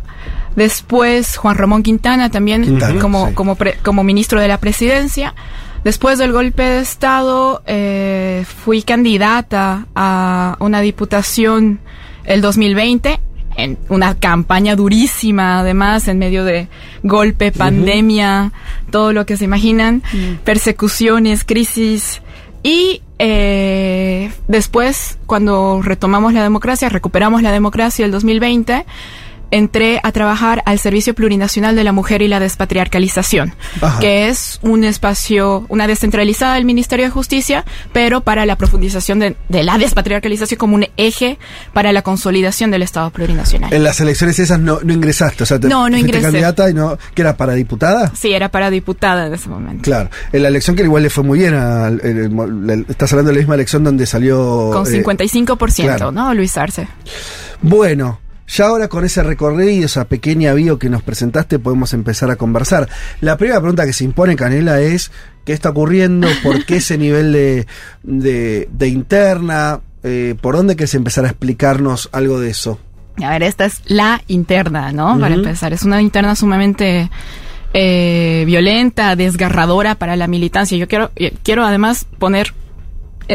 [0.57, 3.35] Después Juan Ramón Quintana también Quintana, como, sí.
[3.35, 5.35] como, pre- como ministro de la presidencia.
[5.85, 11.79] Después del golpe de Estado eh, fui candidata a una diputación
[12.25, 13.21] el 2020
[13.57, 16.69] en una campaña durísima además en medio de
[17.03, 18.53] golpe, pandemia,
[18.91, 20.03] todo lo que se imaginan,
[20.43, 22.23] persecuciones, crisis.
[22.63, 28.87] Y eh, después, cuando retomamos la democracia, recuperamos la democracia el 2020,
[29.51, 34.01] entré a trabajar al Servicio Plurinacional de la Mujer y la Despatriarcalización, Ajá.
[34.01, 39.37] que es un espacio, una descentralizada del Ministerio de Justicia, pero para la profundización de,
[39.49, 41.39] de la despatriarcalización como un eje
[41.73, 43.73] para la consolidación del Estado plurinacional.
[43.73, 46.23] En las elecciones esas no, no ingresaste, o sea, te, No, no ingresé.
[46.23, 48.13] candidata y no, que era para diputada.
[48.15, 49.83] Sí, era para diputada en ese momento.
[49.83, 51.89] Claro, en la elección que igual le fue muy bien, a-
[52.89, 54.71] estás hablando de la misma elección donde salió...
[54.73, 56.13] Con eh, 55%, claro.
[56.13, 56.35] ¿no?
[56.35, 56.89] Luis Arce.
[57.63, 62.37] Bueno, ya ahora con ese recorrido, esa pequeña bio que nos presentaste, podemos empezar a
[62.37, 62.89] conversar.
[63.21, 65.11] La primera pregunta que se impone, Canela, es
[65.45, 66.29] ¿qué está ocurriendo?
[66.43, 67.67] ¿Por qué ese nivel de,
[68.03, 69.81] de, de interna?
[70.03, 72.79] Eh, ¿Por dónde querés empezar a explicarnos algo de eso?
[73.23, 75.19] A ver, esta es la interna, ¿no?
[75.19, 77.11] Para empezar, es una interna sumamente
[77.73, 80.77] eh, violenta, desgarradora para la militancia.
[80.77, 82.53] Yo quiero, eh, quiero además poner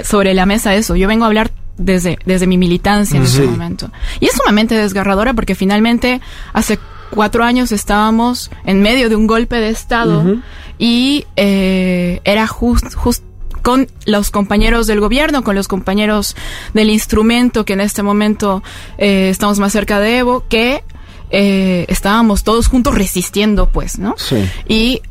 [0.04, 0.96] sobre la mesa eso.
[0.96, 3.40] Yo vengo a hablar desde, desde mi militancia en Sí.
[3.42, 3.90] ese momento.
[4.20, 6.22] Y es sumamente desgarradora porque finalmente
[6.54, 6.78] hace
[7.10, 10.38] cuatro años estábamos en medio de un golpe de Estado
[10.78, 13.24] y eh, era just, just
[13.64, 16.36] con los compañeros del gobierno, con los compañeros
[16.74, 18.62] del instrumento que en este momento
[18.98, 20.84] eh, estamos más cerca de Evo, que
[21.32, 24.16] eh, estábamos todos juntos resistiendo, pues, ¿no?
[24.18, 24.48] Sí.
[24.68, 25.02] Y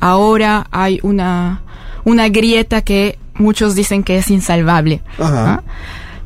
[0.00, 1.62] ahora hay una,
[2.04, 5.00] una grieta que muchos dicen que es insalvable.
[5.18, 5.62] Ajá.
[5.64, 5.72] ¿no?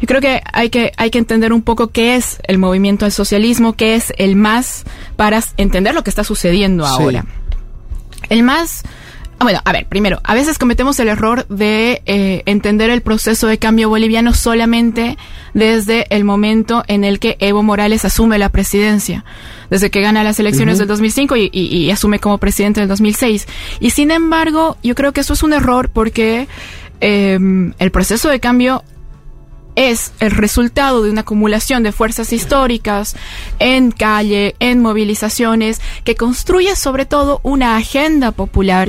[0.01, 3.13] Yo creo que hay que hay que entender un poco qué es el movimiento al
[3.13, 4.85] socialismo, qué es el MAS
[5.17, 6.93] para entender lo que está sucediendo Sí.
[7.03, 7.25] ahora.
[8.31, 8.83] El MAS
[9.39, 13.47] ah, bueno, a ver, primero, a veces cometemos el error de eh, entender el proceso
[13.47, 15.17] de cambio boliviano solamente
[15.55, 19.25] desde el momento en el que Evo Morales asume la presidencia,
[19.69, 23.47] desde que gana las elecciones del 2005 y, y- y asume como presidente del 2006.
[23.81, 26.47] Y sin embargo, yo creo que eso es un error porque
[27.01, 27.39] eh,
[27.79, 28.85] el proceso de cambio
[29.77, 33.17] es el resultado de una acumulación de fuerzas históricas
[33.59, 38.89] en calle, en movilizaciones, que construye sobre todo una agenda popular,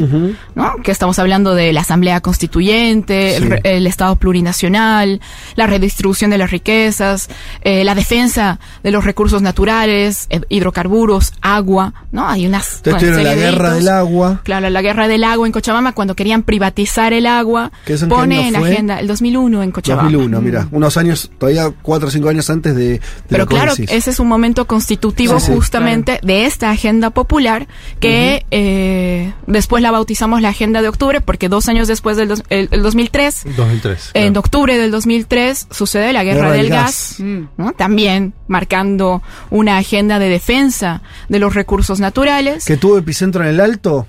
[0.55, 0.75] ¿no?
[0.83, 3.49] Que estamos hablando de la Asamblea Constituyente, el, Sí.
[3.49, 5.21] re- el Estado plurinacional,
[5.55, 7.29] la redistribución de las riquezas,
[7.61, 12.27] eh, la defensa de los recursos naturales, eh, hidrocarburos, agua, ¿no?
[12.27, 14.41] Hay unas Ustedes bueno, la serie de guerra del agua.
[14.43, 18.09] Claro, la guerra del agua en Cochabamba, cuando querían privatizar el agua, ¿Que eso en
[18.09, 20.11] qué pone en agenda el 2001 en Cochabamba.
[20.11, 22.89] 2001, mira, unos años, todavía cuatro o cinco años antes de...
[22.89, 25.53] de Pero claro, ese es un momento constitutivo Sí, sí.
[25.53, 27.67] justamente de esta agenda popular
[27.99, 32.43] que eh, después la bautizamos la Agenda de Octubre porque dos años después del dos-
[32.49, 34.11] el, el 2003, 2003.
[34.15, 37.15] en octubre del 2003 sucede la Guerra, Guerra del del Gas,
[37.57, 37.73] ¿no?
[37.73, 42.65] también marcando una agenda de defensa de los recursos naturales.
[42.65, 44.07] ¿Que tuvo epicentro en el Alto?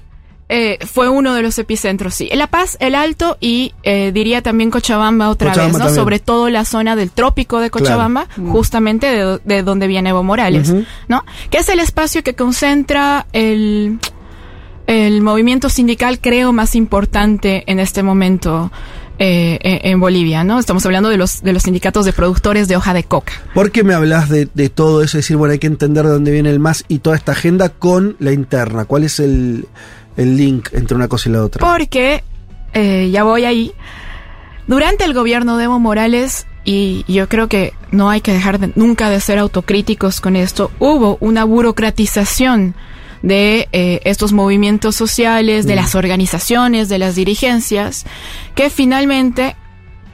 [0.48, 2.28] Eh, fue uno de los epicentros, sí.
[2.34, 5.84] La Paz, el Alto y eh, diría también Cochabamba otra Cochabamba vez, ¿no?
[5.86, 6.02] también.
[6.02, 10.74] Sobre todo la zona del trópico de Cochabamba, justamente de, de donde viene Evo Morales.
[11.08, 11.24] ¿no?
[11.50, 13.98] Que es el espacio que concentra el,
[14.86, 18.70] el movimiento sindical, creo, más importante en este momento
[19.18, 20.58] eh, en, en Bolivia, ¿no?
[20.58, 23.32] Estamos hablando de los, de los sindicatos de productores de hoja de coca.
[23.54, 25.18] ¿Por qué me hablas de, de todo eso?
[25.18, 27.68] Es decir, bueno, hay que entender de dónde viene el MAS y toda esta agenda
[27.68, 28.84] con la interna.
[28.84, 29.66] ¿Cuál es el,
[30.16, 31.66] el link entre una cosa y la otra?
[31.66, 32.22] Porque,
[32.74, 33.72] eh, ya voy ahí,
[34.66, 38.72] durante el gobierno de Evo Morales, y yo creo que no hay que dejar de-
[38.76, 42.74] nunca de ser autocríticos con esto, hubo una burocratización
[43.22, 48.04] de eh, estos movimientos sociales, de las organizaciones, de las dirigencias,
[48.54, 49.54] que finalmente,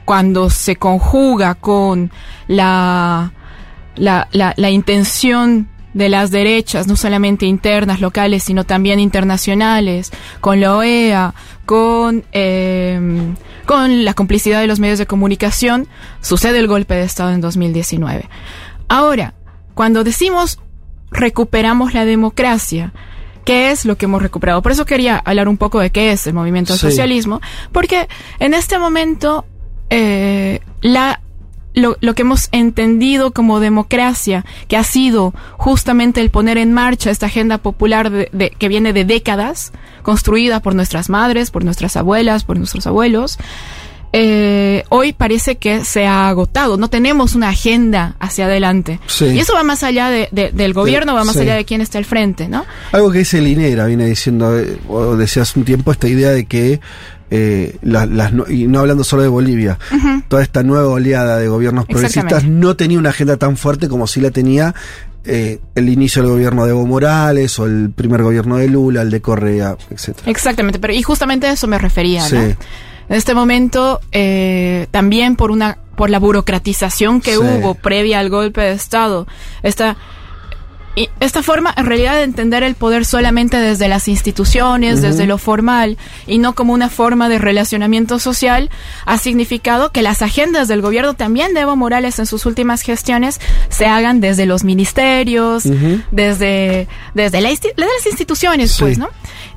[0.05, 2.11] cuando se conjuga con
[2.47, 3.31] la,
[3.95, 10.61] la, la, la intención de las derechas, no solamente internas, locales, sino también internacionales, con
[10.61, 11.33] la OEA,
[11.65, 12.99] con, eh,
[13.65, 15.87] con la complicidad de los medios de comunicación,
[16.21, 18.29] sucede el golpe de Estado en 2019.
[18.87, 19.33] Ahora,
[19.73, 20.59] cuando decimos
[21.11, 22.93] recuperamos la democracia,
[23.45, 24.61] ¿qué es lo que hemos recuperado?
[24.61, 26.87] Por eso quería hablar un poco de qué es el movimiento al Sí.
[26.87, 28.07] socialismo, porque
[28.39, 29.45] en este momento
[29.89, 31.19] eh, la
[31.79, 37.09] lo, lo que hemos entendido como democracia, que ha sido justamente el poner en marcha
[37.11, 39.71] esta agenda popular de- de- que viene de décadas,
[40.03, 43.37] construida por nuestras madres, por nuestras abuelas, por nuestros abuelos,
[44.11, 46.77] eh, hoy parece que se ha agotado.
[46.77, 48.99] No tenemos una agenda hacia adelante.
[49.05, 49.25] Sí.
[49.25, 51.41] Y eso va más allá de- de- del gobierno, va más sí.
[51.41, 52.65] allá de quién está al frente, ¿no?
[52.91, 56.45] Algo que dice Linera viene diciendo, eh, o decía hace un tiempo, esta idea de
[56.47, 56.79] que,
[57.31, 59.77] eh, la- las, no- y no hablando solo de Bolivia,
[60.27, 64.19] toda esta nueva oleada de gobiernos progresistas no tenía una agenda tan fuerte como si
[64.21, 64.73] la tenía
[65.25, 69.11] eh, el inicio del gobierno de Evo Morales o el primer gobierno de Lula, el
[69.11, 70.29] de Correa, etcétera.
[70.31, 72.35] Exactamente, pero y justamente a eso me refería, Sí.
[72.35, 72.41] ¿no?
[72.41, 77.37] En este momento, eh, también por una, por la burocratización que Sí.
[77.39, 79.27] hubo previa al golpe de Estado,
[79.63, 79.97] esta,
[80.95, 85.37] y esta forma en realidad de entender el poder solamente desde las instituciones, desde lo
[85.37, 88.69] formal, y no como una forma de relacionamiento social,
[89.05, 93.39] ha significado que las agendas del gobierno también de Evo Morales en sus últimas gestiones
[93.69, 95.63] se hagan desde los ministerios,
[96.11, 98.81] desde, desde, la insti- desde las instituciones, Sí.
[98.81, 99.09] pues, ¿no?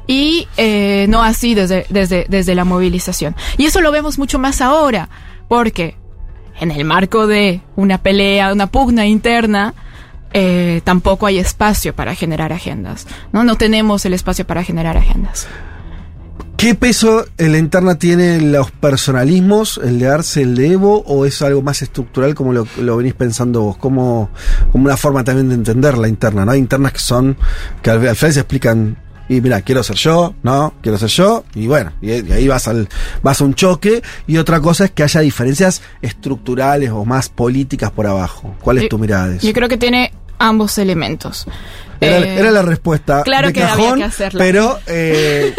[0.06, 3.34] y eh, no así desde, desde, desde la movilización.
[3.56, 5.08] Y eso lo vemos mucho más ahora,
[5.48, 5.96] porque
[6.60, 9.74] en el marco de una pelea, una pugna interna,
[10.34, 13.06] eh, tampoco hay espacio para generar agendas.
[13.32, 13.44] ¿no?
[13.44, 15.46] no tenemos el espacio para generar agendas.
[16.56, 21.26] ¿Qué peso en la interna tienen los personalismos, el de Arce, el de Evo, o
[21.26, 23.76] es algo más estructural como lo, lo venís pensando vos?
[23.78, 24.30] Como,
[24.70, 26.52] como una forma también de entender la interna, ¿no?
[26.52, 27.36] Hay internas que son,
[27.82, 28.96] que al, al final se explican,
[29.28, 32.68] y mira, quiero ser yo, no, quiero ser yo, y bueno, y, y ahí vas
[32.68, 32.88] al,
[33.24, 37.90] vas a un choque, y otra cosa es que haya diferencias estructurales o más políticas
[37.90, 38.54] por abajo.
[38.60, 39.46] ¿Cuál es Yo- tu mirada de eso?
[39.48, 41.46] Yo creo que tiene ambos elementos.
[42.00, 44.38] Era, Eh, era la respuesta claro de que había cajón, que hacerla.
[44.42, 45.54] pero eh,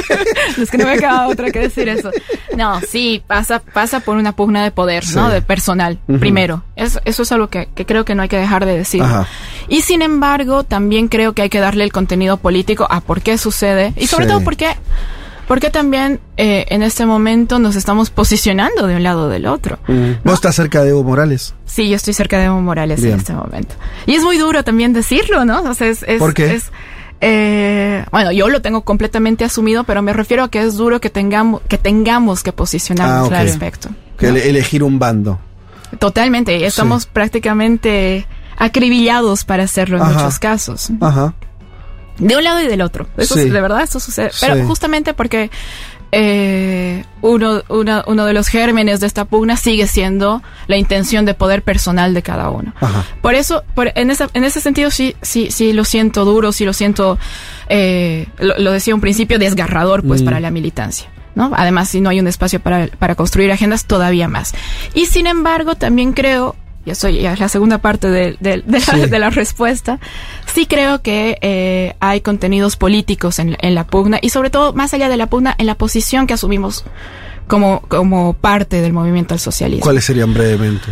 [0.60, 2.10] es que no me queda otra que decir eso.
[2.56, 5.28] No, sí, pasa, pasa por una pugna de poder, ¿no?
[5.30, 6.64] De personal, primero.
[6.74, 9.02] Es- eso es algo que, que creo que no hay que dejar de decir.
[9.02, 9.28] Ajá.
[9.68, 13.38] Y sin embargo, también creo que hay que darle el contenido político a por qué
[13.38, 13.92] sucede.
[13.96, 14.30] Y sobre Sí.
[14.32, 14.74] todo porque,
[15.46, 19.78] porque también eh, en este momento nos estamos posicionando de un lado o del otro.
[20.24, 21.54] ¿vos estás cerca de Evo Morales?
[21.66, 23.14] Sí, yo estoy cerca de Evo Morales Bien.
[23.14, 23.74] en este momento.
[24.06, 25.62] Y es muy duro también decirlo, ¿no?
[25.62, 26.54] O sea, es, es- ¿Por qué?
[26.54, 26.70] es,
[27.20, 31.10] eh, bueno, yo lo tengo completamente asumido, pero me refiero a que es duro que
[31.10, 33.32] tengamos que tengamos que posicionarnos Ah, ok.
[33.32, 33.88] al respecto.
[34.18, 35.38] Que ele- elegir un bando.
[35.98, 38.26] Totalmente, y estamos prácticamente
[38.56, 40.12] acribillados para hacerlo en Ajá.
[40.14, 40.88] muchos casos.
[41.00, 41.34] Ajá.
[42.18, 43.06] De un lado y del otro.
[43.16, 43.48] Eso Sí.
[43.48, 44.30] de verdad, eso sucede.
[44.40, 44.62] Pero Sí.
[44.66, 45.50] justamente porque
[46.16, 51.34] eh, uno, uno, uno de los gérmenes de esta pugna sigue siendo la intención de
[51.34, 52.72] poder personal de cada uno.
[52.80, 53.04] Ajá.
[53.20, 56.64] Por eso, por- en, esa, en ese sentido sí, sí, sí lo siento duro, sí
[56.64, 57.18] lo siento,
[57.68, 60.24] eh, lo, lo decía un principio, desgarrador pues Mm.
[60.24, 61.08] para la militancia.
[61.34, 61.50] ¿no?
[61.56, 64.54] Además, si no hay un espacio para, para construir agendas, todavía más.
[64.94, 66.54] Y sin embargo, también creo,
[66.86, 69.06] y eso ya es la segunda parte de, de- de la, Sí.
[69.06, 69.98] de la respuesta,
[70.52, 74.92] sí creo que eh, hay contenidos políticos en, en la pugna y sobre todo, más
[74.94, 76.84] allá de la pugna, en la posición que asumimos
[77.48, 79.82] como, como parte del movimiento al socialismo.
[79.82, 80.86] ¿Cuáles serían brevemente?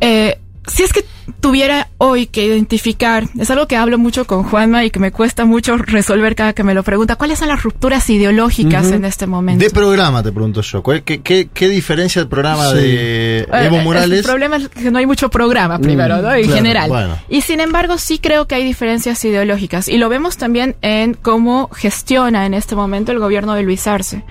[0.00, 1.04] Eh, si es que
[1.40, 5.44] tuviera hoy que identificar, es algo que hablo mucho con Juanma y que me cuesta
[5.44, 9.64] mucho resolver cada que me lo pregunta, ¿cuáles son las rupturas ideológicas en este momento?
[9.64, 10.82] De programa, te pregunto yo.
[10.82, 12.76] ¿Cuál- ¿Qué, qué, qué diferencia el programa Sí.
[12.76, 14.24] de Eh, Evo El Morales?
[14.26, 16.34] problema es que no hay mucho programa primero, Mm, ¿no?
[16.34, 16.88] En claro, general.
[16.88, 17.16] bueno.
[17.28, 19.88] Y sin embargo, sí creo que hay diferencias ideológicas.
[19.88, 24.24] Y lo vemos también en cómo gestiona en este momento el gobierno de Luis Arce.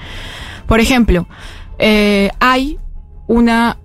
[0.67, 1.27] Por ejemplo,
[1.79, 2.77] eh, hay
[3.27, 3.77] una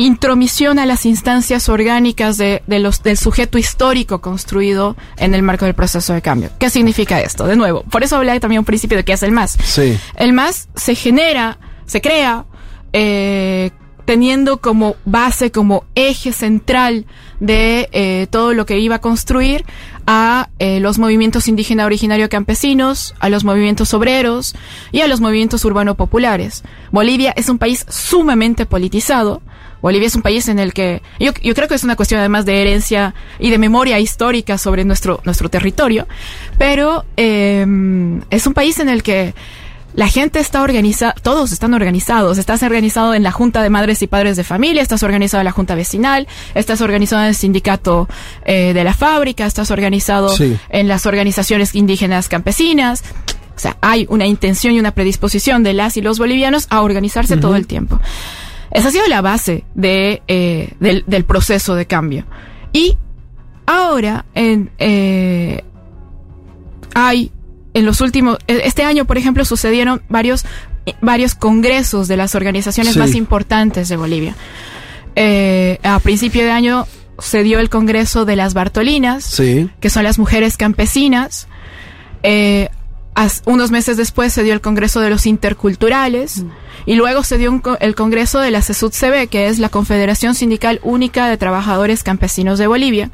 [0.00, 5.66] intromisión a las instancias orgánicas de, de los, del sujeto histórico construido en el marco
[5.66, 6.50] del proceso de cambio.
[6.58, 7.46] ¿Qué significa esto?
[7.46, 9.58] De nuevo, por eso hablé también un principio de qué es el MAS.
[9.62, 9.98] Sí.
[10.16, 12.46] El MAS se genera, se crea,
[12.94, 13.70] eh,
[14.06, 17.04] teniendo como base, como eje central
[17.38, 19.64] de eh, todo lo que iba a construir
[20.06, 24.54] a eh, los movimientos indígena originario campesinos, a los movimientos obreros
[24.90, 26.64] y a los movimientos urbano populares.
[26.90, 29.42] Bolivia es un país sumamente politizado.
[29.82, 32.44] Bolivia es un país en el que yo, yo creo que es una cuestión además
[32.46, 36.06] de herencia y de memoria histórica sobre nuestro, nuestro territorio,
[36.58, 37.66] pero eh,
[38.30, 39.34] es un país en el que
[39.92, 42.38] la gente está organizada, todos están organizados.
[42.38, 45.50] Estás organizado en la Junta de Madres y Padres de Familia, estás organizado en la
[45.50, 48.08] Junta Vecinal, estás organizado en el sindicato
[48.44, 50.56] eh, de la fábrica, estás organizado Sí.
[50.68, 53.02] en las organizaciones indígenas campesinas.
[53.56, 57.36] O sea, hay una intención y una predisposición de las y los bolivianos a organizarse
[57.36, 58.00] todo el tiempo.
[58.70, 62.24] Esa ha sido la base de, eh, del, del proceso de cambio.
[62.72, 62.96] Y
[63.66, 65.62] ahora, en, eh,
[66.94, 67.32] hay
[67.74, 70.44] en los últimos, e- este año, por ejemplo, sucedieron varios,
[70.86, 72.98] eh, varios congresos de las organizaciones Sí.
[72.98, 74.34] más importantes de Bolivia.
[75.16, 76.86] Eh, a principio de año
[77.18, 79.68] se dio el Congreso de las Bartolinas, Sí.
[79.80, 81.48] que son las mujeres campesinas.
[82.22, 82.70] Eh,
[83.14, 86.44] as- unos meses después se dio el Congreso de los Interculturales
[86.86, 90.34] y luego se dio un co- el Congreso de la CESUD-CB, que es la Confederación
[90.34, 93.10] Sindical Única de Trabajadores Campesinos de Bolivia.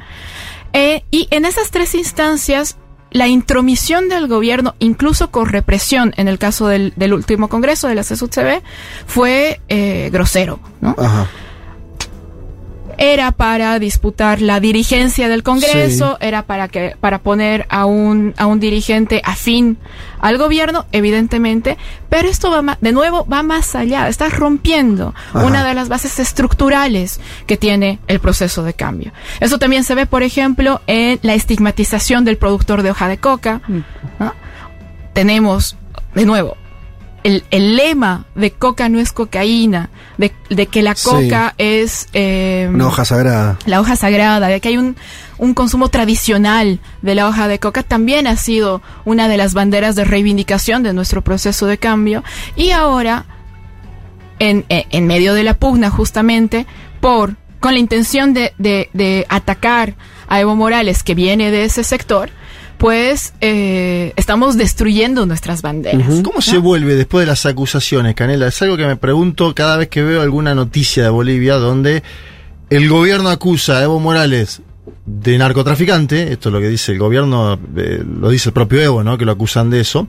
[0.73, 2.77] Eh, y en esas tres instancias,
[3.11, 7.95] la intromisión del gobierno, incluso con represión, en el caso del, del último Congreso de
[7.95, 8.61] la CESUD-CB,
[9.05, 10.95] fue eh, grosero, ¿no?
[10.97, 11.27] Ajá.
[12.97, 18.45] Era para disputar la dirigencia del Congreso, era para que para poner a un a
[18.47, 19.77] un dirigente afín
[20.19, 21.77] al gobierno, evidentemente,
[22.09, 25.45] pero esto va de nuevo va más allá, está rompiendo Ajá.
[25.45, 29.11] una de las bases estructurales que tiene el proceso de cambio.
[29.39, 33.61] Eso también se ve, por ejemplo, en la estigmatización del productor de hoja de coca.
[34.19, 34.33] ¿no?
[35.13, 35.77] Tenemos
[36.15, 36.57] de nuevo
[37.23, 41.09] el, el lema de coca no es cocaína, de, de que la Sí.
[41.09, 43.57] coca es eh, Una hoja sagrada.
[43.65, 44.95] la hoja sagrada, de que hay un,
[45.37, 49.95] un consumo tradicional de la hoja de coca, también ha sido una de las banderas
[49.95, 52.23] de reivindicación de nuestro proceso de cambio.
[52.55, 53.25] Y ahora,
[54.39, 56.65] en, en- en medio de la pugna justamente,
[57.01, 59.95] por con la intención de, de- de atacar
[60.29, 62.29] a Evo Morales, que viene de ese sector,
[62.77, 66.21] pues eh, estamos destruyendo nuestras banderas.
[66.23, 68.47] ¿Cómo se vuelve después de las acusaciones, Canela?
[68.47, 72.03] Es algo que me pregunto cada vez que veo alguna noticia de Bolivia donde
[72.69, 74.61] el gobierno acusa a Evo Morales
[75.05, 79.03] de narcotraficante, esto es lo que dice el gobierno, eh, lo dice el propio Evo,
[79.03, 79.17] ¿no?
[79.17, 80.07] Que lo acusan de eso.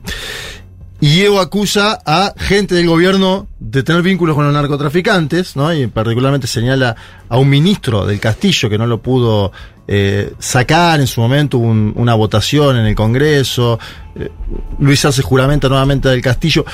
[1.00, 5.72] Y Evo acusa a gente del gobierno de tener vínculos con los narcotraficantes, ¿no?
[5.72, 6.96] Y particularmente señala
[7.28, 9.52] a un ministro del Castillo que no lo pudo
[9.89, 13.78] eh, sacar en su momento, un- una votación en el Congreso.
[14.14, 14.30] eh,
[14.78, 16.64] Luis hace juramento nuevamente del Castillo.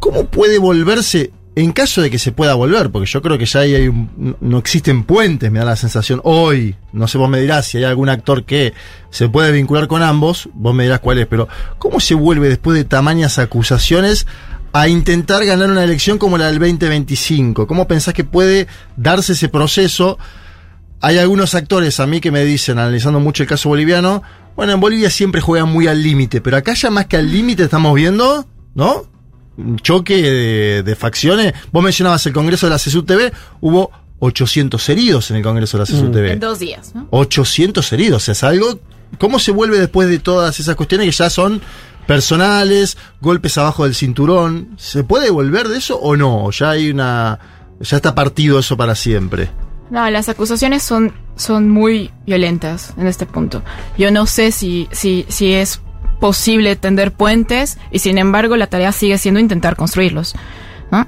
[0.00, 2.90] ¿Cómo puede volverse, en caso de que se pueda volver?
[2.90, 6.20] Porque yo creo que ya hay un- no existen puentes, me da la sensación.
[6.24, 8.74] Hoy, no sé, vos me dirás si hay algún actor que
[9.10, 11.48] se puede vincular con ambos, vos me dirás cuál es, pero
[11.78, 14.26] ¿cómo se vuelve después de tamañas acusaciones
[14.72, 17.66] a intentar ganar una elección como la del 2025?
[17.66, 20.18] ¿Cómo pensás que puede darse ese proceso?
[21.00, 24.22] Hay algunos actores a mí que me dicen, analizando mucho el caso boliviano,
[24.56, 27.64] bueno, en Bolivia siempre juegan muy al límite, pero acá ya más que al límite
[27.64, 29.04] estamos viendo, ¿no?
[29.58, 31.52] Un choque de, de facciones.
[31.72, 35.86] Vos mencionabas el Congreso de la CSUTV, hubo 800 heridos en el Congreso de la
[35.86, 36.32] CSUTV.
[36.32, 37.06] En dos días, ¿no?
[37.10, 38.80] 800 heridos, es algo...
[39.18, 41.62] ¿Cómo se vuelve después de todas esas cuestiones que ya son
[42.06, 44.70] personales, golpes abajo del cinturón?
[44.78, 46.44] ¿Se puede volver de eso o no?
[46.44, 47.38] ¿O ya hay una...
[47.78, 49.50] ya está partido eso para siempre?
[49.90, 53.62] No, las acusaciones son, son muy violentas en este punto.
[53.96, 55.80] Yo no sé si, si, si es
[56.20, 60.34] posible tender puentes y sin embargo la tarea sigue siendo intentar construirlos.
[60.90, 61.06] ¿no?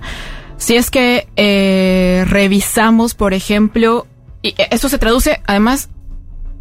[0.59, 4.07] Si es que eh, revisamos, por ejemplo,
[4.43, 5.89] y esto se traduce además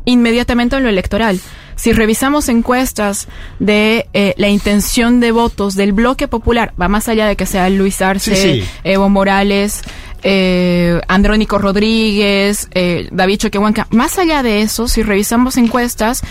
[0.06, 1.40] inmediatamente en lo electoral.
[1.76, 3.28] Si revisamos encuestas
[3.60, 7.70] de eh, la intención de votos del bloque popular, va más allá de que sea
[7.70, 8.70] Luis Arce, Sí, sí.
[8.84, 9.84] Evo Morales,
[10.30, 16.22] eh, Andrónico Rodríguez, eh, David Choquehuanca, más allá de eso, si revisamos encuestas,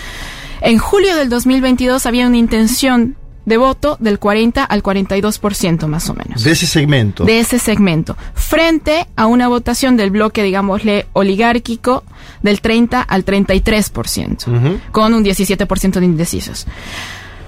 [0.61, 6.13] en julio del 2022 había una intención de voto del 40 al 42% más o
[6.13, 7.23] menos De ese segmento.
[7.23, 12.03] de ese segmento, frente a una votación del bloque, digámosle, oligárquico
[12.43, 14.79] del 30 al 33%, Ujú.
[14.91, 16.67] con un 17% de indecisos.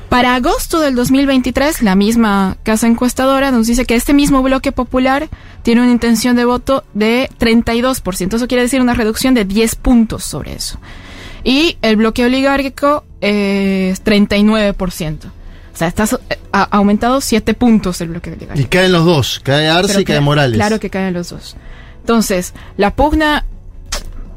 [0.10, 5.30] Para agosto del 2023, la misma casa encuestadora nos dice que este mismo bloque popular
[5.62, 8.34] tiene una intención de voto de 32%.
[8.36, 10.80] Eso quiere decir una reducción de 10 puntos sobre eso.
[11.44, 15.26] Y el bloque oligárquico eh, es 39%.
[15.28, 18.66] O sea, está eh, ha aumentado 7 puntos el bloque oligárquico.
[18.66, 20.58] Y caen los dos, cae Arce Pero y cae que- Morales.
[20.58, 21.56] Claro que caen los dos.
[22.00, 23.46] Entonces, la pugna,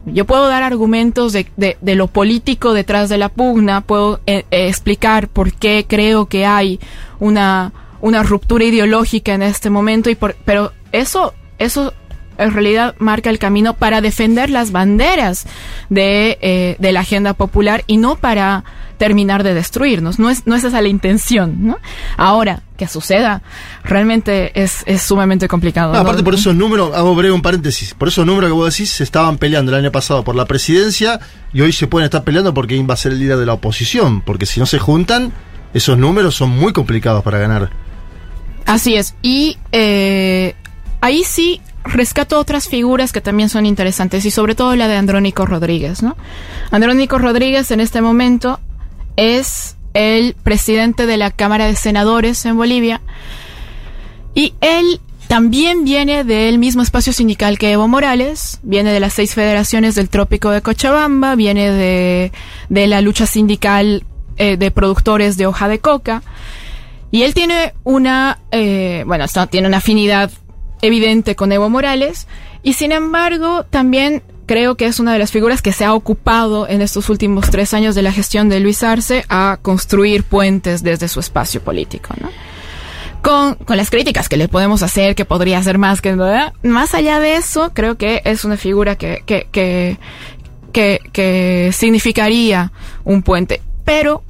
[0.07, 4.45] yo puedo dar argumentos de, de- de lo político detrás de la pugna, puedo eh,
[4.51, 6.81] eh, explicar por qué creo que hay
[7.21, 11.95] una, una ruptura ideológica en este momento, y por, pero eso, eso
[12.39, 15.47] en realidad marca el camino para defender las banderas
[15.91, 18.65] de, eh, de la agenda popular y no para
[19.03, 20.21] terminar de destruirnos.
[20.21, 21.79] No es, no es esa la intención, ¿no?
[22.17, 23.43] Ahora, que suceda,
[23.83, 25.89] realmente es, es sumamente complicado.
[25.89, 26.03] No, ¿no?
[26.03, 29.03] aparte por esos números, hago breve un paréntesis, por esos números que vos decís, se
[29.03, 31.19] estaban peleando el año pasado por la presidencia
[31.53, 34.21] y hoy se pueden estar peleando porque va a ser el líder de la oposición,
[34.21, 35.33] porque si no se juntan,
[35.75, 37.71] esos números son muy complicados para ganar.
[38.67, 39.17] Así es.
[39.21, 40.55] Y eh,
[41.01, 45.45] ahí sí rescato otras figuras que también son interesantes y sobre todo la de Andrónico
[45.45, 46.17] Rodríguez, ¿no?
[46.71, 48.61] Andrónico Rodríguez en este momento
[49.17, 53.01] es el presidente de la Cámara de Senadores en Bolivia
[54.35, 59.35] y él también viene del mismo espacio sindical que Evo Morales, viene de las seis
[59.35, 62.33] federaciones del Trópico de Cochabamba, viene de,
[62.69, 64.05] de la lucha sindical
[64.37, 66.23] eh, de productores de hoja de coca.
[67.11, 70.31] Y él tiene una, eh, bueno, tiene una afinidad
[70.81, 72.27] evidente con Evo Morales.
[72.63, 74.23] Y sin embargo, también
[74.53, 77.73] creo que es una de las figuras que se ha ocupado en estos últimos tres
[77.73, 82.15] años de la gestión de Luis Arce a construir puentes desde su espacio político.
[83.23, 86.53] Con, con las críticas que le podemos hacer, que podría hacer más que ¿verdad?
[86.63, 89.97] más allá de eso, creo que es una figura que, que, que,
[90.71, 92.73] que, que significaría
[93.05, 93.63] un puente.
[93.87, 94.23] Pero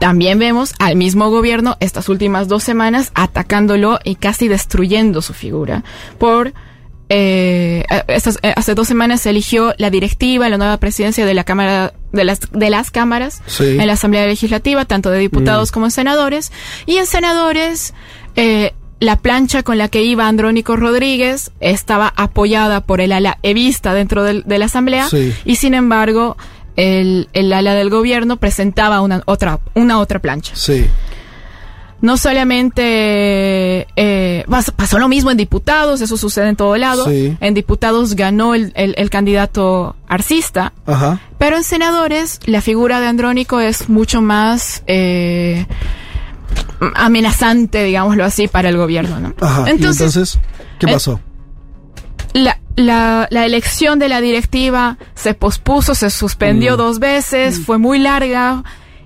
[0.00, 5.84] también vemos al mismo gobierno estas últimas dos semanas atacándolo y casi destruyendo su figura.
[6.18, 6.52] Por
[7.10, 11.44] eh, estas- eh, hace dos semanas se eligió la directiva, la nueva presidencia de la
[11.44, 13.64] Cámara de las de las cámaras Sí.
[13.78, 15.72] en la Asamblea Legislativa, tanto de diputados Mm.
[15.74, 16.52] como en senadores.
[16.86, 17.94] Y en senadores
[18.36, 23.92] eh, la plancha con la que iba Andrónico Rodríguez estaba apoyada por el ala evista
[23.92, 25.34] dentro del- de la Asamblea Sí.
[25.44, 26.36] y sin embargo
[26.76, 30.52] el, el ala del gobierno presentaba una otra, una otra plancha.
[30.54, 30.86] Sí.
[32.02, 37.04] No solamente eh, pas- pasó lo mismo en diputados, eso sucede en todo lado.
[37.08, 37.36] Sí.
[37.40, 41.20] En diputados ganó el, el- el candidato arcista, Ajá.
[41.38, 45.66] pero en senadores la figura de Andrónico es mucho más eh,
[46.94, 49.20] amenazante, digámoslo así, para el gobierno.
[49.20, 49.34] ¿no?
[49.40, 49.64] Ajá.
[49.66, 50.38] ¿Y entonces,
[50.78, 51.20] ¿qué eh, pasó?
[52.32, 56.78] la, la, la elección de la directiva se pospuso, se suspendió Mm.
[56.78, 58.62] dos veces, fue muy larga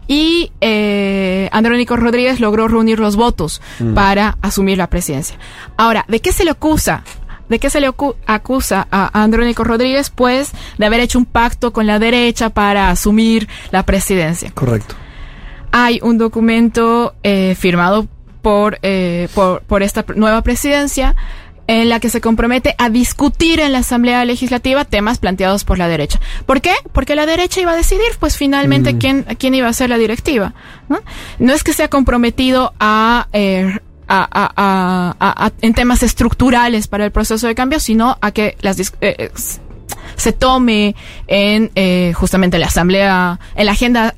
[0.07, 3.95] y eh, Andrónico Rodríguez logró reunir los votos Mm.
[3.95, 5.37] para asumir la presidencia.
[5.77, 7.03] Ahora, ¿de qué se le acusa?
[7.49, 7.91] ¿De qué se le
[8.27, 10.11] acusa a Andrónico Rodríguez?
[10.11, 14.95] Pues de haber hecho un pacto con la derecha para asumir la presidencia Correcto.
[15.71, 18.07] hay un documento eh, firmado
[18.41, 21.17] por, eh, por, por esta nueva presidencia
[21.67, 25.89] en la que se compromete a discutir en la Asamblea Legislativa temas planteados por la
[25.89, 26.21] derecha.
[26.47, 26.73] ¿Por qué?
[26.93, 28.99] Porque la derecha iba a decidir, pues finalmente, Mm.
[28.99, 30.55] quién, quién iba a ser la directiva.
[30.89, 31.01] ¿no?
[31.39, 33.29] No es que se ha comprometido a...
[33.33, 38.33] eh, a- a- a- a- en temas estructurales para el proceso de cambio, sino a
[38.33, 39.31] que las eh, eh,
[40.17, 40.95] se tome
[41.27, 44.15] en eh, justamente la asamblea, en la agenda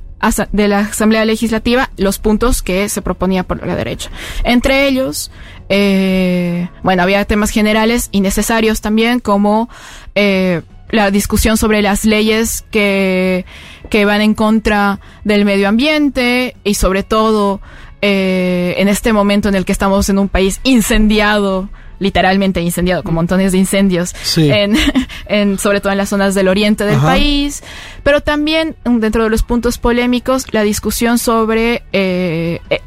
[0.50, 4.10] de la asamblea legislativa los puntos que se proponía por la derecha.
[4.42, 5.30] Entre ellos,
[5.68, 9.68] eh, bueno, había temas generales y necesarios también como
[10.14, 13.44] eh, la discusión sobre las leyes que,
[13.90, 17.60] que van en contra del medio ambiente y sobre todo
[18.02, 23.14] eh, en este momento en el que estamos en un país incendiado, literalmente incendiado, con
[23.14, 24.50] montones de incendios, Sí.
[24.52, 24.76] en,
[25.26, 27.06] en- sobre todo en las zonas del oriente del Ajá.
[27.08, 27.64] país,
[28.04, 32.80] pero también dentro de los puntos polémicos la discusión sobre eh, eh,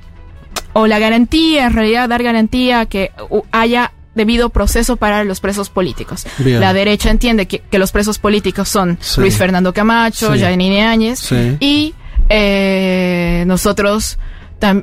[0.73, 5.69] o la garantía, en realidad dar garantía que uh, haya debido proceso para los presos
[5.69, 6.25] políticos.
[6.39, 6.59] Bien.
[6.59, 9.21] La derecha entiende que, que los presos políticos son Sí.
[9.21, 10.39] Luis Fernando Camacho, Sí.
[10.39, 11.57] Yanine Áñez Sí.
[11.59, 11.93] y
[12.29, 14.17] eh, nosotros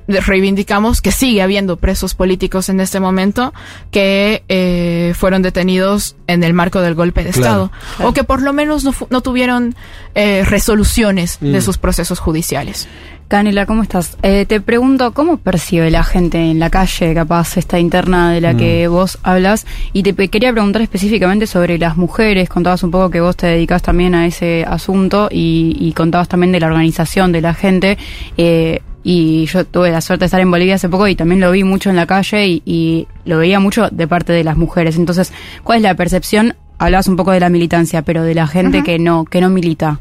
[0.09, 3.53] reivindicamos que sigue habiendo presos políticos en este momento
[3.91, 8.41] que eh, fueron detenidos en el marco del golpe de Claro, Estado o que por
[8.41, 9.75] lo menos no, fu- no tuvieron
[10.15, 11.63] eh, resoluciones de Mm.
[11.63, 12.89] sus procesos judiciales.
[13.29, 14.17] Canela, ¿cómo estás?
[14.23, 18.57] Eh, te pregunto, ¿cómo percibe la gente en la calle, capaz, esta interna de la
[18.57, 19.67] que vos hablas?
[19.93, 22.49] Y te quería preguntar específicamente sobre las mujeres.
[22.49, 26.53] Contabas un poco que vos te dedicas también a ese asunto y, y contabas también
[26.53, 27.99] de la organización de la gente.
[28.37, 31.51] Eh, y yo tuve la suerte de estar en Bolivia hace poco y también lo
[31.51, 34.97] vi mucho en la calle y, y lo veía mucho de parte de las mujeres.
[34.99, 35.33] Entonces,
[35.65, 36.55] ¿cuál es la percepción?
[36.79, 39.99] Hablabas un poco de la militancia, pero de la gente que no que no milita.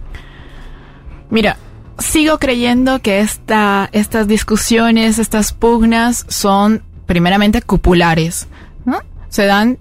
[1.31, 1.57] Mira,
[1.99, 8.47] sigo creyendo que esta, estas discusiones, estas pugnas son primeramente cupulares,
[8.85, 8.99] ¿no?
[9.29, 9.77] Se dan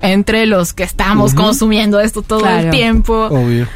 [0.00, 2.64] entre los que estamos consumiendo esto todo Claro.
[2.64, 3.26] el tiempo.
[3.26, 3.66] Obvio.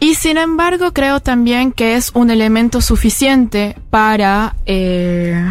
[0.00, 5.44] Y sin embargo, creo también que es un elemento suficiente para, eh,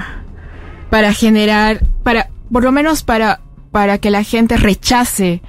[0.90, 5.42] para generar, para, por lo menos para, para que la gente rechace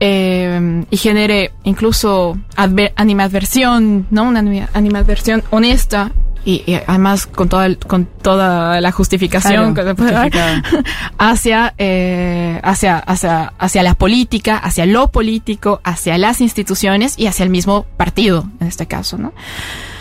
[0.00, 4.24] eh, y genere incluso adver- animadversión, ¿no?
[4.24, 6.10] Una anima- animadversión honesta
[6.44, 10.30] y, y además con toda, el- con toda la justificación Claro, que se puede dar
[11.18, 17.44] hacia, eh, hacia, hacia, hacia la política, hacia lo político, hacia las instituciones y hacia
[17.44, 19.32] el mismo partido, en este caso, ¿no?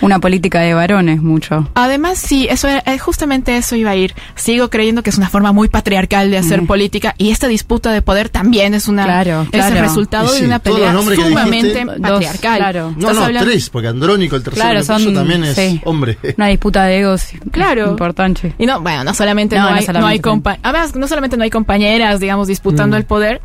[0.02, 1.70] Una política de varones, mucho.
[1.76, 4.14] Además, sí, eso era- eh, justamente eso iba a ir.
[4.36, 6.68] Sigo creyendo que es una forma muy patriarcal de hacer Mm.
[6.68, 9.76] política y esta disputa de poder también es una Claro, es claro.
[9.76, 12.57] el resultado de una pelea sumamente dijiste- patriarcal.
[12.57, 12.91] claro.
[12.91, 15.82] No, Estás no, hablando- tres, porque Andrónico, el tercero, son- también es sí.
[15.84, 16.18] hombre.
[16.38, 17.89] Una disputa de egos Claro.
[17.89, 18.53] importante.
[18.57, 21.07] Y no, bueno, no solamente No, no, no hay, solamente no hay compa- además, no
[21.07, 22.99] solamente no hay compañeras, digamos, disputando Mm.
[22.99, 23.41] el poder,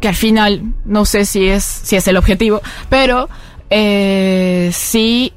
[0.00, 3.28] que al final no sé si es, si es el objetivo, pero
[3.70, 5.32] eh, sí,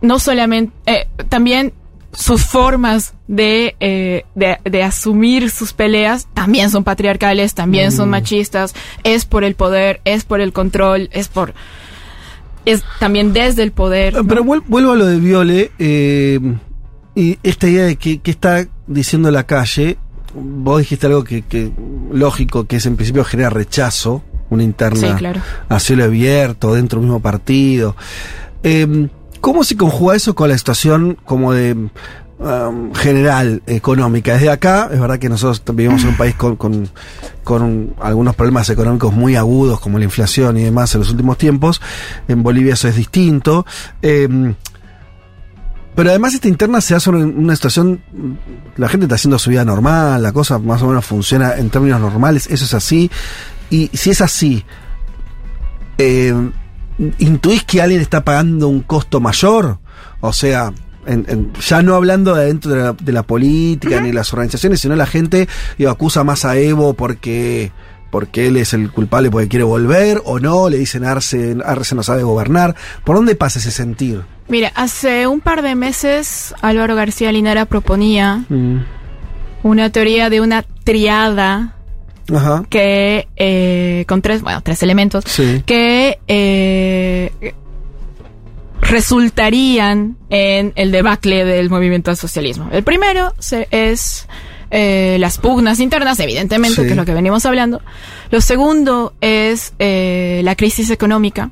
[0.00, 1.72] no solamente, eh, también
[2.12, 8.12] sus formas de, eh, de, de asumir sus peleas también son patriarcales, también son Mm.
[8.12, 11.52] machistas, es por el poder, es por el control, es por...
[12.66, 14.12] Es también desde el poder.
[14.14, 14.24] ¿no?
[14.26, 16.38] Pero vuel- vuelvo a lo de Viole eh,
[17.14, 19.96] y esta idea de que, que está diciendo la calle.
[20.34, 21.70] Vos dijiste algo que, que
[22.12, 25.40] lógico, que es en principio genera rechazo, una interna Sí, claro.
[25.70, 27.96] a cielo abierto, dentro del mismo partido.
[28.62, 29.08] Eh,
[29.40, 31.88] ¿Cómo se conjuga eso con la situación como de
[32.38, 34.34] um, general económica?
[34.34, 36.88] Desde acá, es verdad que nosotros vivimos en un país con, con,
[37.44, 41.80] con algunos problemas económicos muy agudos, como la inflación y demás en los últimos tiempos.
[42.28, 43.66] En Bolivia eso es distinto.
[44.02, 44.54] Eh,
[45.96, 48.02] pero además esta interna se hace en una situación,
[48.76, 52.02] la gente está haciendo su vida normal, la cosa más o menos funciona en términos
[52.02, 53.10] normales, eso es así.
[53.70, 54.62] Y si es así,
[55.96, 56.34] eh,
[57.16, 59.78] ¿intuís que alguien está pagando un costo mayor?
[60.20, 60.70] O sea,
[61.06, 64.32] en- en- ya no hablando de dentro de la, de la política ni de las
[64.32, 67.70] organizaciones, sino la gente digo, acusa más a Evo porque
[68.10, 72.02] porque él es el culpable porque quiere volver o no, le dicen Arce, Arce no
[72.02, 72.74] sabe gobernar.
[73.04, 74.22] ¿Por dónde pasa ese sentir?
[74.48, 78.78] Mira, hace un par de meses Álvaro García Linera proponía Mm.
[79.64, 81.74] una teoría de una triada
[82.32, 82.62] Ajá.
[82.70, 85.62] que eh, con tres, bueno, tres elementos Sí.
[85.66, 87.32] que eh,
[88.82, 92.68] resultarían en el debacle del movimiento al socialismo.
[92.72, 94.28] El primero se- es
[94.70, 96.82] eh, las pugnas internas, evidentemente, Sí.
[96.82, 97.80] que es lo que venimos hablando.
[98.30, 101.50] Lo segundo es eh, la crisis económica.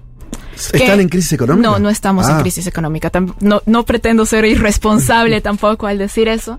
[0.73, 1.69] ¿Están en crisis económica?
[1.69, 2.41] No, no estamos en Ah.
[2.41, 3.11] crisis económica.
[3.41, 6.59] No, no pretendo ser irresponsable tampoco al decir eso.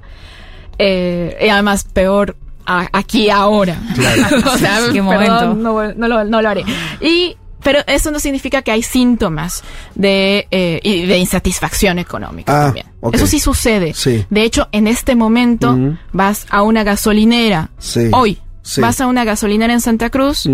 [0.78, 2.36] Eh, y además, peor
[2.66, 3.78] a- aquí ahora.
[4.46, 5.54] o sea, Qué perdón, momento.
[5.56, 6.64] no, no lo, no lo haré.
[7.02, 7.36] Y,
[7.66, 9.64] pero eso no significa que hay síntomas
[9.96, 12.86] de, eh, y de insatisfacción económica Ah, también.
[13.12, 13.94] Eso sí sucede.
[13.96, 14.24] Sí.
[14.30, 15.76] De hecho, en este momento
[16.14, 17.72] vas a una gasolinera.
[17.80, 18.10] Sí.
[18.14, 18.38] Hoy.
[18.62, 18.82] Sí.
[18.82, 20.48] Vas a una gasolinera en Santa Cruz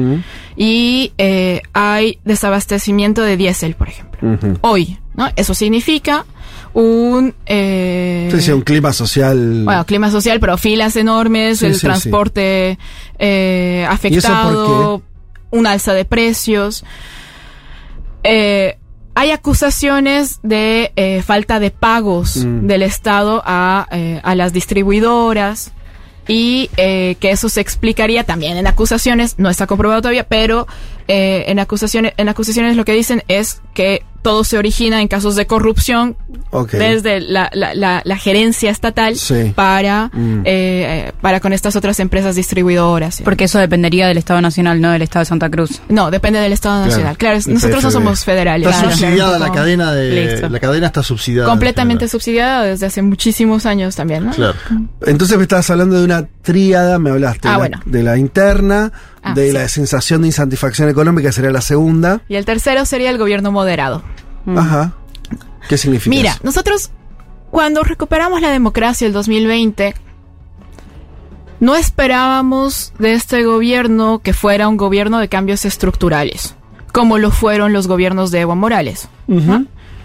[0.55, 4.19] y eh, hay desabastecimiento de diésel, por ejemplo.
[4.61, 5.29] Hoy, ¿no?
[5.35, 6.25] Eso significa
[6.73, 7.33] un...
[7.45, 9.63] eh, Sí, sí, un clima social.
[9.65, 12.77] bueno, clima social, pero filas enormes, Sí, el transporte
[13.19, 15.01] eh, afectado,
[15.51, 16.83] un alza de precios.
[18.23, 18.77] Eh,
[19.13, 22.67] hay acusaciones de eh, falta de pagos Mm.
[22.67, 25.71] del Estado a, eh, a las distribuidoras
[26.27, 30.67] y eh, que eso se explicaría también en acusaciones, no está comprobado todavía, pero
[31.07, 35.35] eh, en acusaciones en acusaciones lo que dicen es que todo se origina en casos
[35.35, 36.15] de corrupción
[36.73, 39.51] desde la, la, la, la gerencia estatal Sí.
[39.55, 40.41] para, Mm.
[40.45, 43.15] eh, para con estas otras empresas distribuidoras.
[43.15, 43.23] ¿sí?
[43.23, 45.81] Porque eso dependería del Estado Nacional, no del Estado de Santa Cruz.
[45.89, 46.91] No, depende del Estado Claro.
[46.91, 47.17] Nacional.
[47.17, 48.67] Claro, nosotros no somos federales.
[48.67, 49.53] Está Claro, subsidiada claro, la no.
[49.55, 50.09] cadena de.
[50.31, 50.49] Listo.
[50.49, 51.47] La cadena está subsidiada.
[51.47, 54.33] en Completamente subsidiada desde hace muchísimos años también, ¿no?
[54.33, 54.53] Claro.
[55.07, 57.79] Entonces me estabas hablando de una tríada, me hablaste Ah, de, bueno.
[57.85, 58.91] la, de la interna,
[59.23, 59.53] Ah, de sí.
[59.53, 62.21] la sensación de insatisfacción económica, sería la segunda.
[62.27, 64.01] Y el tercero sería el gobierno moderado.
[64.55, 64.93] Ajá.
[65.69, 66.39] ¿Qué significa Mira, eso?
[66.43, 66.89] nosotros
[67.51, 69.93] cuando recuperamos la democracia el 2020,
[71.59, 76.55] no esperábamos de este gobierno que fuera un gobierno de cambios estructurales,
[76.91, 79.07] como lo fueron los gobiernos de Evo Morales.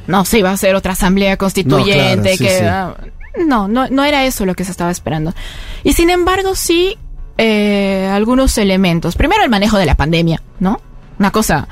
[0.06, 2.64] No se iba a hacer otra asamblea constituyente No, claro, sí, que sí.
[2.64, 2.94] ah,
[3.46, 5.34] no, no, no era eso lo que se estaba esperando.
[5.82, 6.96] Y sin embargo, sí
[7.38, 9.16] eh, algunos elementos.
[9.16, 10.80] Primero el manejo de la pandemia, ¿no?
[11.18, 11.68] Una cosa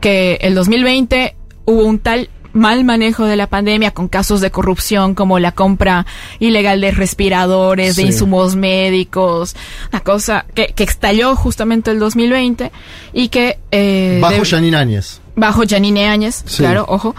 [0.00, 1.34] que el 2020
[1.66, 6.06] hubo un tal mal manejo de la pandemia con casos de corrupción como la compra
[6.38, 9.54] ilegal de respiradores, de insumos médicos,
[9.92, 12.72] una cosa que, que estalló justamente el 2020
[13.12, 13.58] y que...
[13.70, 15.20] eh, Bajo Janine Áñez.
[15.34, 16.58] bajo Janine Áñez, Sí.
[16.62, 17.14] claro, ojo,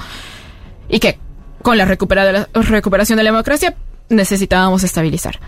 [0.90, 1.20] y que
[1.62, 3.76] con la, recupera- de la recuperación de la democracia
[4.10, 5.40] necesitábamos estabilizar.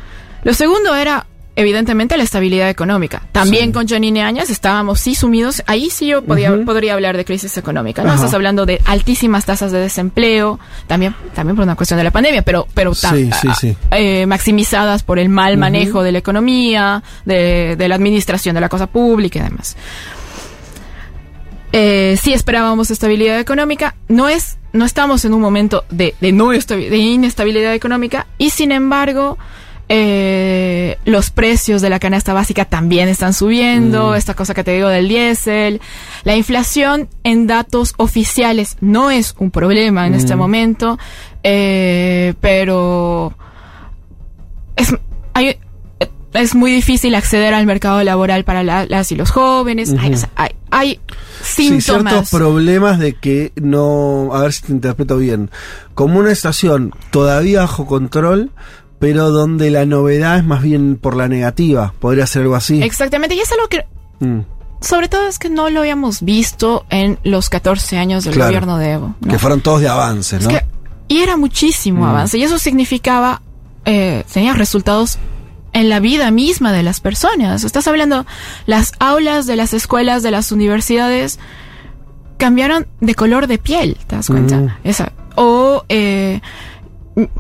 [0.44, 1.26] Lo segundo era
[1.60, 3.22] evidentemente la estabilidad económica.
[3.32, 3.72] También Sí.
[3.74, 8.02] con Janine Áñez estábamos sí sumidos, ahí sí yo podía, podría hablar de crisis económica,
[8.04, 8.10] ¿no?
[8.10, 8.18] Ajá.
[8.20, 12.42] Estás hablando de altísimas tasas de desempleo, también, también por una cuestión de la pandemia,
[12.42, 13.78] pero, pero Sí, sí, sí.
[13.92, 18.70] eh, maximizadas por el mal manejo de la economía, de, de la administración de la
[18.70, 19.76] cosa pública y demás.
[21.72, 26.50] Eh, sí esperábamos estabilidad económica, no es, no estamos en un momento de, de no
[26.50, 29.38] de inestabilidad económica y sin embargo
[29.92, 34.16] eh, los precios de la canasta básica también están subiendo, Mm.
[34.16, 35.82] esta cosa que te digo del diésel,
[36.24, 40.38] la inflación en datos oficiales no es un problema en este Mm.
[40.40, 41.00] momento,
[41.44, 43.34] eh, pero
[44.76, 44.94] es,
[45.34, 45.58] hay-
[46.34, 49.90] es muy difícil acceder al mercado laboral para la- las y los jóvenes.
[49.98, 50.14] Hay, Ujú.
[50.14, 51.00] o sea, hay- hay
[51.42, 52.14] Sí, síntomas.
[52.14, 55.50] ciertos problemas de que no, a ver si te interpreto bien,
[55.96, 58.52] como una estación todavía bajo control,
[59.00, 62.82] pero donde la novedad es más bien por la negativa, podría ser algo así.
[62.84, 63.86] Exactamente, y es algo que
[64.20, 64.42] Mm,
[64.82, 68.50] sobre todo es que no lo habíamos visto en los 14 años del Claro.
[68.50, 69.16] gobierno de Evo.
[69.22, 69.32] ¿no?
[69.32, 70.50] Que fueron todos de avance, Es ¿no?
[70.50, 70.66] que-
[71.08, 72.10] y era muchísimo Mm.
[72.10, 73.42] avance, y eso significaba,
[73.86, 75.18] eh, tenía resultados
[75.72, 77.64] en la vida misma de las personas.
[77.64, 78.26] Estás hablando,
[78.66, 81.40] las aulas de las escuelas, de las universidades,
[82.38, 84.58] cambiaron de color de piel, ¿te das cuenta?
[84.58, 84.68] Mm.
[84.84, 85.12] Esa.
[85.36, 86.42] O, eh,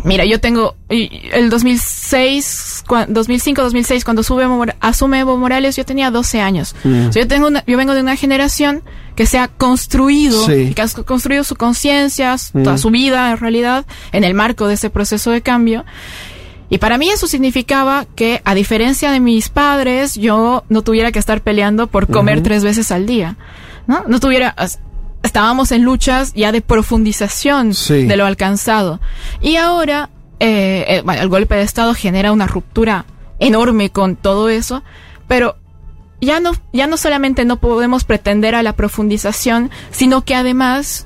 [0.03, 4.45] mira, yo tengo el 2006, cua- 2005-2006, cuando sube
[4.79, 6.75] asume Evo Morales, yo tenía 12 años.
[6.83, 7.07] Mm.
[7.07, 8.83] O sea, yo, tengo una- yo vengo de una generación
[9.15, 10.73] que se ha construido, Sí.
[10.73, 12.63] que ha construido su conciencia, Mm.
[12.63, 15.85] toda su vida en realidad, en el marco de ese proceso de cambio.
[16.69, 21.17] Y para mí eso significaba que, a diferencia de mis padres, yo no tuviera que
[21.19, 23.37] estar peleando por comer tres veces al día.
[23.87, 24.03] ¿No?
[24.07, 24.53] No tuviera.
[25.23, 28.05] Estábamos en luchas ya de profundización Sí.
[28.05, 28.99] de lo alcanzado.
[29.41, 30.09] Y ahora,
[30.39, 33.05] eh, eh, bueno, el golpe de Estado genera una ruptura
[33.39, 34.83] enorme con todo eso,
[35.27, 35.55] pero
[36.21, 41.05] ya no, ya no solamente no podemos pretender a la profundización, sino que además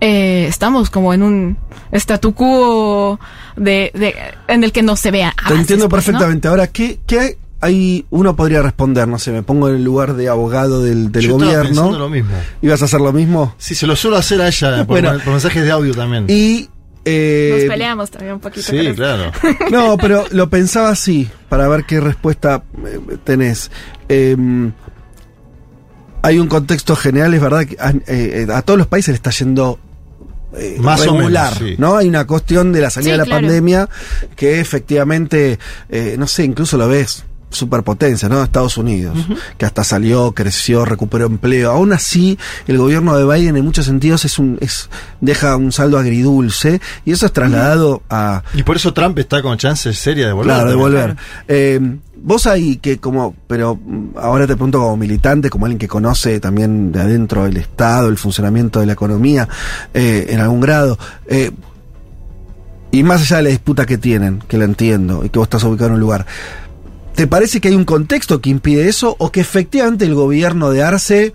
[0.00, 1.56] eh, estamos como en un
[1.92, 3.20] statu quo
[3.56, 4.14] de, de-
[4.48, 5.34] en el que no se vea.
[5.48, 6.12] Te entiendo pues, ¿no?
[6.12, 6.48] perfectamente.
[6.48, 8.04] Ahora, ¿qué, qué hay?
[8.10, 11.30] Uno podría responder, no sé, me pongo en el lugar de abogado del, del Yo
[11.36, 11.68] estaba gobierno.
[11.68, 12.34] pensando lo mismo.
[12.60, 13.54] ¿Ibas a hacer lo mismo?
[13.56, 15.12] Sí, se lo suelo hacer a ella por, Bueno.
[15.24, 16.26] por mensajes de audio también.
[16.28, 16.68] Y.
[17.06, 18.62] eh, Nos peleamos también un poquito.
[18.70, 19.32] Sí, claro.
[19.70, 23.70] No, pero lo pensaba así, para ver qué respuesta eh, tenés.
[24.08, 24.72] Em,
[26.22, 29.30] hay un contexto general, es verdad que a, eh, a todos los países le está
[29.30, 29.78] yendo
[30.56, 31.74] eh, Más o regular, menos, sí.
[31.78, 31.96] ¿no?
[31.96, 33.40] Hay una cuestión de la salida Sí, de la claro.
[33.46, 33.88] pandemia
[34.36, 35.58] que efectivamente,
[35.88, 38.42] eh, no sé, incluso lo ves superpotencia, ¿no?
[38.42, 39.16] Estados Unidos,
[39.58, 41.70] que hasta salió, creció, recuperó empleo.
[41.70, 44.88] Aún así, el gobierno de Biden en muchos sentidos es un es
[45.20, 49.56] deja un saldo agridulce y eso es trasladado a Y por eso Trump está con
[49.58, 50.54] chances serias de volver.
[50.54, 51.16] Claro, de volver.
[51.48, 51.80] Eh,
[52.22, 56.40] vos ahí que como, pero mm, ahora te pregunto como militante, como alguien que conoce
[56.40, 59.48] también de adentro el Estado, el funcionamiento de la economía,
[59.92, 61.50] eh, en algún grado, eh,
[62.90, 65.64] y más allá de la disputa que tienen, que la entiendo, y que vos estás
[65.64, 66.26] ubicado en un lugar,
[67.14, 70.82] ¿te parece que hay un contexto que impide eso o que efectivamente el gobierno de
[70.82, 71.32] Arce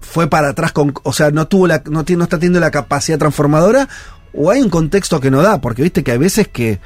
[0.00, 3.18] fue para atrás con, o sea, no tuvo la, no, no está teniendo la capacidad
[3.18, 3.88] transformadora?
[4.32, 5.60] ¿O hay un contexto que no da?
[5.60, 6.80] Porque viste que hay veces que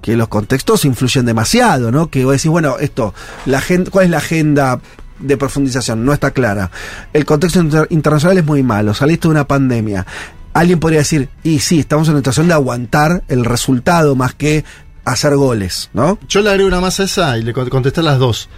[0.00, 2.08] que los contextos influyen demasiado, ¿no?
[2.08, 3.14] Que vos decís, bueno, esto,
[3.46, 4.80] la agenda, ¿cuál es la agenda
[5.18, 6.04] de profundización?
[6.04, 6.70] No está clara.
[7.12, 10.06] El contexto inter- internacional es muy malo, saliste de una pandemia.
[10.54, 14.64] Alguien podría decir, y sí, estamos en una situación de aguantar el resultado más que
[15.12, 16.18] hacer goles, ¿no?
[16.28, 18.48] Yo le agrego una más a esa y le con- contesté las dos.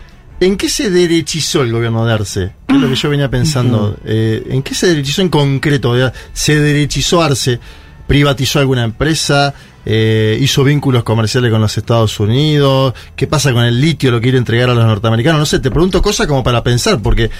[0.40, 2.52] ¿En qué se derechizó el gobierno de Arce?
[2.66, 3.96] ¿Qué es lo que yo venía pensando?
[4.04, 5.94] Eh, ¿En qué se derechizó en concreto?
[6.32, 7.60] ¿Se derechizó Arce?
[8.06, 9.52] ¿Privatizó alguna empresa?
[9.84, 12.94] Eh, ¿Hizo vínculos comerciales con los Estados Unidos?
[13.16, 14.10] ¿Qué pasa con el litio?
[14.10, 15.38] ¿Lo quiere entregar a los norteamericanos?
[15.40, 17.30] No sé, te pregunto cosas como para pensar, porque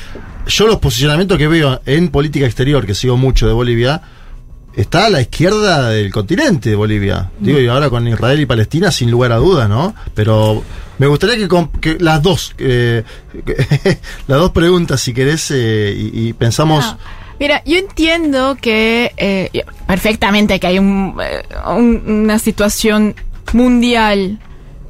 [0.47, 4.03] yo los posicionamientos que veo en política exterior, que sigo mucho de Bolivia,
[4.76, 7.30] está a la izquierda del continente Bolivia.
[7.38, 9.94] Digo, y ahora con Israel y Palestina, sin lugar a dudas, ¿no?
[10.14, 10.62] Pero
[10.98, 13.02] me gustaría que, que las dos, eh,
[14.26, 16.97] las dos preguntas, si querés, eh, y, pensamos.
[17.38, 19.51] Mira, yo entiendo que eh,
[19.86, 23.14] perfectamente que hay eh, un- una situación
[23.52, 24.38] mundial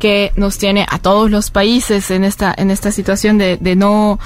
[0.01, 4.19] que nos tiene a todos los países en esta en esta situación de no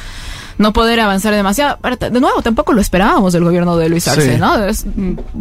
[0.59, 1.79] no poder avanzar demasiado.
[1.99, 4.39] De nuevo, tampoco lo esperábamos del gobierno de Luis Arce, Sí.
[4.41, 4.65] ¿no?
[4.65, 4.85] Es-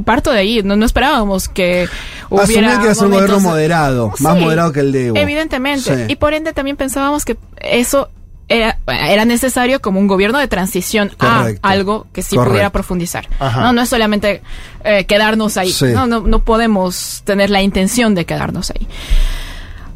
[0.05, 1.87] parto de ahí, no, no esperábamos que
[2.29, 5.17] hubiera Asumía que ser un gobierno moderado, más moderado que el de Evo.
[5.17, 5.95] Evidentemente.
[6.07, 6.13] Sí.
[6.13, 8.09] Y por ende también pensábamos que eso
[8.49, 11.59] era, era necesario como un gobierno de transición Correcto.
[11.63, 12.51] a algo que sí Correcto.
[12.51, 13.27] pudiera profundizar.
[13.39, 13.61] Ajá.
[13.61, 14.41] No, no es solamente
[14.83, 15.71] eh, quedarnos ahí.
[15.71, 15.85] Sí.
[15.93, 18.87] No, no, no podemos tener la intención de quedarnos ahí.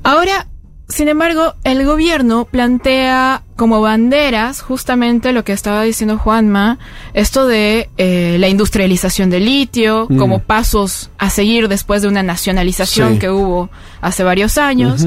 [0.03, 0.47] Ahora,
[0.89, 6.77] sin embargo, el gobierno plantea como banderas justamente lo que estaba diciendo Juanma,
[7.13, 10.17] esto de eh, la industrialización del litio, Mm.
[10.17, 13.19] como pasos a seguir después de una nacionalización Sí.
[13.19, 13.69] que hubo
[14.01, 15.05] hace varios años.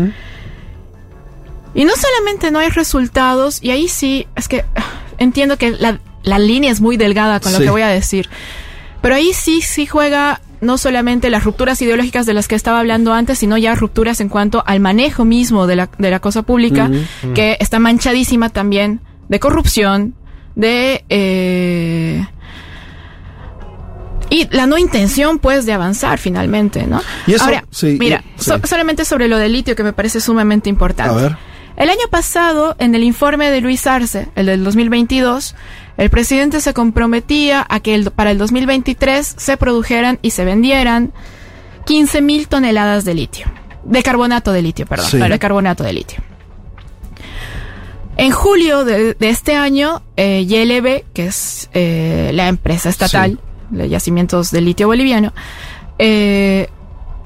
[1.75, 4.85] Y no solamente no hay resultados, y ahí sí, es que ah,
[5.19, 8.29] entiendo que la, la línea es muy delgada con lo que voy a decir,
[9.01, 13.13] pero ahí sí, sí juega no solamente las rupturas ideológicas de las que estaba hablando
[13.13, 16.91] antes, sino ya rupturas en cuanto al manejo mismo de la, de la cosa pública,
[17.35, 20.15] que está manchadísima también de corrupción,
[20.57, 21.05] de...
[21.09, 22.27] eh,
[24.29, 27.03] y la no intención, pues, de avanzar finalmente, ¿no?
[27.27, 28.63] Y eso- Ahora, sí, mira, y- so- sí.
[28.67, 31.13] solamente sobre lo del litio que me parece sumamente importante.
[31.19, 31.37] A ver.
[31.77, 35.57] El año pasado, en el informe de Luis Arce, el del 2022,
[36.01, 41.13] el presidente se comprometía a que el- para el 2023 se produjeran y se vendieran
[41.87, 43.47] 15 mil toneladas de litio.
[43.85, 45.07] De carbonato de litio, perdón.
[45.11, 45.19] Sí.
[45.19, 46.19] De carbonato de litio.
[48.17, 53.39] En julio de, de este año, eh, YLB, que es eh, la empresa estatal
[53.71, 55.33] de yacimientos de litio boliviano,
[55.99, 56.69] eh,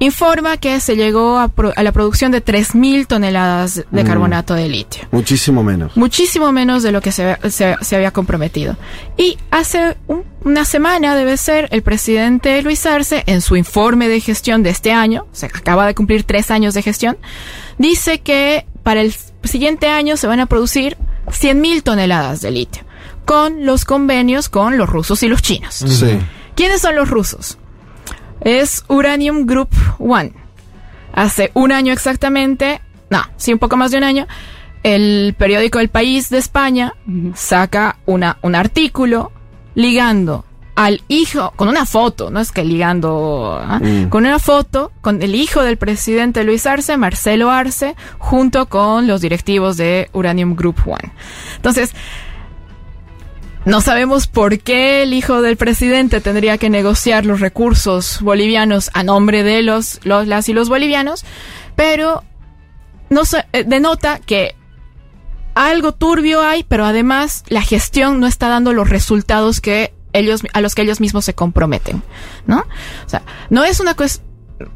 [0.01, 4.07] informa que se llegó a, pro- a la producción de 3.000 toneladas de Mm.
[4.07, 5.05] carbonato de litio.
[5.13, 5.97] Muchísimo menos.
[5.97, 8.77] Muchísimo menos de lo que se, se- se había comprometido.
[9.17, 14.21] Y hace un- una semana, debe ser, el presidente Luis Arce, en su informe de
[14.21, 17.17] gestión de este año, se acaba de cumplir tres años de gestión,
[17.79, 19.15] dice que para el
[19.45, 20.97] siguiente año se van a producir
[21.29, 22.83] 100.000 toneladas de litio,
[23.25, 25.75] con los convenios con los rusos y los chinos.
[25.77, 26.19] Sí.
[26.55, 27.59] ¿Quiénes son los rusos?
[28.45, 30.33] Es Uranium Group One.
[31.13, 32.81] Hace un año exactamente,
[33.11, 34.27] no, sí, un poco más de un año,
[34.83, 36.95] el periódico El País de España
[37.35, 39.33] saca una, un artículo
[39.75, 40.45] ligando
[40.75, 43.79] al hijo, con una foto, no es que ligando, ¿ah?
[43.81, 44.09] Mm.
[44.09, 49.21] con una foto con el hijo del presidente Luis Arce, Marcelo Arce, junto con los
[49.21, 51.13] directivos de Uranium Group One.
[51.57, 51.95] Entonces,
[53.65, 59.03] no sabemos por qué el hijo del presidente tendría que negociar los recursos bolivianos a
[59.03, 61.25] nombre de los, los las y los bolivianos,
[61.77, 62.23] pero
[63.11, 64.55] no se- eh, denota que
[65.55, 70.61] algo turbio hay, pero además la gestión no está dando los resultados que ellos a
[70.61, 72.03] los que ellos mismos se comprometen,
[72.47, 72.59] ¿no?
[73.07, 74.27] O sea, no es una cuestión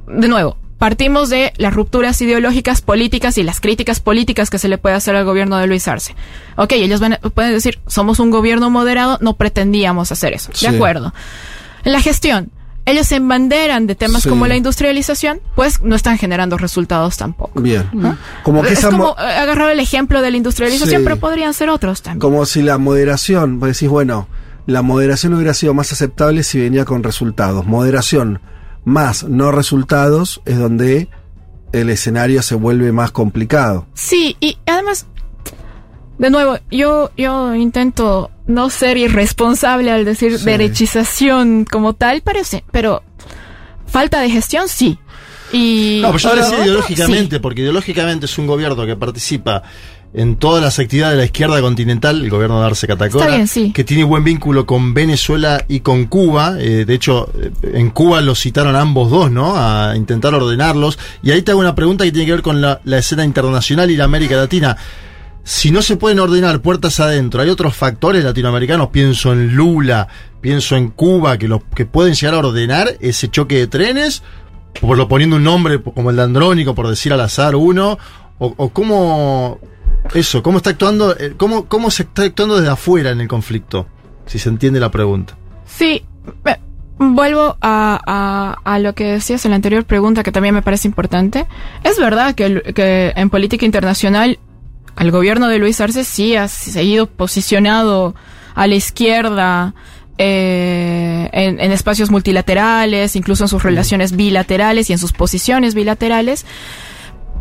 [0.06, 4.78] de nuevo, partimos de las rupturas ideológicas políticas y las críticas políticas que se le
[4.78, 6.14] puede hacer al gobierno de Luis Arce.
[6.56, 10.50] Ok, ellos van a- pueden decir, somos un gobierno moderado, no pretendíamos hacer eso.
[10.54, 10.66] Sí.
[10.68, 11.12] De acuerdo.
[11.84, 12.50] En la gestión,
[12.86, 14.28] ellos se embanderan de temas Sí.
[14.30, 17.60] como la industrialización, pues no están generando resultados tampoco.
[17.60, 17.84] Bien.
[18.44, 21.04] Como que es como agarrar el ejemplo de la industrialización, Sí.
[21.04, 22.20] pero podrían ser otros también.
[22.20, 24.28] Como si la moderación, vos decís, bueno,
[24.66, 27.66] la moderación hubiera sido más aceptable si venía con resultados.
[27.66, 28.40] Moderación
[28.84, 31.08] más no resultados es donde
[31.72, 33.86] el escenario se vuelve más complicado.
[33.94, 35.06] Sí, y además,
[36.18, 40.44] de nuevo, yo, yo intento no ser irresponsable al decir Sí.
[40.46, 43.02] derechización como tal, parece, pero
[43.86, 44.98] falta de gestión sí.
[45.52, 47.40] Y No, pero yo decía otro, ideológicamente, sí.
[47.42, 49.62] porque ideológicamente es un gobierno que participa
[50.14, 53.46] en todas las actividades de la izquierda continental, el gobierno de Arce Catacora, Está bien,
[53.46, 53.72] sí.
[53.72, 56.56] que tiene buen vínculo con Venezuela y con Cuba.
[56.58, 59.54] eh, de hecho, eh, en Cuba los citaron a ambos dos, ¿no?
[59.56, 60.98] A intentar ordenarlos.
[61.22, 63.90] Y ahí te hago una pregunta que tiene que ver con la, la escena internacional
[63.90, 64.76] y la América Latina.
[65.44, 70.06] Si no se pueden ordenar puertas adentro, hay otros factores latinoamericanos, pienso en Lula,
[70.42, 74.22] pienso en Cuba, que, lo, que pueden llegar a ordenar ese choque de trenes,
[74.80, 77.98] por lo poniendo un nombre como el de Andrónico, por decir al azar uno,
[78.38, 79.58] o, o cómo,
[80.14, 83.86] eso, cómo está actuando, eh, cómo, cómo se está actuando desde afuera en el conflicto,
[84.26, 85.36] si se entiende la pregunta.
[85.66, 86.04] Sí,
[86.98, 90.88] vuelvo a, a- a lo que decías en la anterior pregunta, que también me parece
[90.88, 91.46] importante.
[91.84, 94.38] Es verdad que, el- que en política internacional
[94.96, 98.14] al gobierno de Luis Arce sí ha seguido posicionado
[98.56, 99.74] a la izquierda
[100.20, 106.44] eh, en, en espacios multilaterales, incluso en sus relaciones bilaterales y en sus posiciones bilaterales.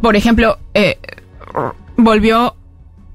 [0.04, 1.00] Por ejemplo, eh,
[1.98, 2.56] volvió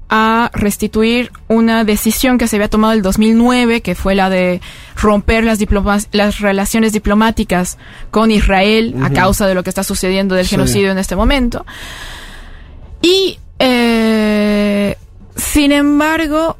[0.09, 4.61] a restituir una decisión que se había tomado el 2009, que fue la de
[4.95, 7.79] romper las, diplomas- las relaciones diplomáticas
[8.11, 10.51] con Israel a causa de lo que está sucediendo del Sí.
[10.51, 11.65] genocidio en este momento.
[13.01, 14.97] Y, eh,
[15.35, 16.57] sin embargo,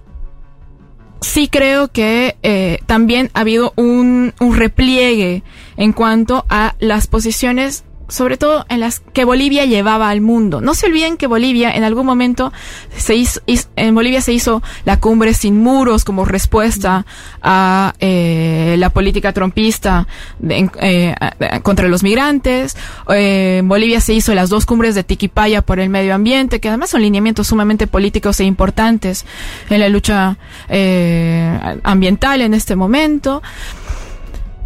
[1.22, 5.44] sí creo que eh, también ha habido un, un repliegue
[5.78, 10.62] en cuanto a las posiciones sobre todo en las que Bolivia llevaba al mundo.
[10.62, 12.52] No se olviden que Bolivia en algún momento
[12.96, 17.06] se hizo, hiz- en Bolivia se hizo la cumbre sin muros como respuesta
[17.42, 20.08] a eh, la política trompista
[20.40, 21.16] de- eh,
[21.64, 22.76] contra los migrantes.
[23.10, 26.68] Eh, en Bolivia se hizo las dos cumbres de Tiquipaya por el medio ambiente, que
[26.70, 29.26] además son lineamientos sumamente políticos e importantes
[29.70, 30.38] en la lucha
[30.70, 33.42] eh, ambiental en este momento.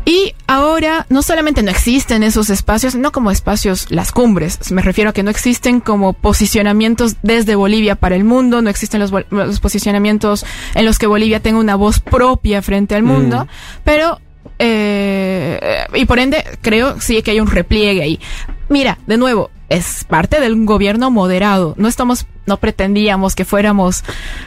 [0.07, 5.09] Y ahora no solamente no existen esos espacios, no como espacios las cumbres, me refiero
[5.09, 9.59] a que no existen como posicionamientos desde Bolivia para el mundo, no existen los, los
[9.59, 13.49] posicionamientos en los que Bolivia tenga una voz propia frente al mundo,
[13.83, 14.21] pero
[14.59, 15.59] eh,
[15.93, 18.17] y por ende creo sí que hay un repliegue ahí.
[18.69, 21.73] Mira, de nuevo, es parte del gobierno moderado.
[21.77, 24.03] No estamos, no pretendíamos que fuéramos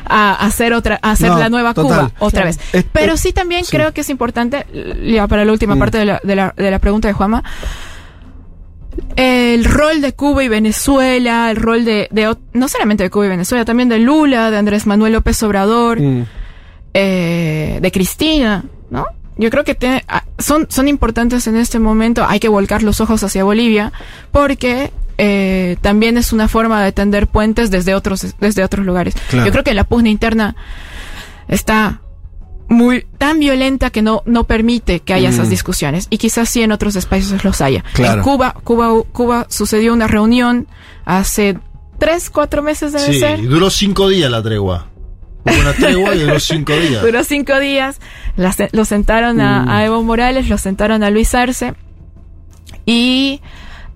[0.06, 2.08] a hacer otra, a hacer No, la nueva total.
[2.08, 2.58] Cuba otra vez.
[2.72, 3.76] Es- Pero sí también sí.
[3.76, 4.66] creo que es importante,
[5.06, 7.42] ya para la última parte de la, de, la, de la pregunta de Juama,
[9.16, 13.30] el rol de Cuba y Venezuela, el rol de, de no solamente de Cuba y
[13.30, 16.26] Venezuela, también de Lula, de Andrés Manuel López Obrador, Mm.
[16.94, 19.06] eh, de Cristina, ¿no?
[19.36, 22.24] Yo creo que te- ah, son, son importantes en este momento.
[22.28, 23.92] Hay que volcar los ojos hacia Bolivia
[24.32, 24.90] porque
[25.22, 29.14] eh, también es una forma de tender puentes desde otros, desde otros lugares.
[29.28, 29.44] Claro.
[29.46, 30.56] Yo creo que la pugna interna
[31.46, 32.00] está
[32.68, 35.50] muy tan violenta que no, no permite que haya esas Mm.
[35.50, 36.06] discusiones.
[36.08, 37.84] Y quizás sí en otros espacios los haya.
[37.92, 38.18] Claro.
[38.18, 40.68] En Cuba, Cuba, Cuba sucedió una reunión
[41.04, 41.58] hace
[41.98, 43.42] tres, cuatro meses debe Sí, ser.
[43.46, 44.86] duró cinco días la tregua.
[45.44, 47.02] Hubo una tregua y duró cinco días.
[47.02, 48.00] Duró cinco días.
[48.36, 49.68] La lo sentaron a, Mm.
[49.68, 51.74] a Evo Morales, lo sentaron a Luis Arce
[52.86, 53.40] y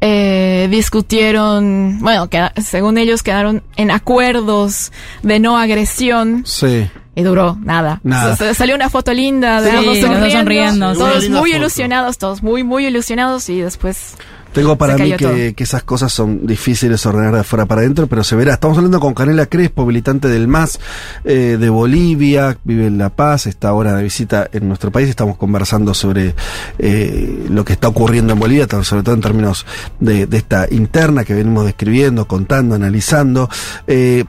[0.06, 6.86] eh, discutieron, bueno, queda- según ellos quedaron en acuerdos de no agresión Sí.
[7.14, 8.00] y duró nada.
[8.02, 8.34] Nada.
[8.34, 9.98] S- s- salió una foto linda de Sí, ambos
[10.30, 11.56] sonriendo, todos muy foto.
[11.56, 14.16] ilusionados, todos muy, muy ilusionados y después...
[14.54, 18.06] Tengo para mí que, que esas cosas son difíciles de ordenar de afuera para adentro,
[18.06, 18.54] pero se verá.
[18.54, 20.78] Estamos hablando con Canela Crespo, militante del MAS
[21.24, 25.08] eh, de Bolivia, vive en La Paz, está ahora de visita en nuestro país.
[25.08, 26.34] Estamos conversando sobre
[26.78, 29.66] eh, lo que está ocurriendo en Bolivia, sobre todo en términos
[30.00, 33.48] de, de esta interna que venimos describiendo, contando, analizando.
[33.86, 34.24] Eh,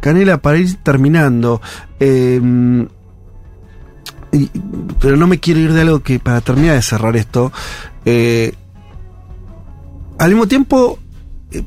[0.00, 1.60] Canela, para ir terminando,
[4.32, 4.48] y-
[5.00, 7.52] pero no me quiero ir de algo que, para terminar de cerrar esto,
[8.04, 8.54] eh,
[10.22, 11.00] al mismo tiempo,
[11.50, 11.64] eh,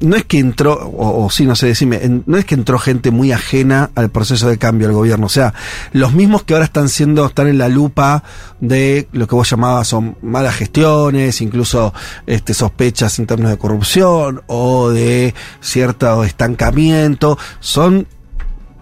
[0.00, 3.12] no es que entró, o, o sí, no sé, decime, no es que entró gente
[3.12, 5.26] muy ajena al proceso de cambio al gobierno.
[5.26, 5.54] O sea,
[5.92, 8.24] los mismos que ahora están siendo, están en la lupa
[8.58, 11.94] de lo que vos llamabas son malas gestiones, incluso
[12.26, 18.08] este, sospechas en términos de corrupción o de cierto estancamiento, son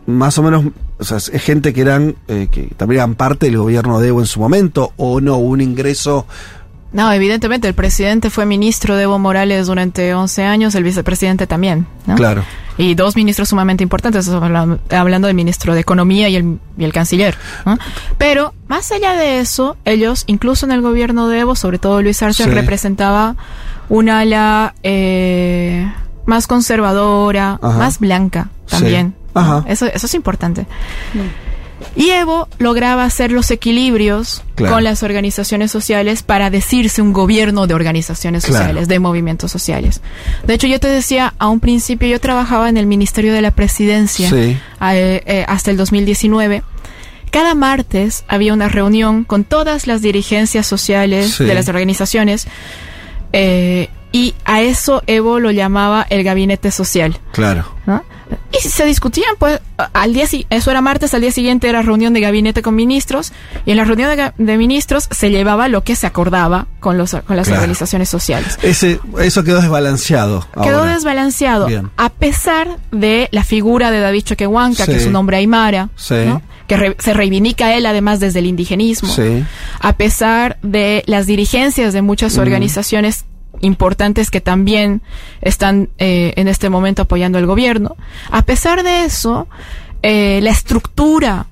[0.06, 0.64] más o menos,
[0.98, 4.20] o sea, es gente que eran, eh, que también eran parte del gobierno de Evo
[4.20, 6.26] en su momento, o no, un ingreso
[6.92, 11.86] No, evidentemente el presidente fue ministro de Evo Morales durante 11 años, el vicepresidente también,
[12.06, 12.16] ¿no?
[12.16, 12.44] Claro.
[12.78, 17.36] Y dos ministros sumamente importantes, hablando del ministro de Economía y el, y el canciller.
[17.66, 17.78] ¿no?
[18.18, 22.22] Pero más allá de eso, ellos, incluso en el gobierno de Evo, sobre todo Luis
[22.22, 22.50] Arce, Sí.
[22.50, 23.36] representaba
[23.88, 25.90] un ala eh,
[26.24, 27.78] más conservadora, Ajá.
[27.78, 29.14] más blanca también.
[29.18, 29.30] Sí.
[29.34, 29.64] Ajá.
[29.66, 30.66] Eso, eso es importante.
[31.96, 34.74] Y Evo lograba hacer los equilibrios Claro.
[34.74, 38.58] con las organizaciones sociales para decirse un gobierno de organizaciones Claro.
[38.64, 40.00] sociales, de movimientos sociales.
[40.46, 43.50] De hecho, yo te decía, a un principio yo trabajaba en el Ministerio de la
[43.50, 44.36] Presidencia Sí.
[44.36, 46.62] eh, eh, hasta el 2019.
[47.30, 51.44] Cada martes había una reunión con todas las dirigencias sociales Sí.
[51.44, 52.46] de las organizaciones
[53.32, 57.18] eh, y a eso Evo lo llamaba el gabinete social.
[57.32, 57.64] Claro.
[57.86, 58.04] ¿no?
[58.52, 59.60] Y se discutían, pues,
[59.92, 63.32] al día eso era martes, al día siguiente era reunión de gabinete con ministros,
[63.66, 67.36] y en la reunión de, ministros se llevaba lo que se acordaba con, los, con
[67.36, 67.60] las Claro.
[67.62, 68.58] organizaciones sociales.
[68.62, 70.46] Ese, eso quedó desbalanceado.
[70.62, 70.94] Quedó ahora.
[70.94, 71.90] desbalanceado, Bien.
[71.96, 76.14] a pesar de la figura de David Choquehuanca, que es un hombre aymara, Sí.
[76.26, 76.42] ¿no?
[76.68, 79.44] que re- se reivindica él además desde el indigenismo, Sí.
[79.80, 83.24] a pesar de las dirigencias de muchas organizaciones
[83.62, 85.00] importantes que también
[85.40, 87.96] están eh, en este momento apoyando al gobierno.
[88.30, 89.48] A pesar de eso,
[90.02, 91.46] eh, la estructura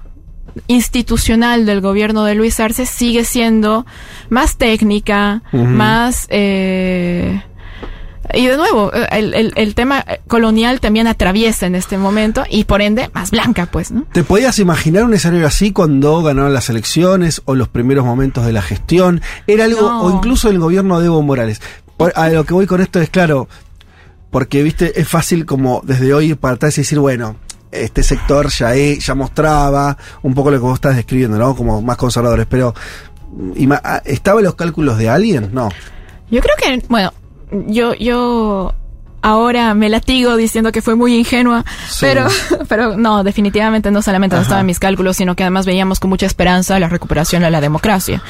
[0.66, 3.86] institucional del gobierno de Luis Arce sigue siendo
[4.28, 6.26] más técnica, más...
[6.30, 7.42] eh,
[8.32, 12.80] y de nuevo, el, el- el tema colonial también atraviesa en este momento y por
[12.80, 14.04] ende más blanca, pues, ¿no?
[14.12, 18.52] ¿Te podías imaginar un escenario así cuando ganaron las elecciones o los primeros momentos de
[18.52, 19.20] la gestión?
[19.48, 20.02] Era algo, No.
[20.02, 21.60] o incluso el gobierno de Evo Morales.
[22.14, 23.48] A lo que voy con esto es claro,
[24.30, 27.36] porque viste, es fácil como desde hoy para atrás decir, bueno,
[27.72, 31.54] este sector ya, he- ya mostraba un poco lo que vos estás describiendo, ¿no?
[31.54, 32.74] Como más conservadores, pero
[33.84, 35.50] ah, ¿estaba en los cálculos de alguien?
[35.52, 35.68] No.
[36.30, 37.12] Yo creo que, bueno,
[37.68, 38.74] yo, yo
[39.22, 41.98] ahora me latigo diciendo que fue muy ingenua, Sí.
[42.00, 42.26] pero,
[42.68, 46.10] pero no, definitivamente no solamente no estaba en mis cálculos, sino que además veíamos con
[46.10, 48.22] mucha esperanza la recuperación de la democracia.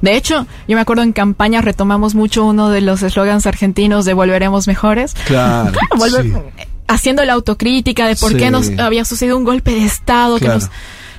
[0.00, 4.14] De hecho, yo me acuerdo en campaña retomamos mucho uno de los eslogans argentinos de
[4.14, 5.14] volveremos mejores.
[5.26, 5.72] Claro.
[5.92, 6.22] Volver-
[6.56, 6.64] sí.
[6.88, 8.36] Haciendo la autocrítica de por Sí.
[8.38, 10.58] qué nos había sucedido un golpe de Estado Claro.
[10.58, 10.70] que nos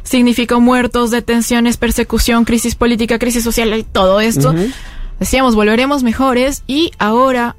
[0.03, 4.53] significó muertos, detenciones, persecución, crisis política, crisis social y todo esto.
[5.19, 7.55] Decíamos, volveremos mejores y ahora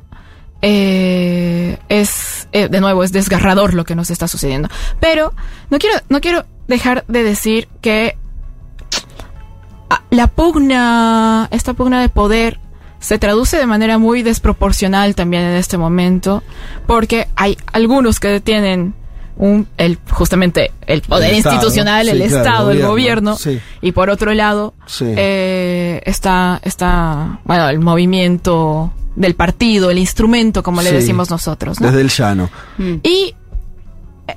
[0.62, 4.68] eh, es, eh, de nuevo, es desgarrador lo que nos está sucediendo.
[5.01, 5.32] Pero
[5.70, 8.16] no quiero, no quiero dejar de decir que
[9.90, 12.59] ah, la pugna, esta pugna de poder
[13.01, 16.43] se traduce de manera muy desproporcional también en este momento,
[16.86, 18.94] porque hay algunos que tienen
[19.36, 23.36] un, el, justamente el poder El Estado, institucional, el sí, claro, Estado, el gobierno, gobierno,
[23.36, 23.60] sí.
[23.80, 25.06] y por otro lado Sí.
[25.16, 31.86] eh, está, está, bueno, el movimiento del partido, el instrumento, como le decimos nosotros, ¿no?
[31.89, 32.51] Desde el llano.
[33.02, 33.34] Y
[34.28, 34.36] eh,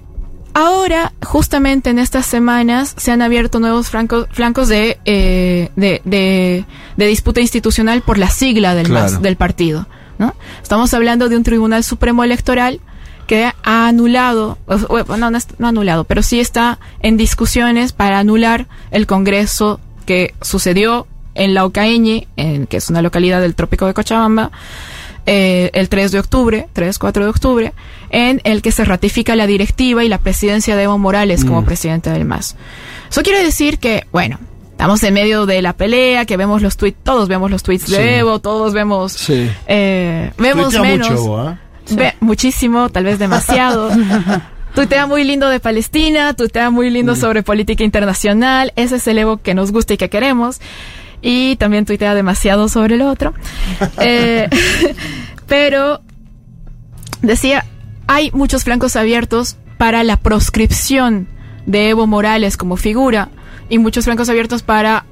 [0.54, 6.66] ahora, justamente en estas semanas, se han abierto nuevos francos- flancos de, eh, de, de,
[6.98, 9.12] de disputa institucional por la sigla del, Claro.
[9.14, 9.88] MAS, del partido.
[10.18, 10.34] ¿no?
[10.62, 12.80] Estamos hablando de un Tribunal Supremo Electoral
[13.28, 19.80] que ha anulado, no, no anulado, pero sí está en discusiones para anular el Congreso
[20.06, 24.52] que sucedió en la Ocañe, en, que es una localidad del trópico de Cochabamba,
[25.28, 27.74] eh, el 3 de octubre, 3, 4 de octubre,
[28.10, 31.66] en el que se ratifica la directiva y la presidencia de Evo Morales como Mm.
[31.66, 32.56] presidente del MAS.
[33.10, 34.40] Eso quiere decir que, bueno,
[34.72, 38.18] estamos en medio de la pelea, que vemos los tweets, todos vemos los tweets de.
[38.20, 39.50] Evo, todos vemos, Sí.
[39.68, 41.58] eh, vemos Tuitea menos, mucho, ¿eh?
[41.92, 43.90] ve- muchísimo, tal vez demasiado.
[44.76, 49.38] Tuitea muy lindo de Palestina, tuitea muy lindo sobre política internacional, ese es el Evo
[49.38, 50.60] que nos gusta y que queremos.
[51.28, 53.34] Y también tuitea demasiado sobre el otro.
[54.00, 54.48] Eh,
[55.48, 56.02] pero
[57.24, 57.66] decía,
[58.06, 61.28] hay muchos flancos abiertos para la proscripción
[61.66, 63.30] de Evo Morales como figura
[63.70, 65.06] y muchos flancos abiertos para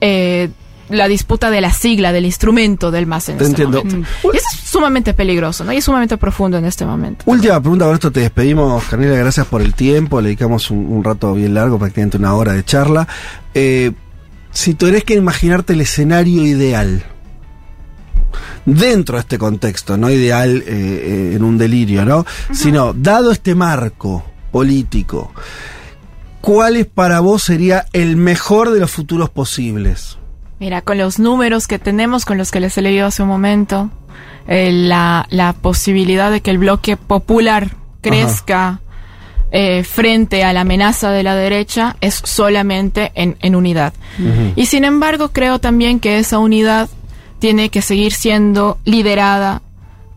[0.00, 0.48] eh,
[0.88, 3.84] la disputa de la sigla, del instrumento del MAS en Te este entiendo.
[3.84, 4.08] momento.
[4.32, 5.72] Y eso es sumamente peligroso, ¿no?
[5.72, 7.24] Y es sumamente profundo en este momento.
[7.26, 11.04] Última pregunta, con esto te despedimos, Carnela, gracias por el tiempo, le dedicamos un, un
[11.04, 13.06] rato bien largo, prácticamente una hora de charla.
[13.52, 13.92] Eh,
[14.52, 17.04] si tuvieras que imaginarte el escenario ideal,
[18.64, 22.26] dentro de este contexto, no ideal eh, eh, en un delirio, ¿no?
[22.52, 25.32] Sino, dado este marco político,
[26.40, 30.18] ¿cuál es para vos sería el mejor de los futuros posibles?
[30.58, 33.90] Mira, con los números que tenemos, con los que les he leído hace un momento,
[34.46, 38.80] eh, la, la posibilidad de que el bloque popular crezca
[39.52, 43.92] eh, frente a la amenaza de la derecha es solamente en, en unidad.
[44.56, 46.88] Y sin embargo, creo también que esa unidad
[47.38, 49.62] tiene que seguir siendo liderada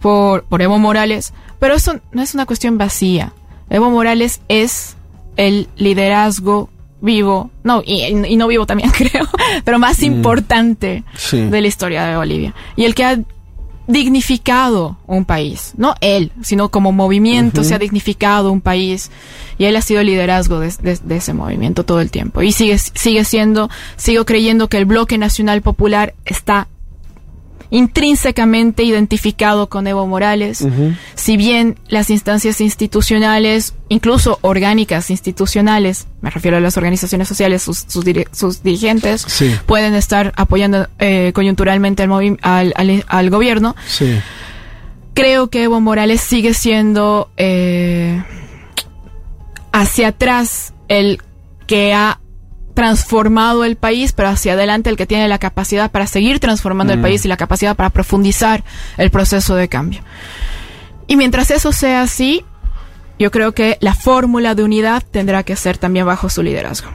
[0.02, 3.32] por, por Evo Morales, pero eso no es una cuestión vacía.
[3.70, 4.96] Evo Morales es
[5.38, 6.70] el liderazgo
[7.02, 9.28] vivo, no, y, y no vivo también creo,
[9.64, 10.04] pero más Mm.
[10.06, 11.42] importante Sí.
[11.42, 12.54] de la historia de Bolivia.
[12.76, 13.18] Y el que ha
[13.88, 19.12] dignificado un país, no él, sino como movimiento se ha dignificado un país
[19.58, 22.42] y él ha sido liderazgo de, de- de ese movimiento todo el tiempo.
[22.42, 26.68] Y sigue, sigue siendo, sigo creyendo que el bloque nacional popular está
[27.70, 30.66] intrínsecamente identificado con Evo Morales.
[31.16, 37.80] Si bien las instancias institucionales, incluso orgánicas institucionales, me refiero a las organizaciones sociales, sus,
[37.88, 39.54] sus, diri- sus dirigentes, Sí.
[39.66, 44.20] pueden estar apoyando eh, coyunturalmente al, movi- al, al- al gobierno, Sí.
[45.14, 48.24] creo que Evo Morales sigue siendo eh,
[49.72, 51.22] hacia atrás el
[51.68, 52.20] que ha
[52.74, 57.00] transformado el país, pero hacia adelante el que tiene la capacidad para seguir transformando el
[57.00, 57.04] Mm.
[57.04, 58.64] país y la capacidad para profundizar
[58.98, 60.02] el proceso de cambio.
[61.08, 62.44] Y mientras eso sea así,
[63.20, 66.90] yo creo que la fórmula de unidad tendrá que ser también bajo su liderazgo.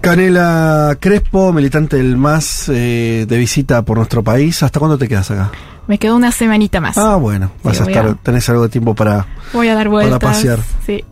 [0.00, 4.62] Canela Crespo, militante del MAS eh, de visita por nuestro país.
[4.62, 5.50] ¿Hasta cuándo te quedas acá?
[5.86, 6.98] Me quedo una semanita más.
[6.98, 9.90] Ah, bueno, vas a estar, a- tenés algo de tiempo para, Voy a dar para
[9.90, 10.18] vueltas.
[10.18, 10.58] pasear.
[10.86, 11.04] Sí.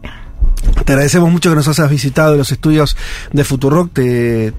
[0.84, 2.96] Te agradecemos mucho que nos hayas visitado en los estudios
[3.32, 3.92] de Futurock.
[3.92, 4.52] Te,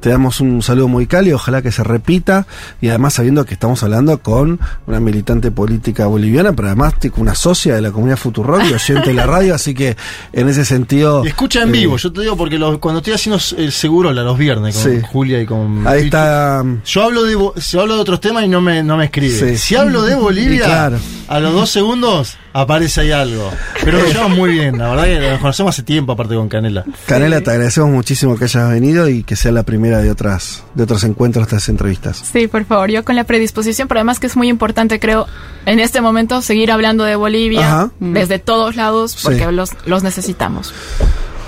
[0.00, 1.36] te damos un saludo muy cálido.
[1.36, 2.46] Ojalá que se repita.
[2.80, 7.74] Y además, sabiendo que estamos hablando con una militante política boliviana, pero además una socia
[7.74, 9.54] de la comunidad Futurock y oyente de la radio.
[9.54, 9.96] Así que
[10.32, 11.24] en ese sentido.
[11.24, 14.12] Y escucha en eh, vivo, yo te digo porque los- cuando estoy haciendo el seguro
[14.12, 15.00] los viernes con Sí.
[15.12, 16.64] Julia y con Ahí está.
[16.84, 19.32] Yo hablo de yo hablo de otros temas y no me, no me escribe.
[19.52, 19.56] Sí.
[19.58, 20.98] Si hablo de Bolivia, claro.
[21.28, 23.50] a los dos segundos aparece ahí algo.
[23.84, 26.84] Pero nos llevamos muy bien, la verdad que conocemos hace tiempo, aparte con Canela.
[27.06, 30.82] Canela, te agradecemos muchísimo que hayas venido y que sea la primera de otras de
[30.84, 32.24] otros encuentros, estas entrevistas.
[32.32, 35.26] Sí, por favor, yo con la predisposición, pero además que es muy importante, creo,
[35.66, 37.90] en este momento seguir hablando de Bolivia Ajá.
[38.00, 39.52] desde todos lados, porque Sí.
[39.52, 40.72] los, los necesitamos.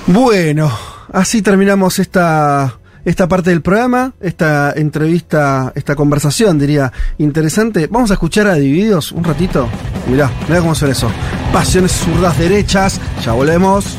[0.07, 0.71] Bueno,
[1.13, 7.87] así terminamos esta, esta parte del programa, esta entrevista, esta conversación, diría, interesante.
[7.87, 9.69] Vamos a escuchar a Divididos un ratito.
[10.09, 11.09] Mirá, mirá cómo suena eso.
[11.53, 13.01] Pasiones zurdas derechas.
[13.25, 13.97] Ya volvemos.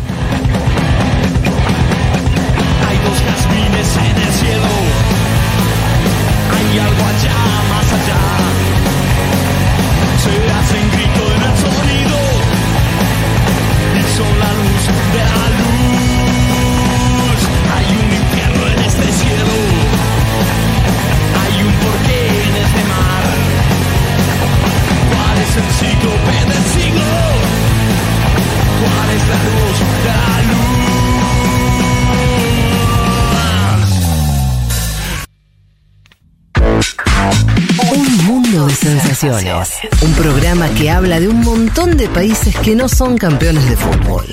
[38.67, 39.79] De sensaciones.
[40.01, 44.25] Un programa que habla de un montón de países que no son campeones de fútbol.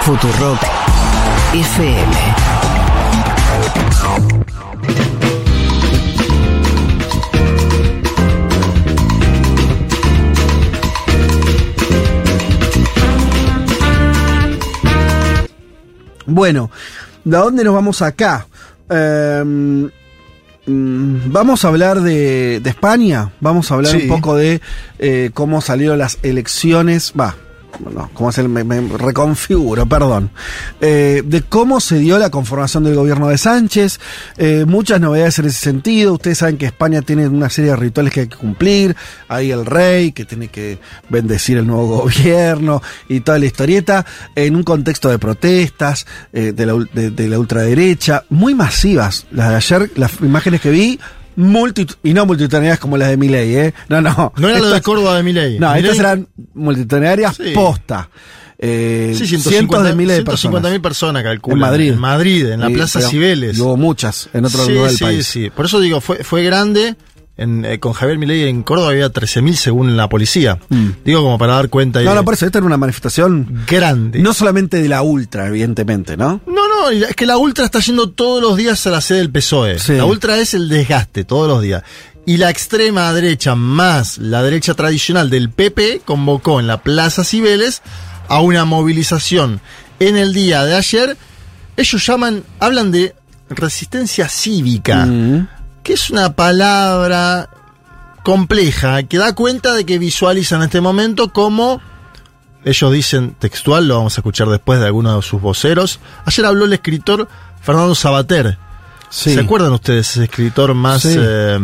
[0.00, 0.62] Futurock
[1.52, 2.12] FM.
[16.26, 16.70] Bueno,
[17.24, 18.46] ¿de dónde nos vamos acá?
[18.88, 19.86] Mm,
[20.66, 24.02] vamos a hablar de, de España, vamos a hablar Sí.
[24.02, 24.60] un poco de
[24.98, 27.36] eh, cómo salieron las elecciones, va,
[27.78, 30.30] no, cómo se me, me reconfiguro, perdón,
[30.80, 34.00] eh, de cómo se dio la conformación del gobierno de Sánchez,
[34.36, 38.12] eh, muchas novedades en ese sentido, ustedes saben que España tiene una serie de rituales
[38.12, 38.96] que hay que cumplir,
[39.28, 40.78] hay el rey que tiene que
[41.08, 46.66] bendecir el nuevo gobierno y toda la historieta, en un contexto de protestas eh, de,
[46.66, 51.00] la, de la ultraderecha, muy masivas, las de ayer, las imágenes que vi,
[51.36, 53.74] multitud y no multitudinarias como las de Milei, ¿eh?
[53.88, 54.32] No, no.
[54.36, 55.58] No era lo de Córdoba de Milei.
[55.58, 57.52] No, estas eran multitudinarias Sí.
[57.54, 58.08] posta.
[58.58, 60.62] Eh, Sí, cientos de miles de personas.
[60.62, 61.56] 150.000 personas calculan.
[61.58, 61.92] En Madrid.
[61.92, 63.58] En Madrid, en la Y- Plaza Cibeles.
[63.58, 65.26] y hubo muchas en otro sí, lugar del sí, país.
[65.26, 65.50] sí.
[65.50, 66.96] Por eso digo, fue, fue grande.
[67.38, 70.58] En, eh, con Javier Milei en Córdoba había 13.000 según la policía.
[71.04, 72.00] Digo como para dar cuenta.
[72.00, 72.04] Mm.
[72.04, 74.20] No, no, por eso, esta era una manifestación grande.
[74.20, 76.40] no solamente de la ultra, evidentemente, ¿no?
[76.46, 79.30] No, no, es que la Ultra está yendo todos los días a la sede del
[79.30, 79.78] PSOE.
[79.78, 79.94] Sí.
[79.94, 81.82] La Ultra es el desgaste todos los días.
[82.26, 87.82] Y la extrema derecha más la derecha tradicional del PP convocó en la Plaza Cibeles
[88.28, 89.60] a una movilización
[90.00, 91.16] en el día de ayer.
[91.76, 93.14] Ellos llaman, hablan de
[93.48, 95.48] resistencia cívica, Mm.
[95.84, 97.48] que es una palabra
[98.24, 101.80] compleja que da cuenta de que visualizan en este momento como
[102.66, 106.00] ellos dicen textual, lo vamos a escuchar después de algunos de sus voceros.
[106.26, 107.28] Ayer habló el escritor
[107.62, 108.58] Fernando Sabater.
[109.08, 109.32] Sí.
[109.34, 111.14] ¿Se acuerdan ustedes ese escritor más Sí.
[111.16, 111.58] eh,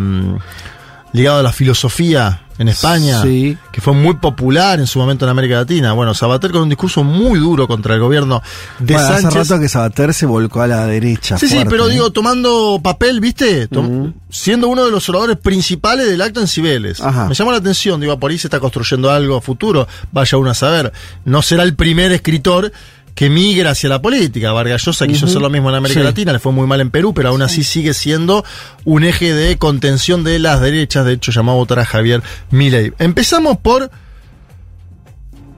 [1.13, 3.23] ligado a la filosofía en España?
[3.23, 3.57] Sí.
[3.71, 5.93] Que fue muy popular en su momento en América Latina.
[5.93, 8.43] Bueno, Sabater con un discurso muy duro contra el gobierno
[8.79, 9.49] de Bueno, hace Sánchez.
[9.49, 11.39] rato que Sabater se volcó a la derecha.
[11.39, 11.93] Sí, sí, pero ¿eh?
[11.93, 13.69] digo, tomando papel, ¿viste?
[13.69, 14.13] Tom-.
[14.31, 17.01] Siendo uno de los oradores principales del acto en Cibeles.
[17.01, 17.29] Ajá.
[17.29, 20.51] Me llamó la atención, digo, por ahí se está construyendo algo a futuro, vaya uno
[20.51, 20.93] a saber.
[21.25, 22.73] No será el primer escritor
[23.15, 24.53] que migra hacia la política.
[24.53, 26.05] Vargas Llosa quiso hacer lo mismo en América Sí.
[26.05, 28.45] Latina, le fue muy mal en Perú, pero aún así sigue siendo
[28.85, 31.05] un eje de contención de las derechas.
[31.05, 32.93] De hecho, llamó a votar a Javier Milei.
[32.99, 33.91] Empezamos por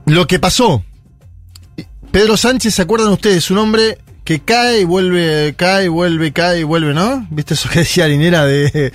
[0.05, 0.83] lo que pasó.
[2.11, 3.49] Pedro Sánchez, ¿se acuerdan ustedes?
[3.51, 7.27] Un hombre que cae y vuelve, cae y vuelve, cae y vuelve, ¿no?
[7.29, 8.91] ¿Viste eso que decía Linera de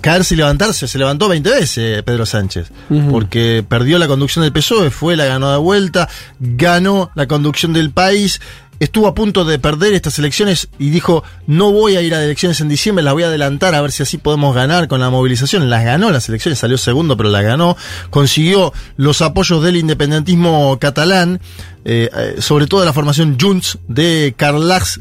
[0.00, 0.88] caerse y levantarse?
[0.88, 2.70] Se levantó 20 veces Pedro Sánchez,
[3.10, 6.08] porque perdió la conducción del PSOE, fue, la ganó de vuelta,
[6.40, 8.40] ganó la conducción del país,
[8.82, 12.60] estuvo a punto de perder estas elecciones y dijo, no voy a ir a elecciones
[12.60, 15.70] en diciembre, las voy a adelantar a ver si así podemos ganar con la movilización.
[15.70, 17.76] Las ganó las elecciones, salió segundo, pero las ganó.
[18.10, 21.40] Consiguió los apoyos del independentismo catalán,
[21.84, 25.00] eh, eh, sobre todo de la formación Junts de Carles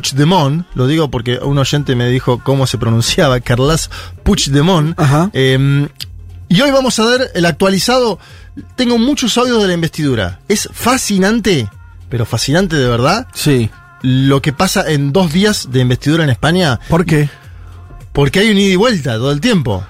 [0.00, 3.90] Puigdemont, lo digo porque un oyente me dijo cómo se pronunciaba, Carles
[4.24, 4.98] Puigdemont.
[4.98, 5.30] Ajá.
[5.32, 5.88] Eh,
[6.48, 8.18] y hoy vamos a ver el actualizado.
[8.74, 10.40] Tengo muchos audios de la investidura.
[10.48, 11.68] Es fascinante,
[12.08, 13.70] pero fascinante de verdad, Sí.
[14.02, 17.28] lo que pasa en dos días de investidura en España, ¿Por qué?
[18.12, 19.84] porque hay un ida y vuelta todo el tiempo.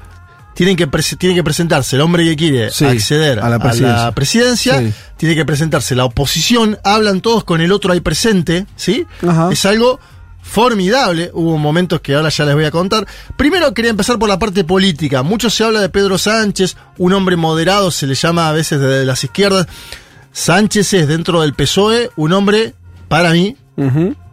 [0.54, 0.86] Tienen que,
[1.18, 4.12] tiene que presentarse el hombre que quiere Sí, acceder a la presidencia.
[4.12, 4.92] presidencia, Sí.
[5.16, 9.04] tiene que presentarse la oposición, hablan todos con el otro ahí presente, ¿sí?
[9.26, 9.48] Ajá.
[9.52, 9.98] Es algo
[10.42, 11.30] formidable.
[11.32, 13.06] Hubo momentos que ahora ya les voy a contar.
[13.36, 15.22] Primero quería empezar por la parte política.
[15.22, 19.04] Mucho se habla de Pedro Sánchez, un hombre moderado, se le llama a veces desde
[19.06, 19.66] las izquierdas.
[20.32, 22.74] Sánchez es dentro del PSOE un hombre,
[23.08, 23.56] para mí,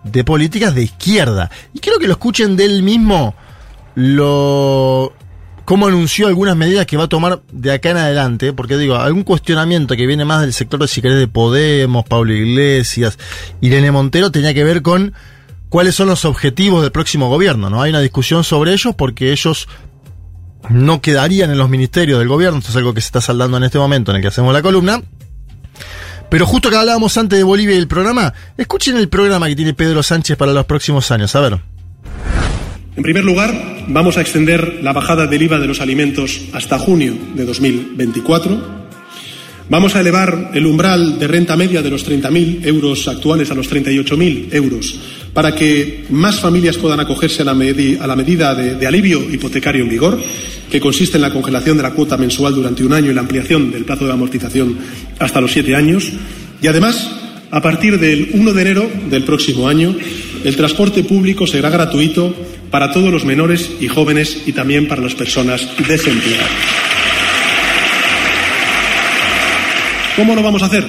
[0.04, 1.50] de políticas de izquierda.
[1.74, 3.34] Y quiero que lo escuchen de él mismo,
[3.96, 5.14] lo
[5.66, 9.24] cómo anunció algunas medidas que va a tomar de acá en adelante, porque digo, algún
[9.24, 13.18] cuestionamiento que viene más del sector de si querés de Podemos, Pablo Iglesias,
[13.62, 15.14] Irene Montero, tenía que ver con
[15.70, 17.82] cuáles son los objetivos del próximo gobierno, ¿no?
[17.82, 19.68] Hay una discusión sobre ellos porque ellos
[20.70, 23.64] no quedarían en los ministerios del gobierno, esto es algo que se está saldando en
[23.64, 25.02] este momento en el que hacemos la columna.
[26.30, 29.74] Pero justo que hablábamos antes de Bolivia y el programa, escuchen el programa que tiene
[29.74, 31.71] Pedro Sánchez para los próximos años, a ver.
[32.96, 37.18] En primer lugar, vamos a extender la bajada del IVA de los alimentos hasta junio
[37.36, 38.82] de 2024.
[39.70, 43.72] Vamos a elevar el umbral de renta media de los 30.000 euros actuales a los
[43.72, 45.00] 38.000 euros
[45.34, 50.22] para que más familias puedan acogerse a la, medida de, de alivio hipotecario en vigor,
[50.70, 53.72] que consiste en la congelación de la cuota mensual durante un año y la ampliación
[53.72, 54.78] del plazo de amortización
[55.18, 56.12] hasta los siete años.
[56.62, 57.10] Y además,
[57.52, 59.96] a partir del 1 de enero del próximo año,
[60.44, 62.36] el transporte público será gratuito
[62.72, 66.50] para todos los menores y jóvenes y también para las personas desempleadas.
[70.16, 70.86] ¿Cómo lo vamos a hacer?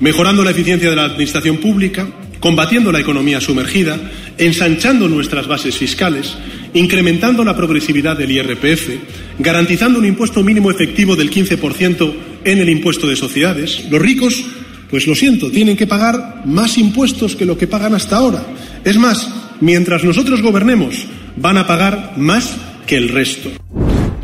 [0.00, 2.06] Mejorando la eficiencia de la administración pública,
[2.38, 3.98] combatiendo la economía sumergida,
[4.38, 6.36] ensanchando nuestras bases fiscales,
[6.74, 8.90] incrementando la progresividad del IRPF,
[9.38, 12.14] garantizando un impuesto mínimo efectivo del 15%
[12.44, 13.86] en el impuesto de sociedades.
[13.90, 14.44] Los ricos,
[14.90, 18.44] pues lo siento, tienen que pagar más impuestos que lo que pagan hasta ahora.
[18.84, 19.28] Es más,
[19.60, 21.06] mientras nosotros gobernemos,
[21.36, 22.54] van a pagar más
[22.86, 23.50] que el resto.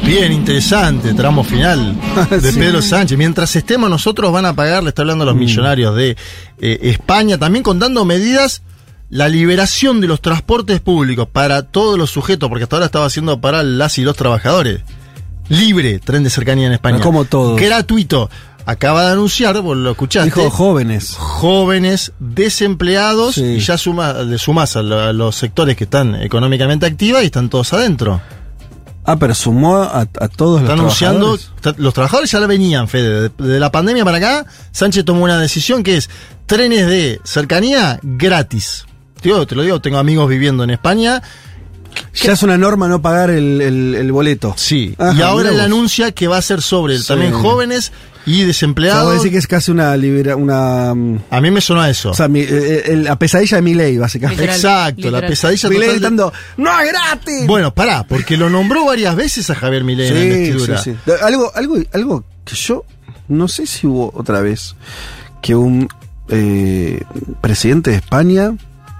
[0.04, 1.94] Bien, interesante, tramo final
[2.30, 2.58] de Sí.
[2.58, 3.16] Pedro Sánchez.
[3.16, 5.30] Mientras estemos nosotros van a pagar, le está hablando a Mm.
[5.30, 6.16] los millonarios de
[6.60, 8.62] eh, España, también contando medidas,
[9.10, 13.40] la liberación de los transportes públicos para todos los sujetos, porque hasta ahora estaba haciendo
[13.40, 14.80] para las y los trabajadores.
[15.48, 17.00] Libre, tren de cercanía en España.
[17.00, 17.60] Como todos.
[17.60, 18.30] Gratuito.
[18.64, 20.26] Acaba de anunciar, vos lo escuchaste.
[20.26, 21.16] Dijo jóvenes.
[21.18, 26.86] Jóvenes desempleados y ya suma, le sumás a, lo- a los sectores que están económicamente
[26.86, 28.20] activos y están todos adentro.
[29.04, 31.78] Ah, pero sumó a, a todos Está los anunciando, trabajadores.
[31.80, 33.30] los trabajadores ya la venían, Fede.
[33.36, 36.08] De, de la pandemia para acá, Sánchez tomó una decisión que es
[36.46, 38.84] trenes de cercanía gratis.
[39.20, 41.20] Tío, te lo digo, tengo amigos viviendo en España.
[42.14, 44.54] Ya es una norma no pagar el, el- el boleto.
[44.56, 44.94] Sí.
[44.98, 47.06] Ajá, y ahora él anuncia que va a ser sobre Sí.
[47.08, 47.92] también jóvenes
[48.26, 49.14] y O sea, desempleados.
[49.14, 52.10] decís que es casi una libera, una mm, A mí me suena eso.
[52.10, 54.44] o sea, mi- eh, eh, la pesadilla de mi ley, básicamente.
[54.44, 57.46] Exacto, la pesadilla Milei de- gritando, ¡No es gratis!
[57.46, 60.78] Bueno, pará, porque lo nombró varias veces a Javier Milei en la investidura.
[60.82, 61.12] sí, sí.
[61.22, 62.84] Algo, algo, algo que yo
[63.28, 64.76] no sé si hubo otra vez
[65.40, 65.88] que un
[66.28, 67.02] eh,
[67.40, 68.54] presidente de España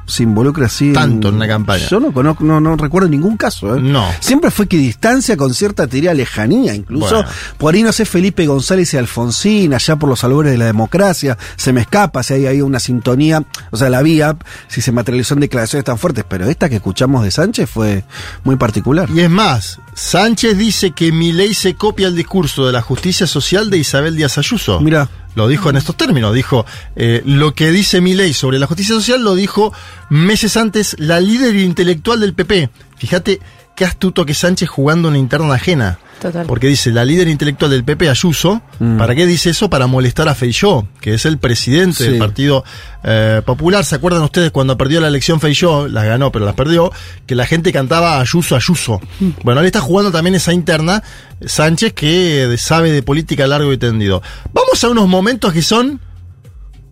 [0.06, 1.86] se involucra así Tanto en una campaña.
[1.88, 3.76] Yo no conozco, no, no recuerdo ningún caso.
[3.76, 3.80] ¿eh?
[3.80, 4.06] No.
[4.20, 7.30] Siempre fue que distancia con cierta teoría lejanía, incluso Bueno.
[7.58, 11.38] por ahí no sé Felipe González y Alfonsín, allá por los albores de la democracia,
[11.56, 14.36] se me escapa si hay ahí una sintonía, o sea, la vía,
[14.68, 18.04] si se materializó en declaraciones tan fuertes, pero esta que escuchamos de Sánchez fue
[18.44, 19.08] muy particular.
[19.10, 23.70] Y es más, Sánchez dice que Milei se copia el discurso de la justicia social
[23.70, 24.80] de Isabel Díaz Ayuso.
[24.80, 25.08] Mira.
[25.34, 29.22] Lo dijo en estos términos, dijo, eh, lo que dice Milei sobre la justicia social
[29.22, 29.72] lo dijo
[30.10, 32.70] meses antes la líder intelectual del PP.
[32.96, 33.40] Fíjate
[33.74, 35.98] qué astuto que Sánchez jugando una interna ajena.
[36.22, 36.46] Total.
[36.46, 38.62] Porque dice, la líder intelectual del PP, Ayuso,
[38.96, 39.68] ¿para qué dice eso?
[39.68, 42.10] Para molestar a Feijó, que es el presidente Sí.
[42.10, 42.64] del Partido
[43.02, 43.84] eh, Popular.
[43.84, 45.88] ¿Se acuerdan ustedes cuando perdió la elección Feijó?
[45.88, 46.92] Las ganó, pero las perdió.
[47.26, 49.00] Que la gente cantaba Ayuso, Ayuso.
[49.42, 51.02] Bueno, él está jugando también esa interna,
[51.44, 54.22] Sánchez, que sabe de política largo y tendido.
[54.52, 56.00] Vamos a unos momentos que son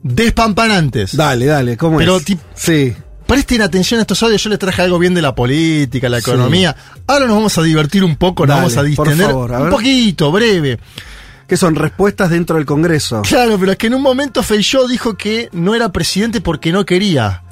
[0.03, 1.17] despampanantes.
[1.17, 2.25] Dale, dale, ¿cómo Pero es?
[2.55, 2.95] sí.
[3.31, 6.29] Presten atención a estos audios, yo les traje algo bien de la política, la Sí.
[6.31, 6.75] economía.
[7.07, 9.71] Ahora nos vamos a divertir un poco, nos vamos a por distender favor, a un
[9.71, 10.81] poquito, breve.
[11.47, 13.23] Que son respuestas dentro del Congreso.
[13.23, 16.85] Claro, pero es que en un momento Feijó dijo que no era presidente porque no
[16.85, 17.43] quería.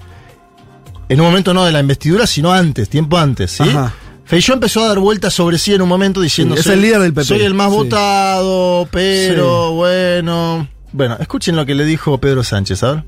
[1.09, 3.62] En un momento no de la investidura, sino antes, tiempo antes, ¿sí?
[3.62, 3.94] Ajá.
[4.24, 6.82] Feijó empezó a dar vueltas sobre sí en un momento diciendo Sí, es soy- el
[6.82, 7.24] líder del PP.
[7.24, 7.76] Soy el más Sí.
[7.76, 9.74] votado, pero Sí.
[9.76, 10.68] bueno.
[10.92, 13.05] Bueno, escuchen lo que le dijo Pedro Sánchez, a ver.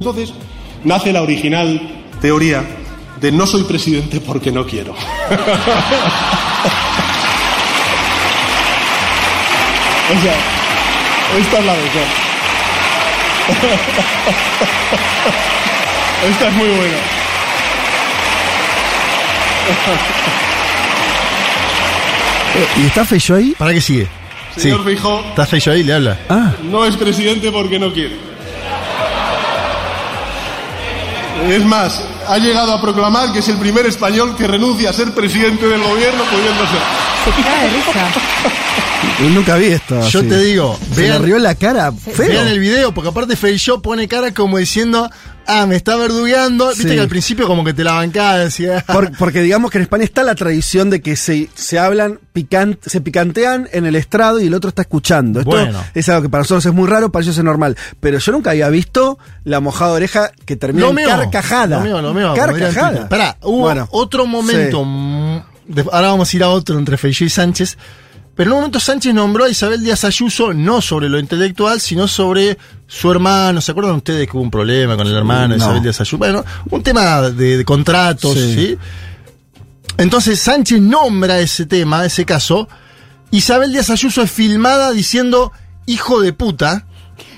[0.00, 0.32] Entonces,
[0.84, 1.80] nace la original
[2.20, 2.62] teoría
[3.20, 4.92] de no soy presidente porque no quiero.
[4.92, 4.96] o
[10.22, 10.36] sea,
[11.38, 12.02] esta es la mejor.
[16.30, 16.96] esta es muy buena.
[22.76, 23.54] ¿Y está Feijó ahí?
[23.58, 24.06] ¿Para qué sigue?
[24.56, 25.82] Señor Feijó, ¿Está Feijó ahí?
[25.82, 26.20] Le habla.
[26.28, 28.33] Ah, no es presidente porque no quiere.
[31.50, 35.12] Es más, ha llegado a proclamar que es el primer español que renuncia a ser
[35.12, 36.80] presidente del gobierno pudiendo ser.
[37.24, 38.08] Se cae de risa.
[39.20, 40.00] Yo nunca vi esto.
[40.08, 40.28] Yo así.
[40.28, 42.28] te digo, Se le vean, rió la cara feo.
[42.28, 45.10] vean el video, porque aparte Feijó pone cara como diciendo,
[45.46, 46.68] ah, me está verdugueando.
[46.68, 46.94] Viste Sí.
[46.94, 48.84] que al principio como que te la bancaba, decía.
[48.86, 52.78] Por- porque digamos que en España está la tradición de que se, se hablan, pican-
[52.84, 55.40] se picantean en el estrado y el otro está escuchando.
[55.40, 55.82] Esto Bueno.
[55.94, 57.76] es algo que para nosotros es muy raro, para ellos es normal.
[58.00, 61.78] Pero yo nunca había visto la mojada de oreja que termina Lo en mío, carcajada.
[61.78, 62.34] Lo mío, lo mío.
[62.34, 63.08] Carcajada.
[63.08, 64.84] Pará, hubo Bueno, otro momento.
[64.84, 65.72] sí.
[65.74, 67.76] de- ahora vamos a ir a otro entre Feijó y Sánchez.
[68.36, 72.08] Pero en un momento Sánchez nombró a Isabel Díaz Ayuso no sobre lo intelectual, sino
[72.08, 73.60] sobre su hermano.
[73.60, 75.64] ¿Se acuerdan ustedes que hubo un problema con el hermano de No.
[75.64, 76.18] Isabel Díaz Ayuso?
[76.18, 78.54] Bueno, un tema de, de contratos, Sí.
[78.54, 78.78] ¿sí?
[79.98, 82.68] Entonces Sánchez nombra ese tema, ese caso.
[83.30, 85.52] Isabel Díaz Ayuso es filmada diciendo
[85.86, 86.86] hijo de puta.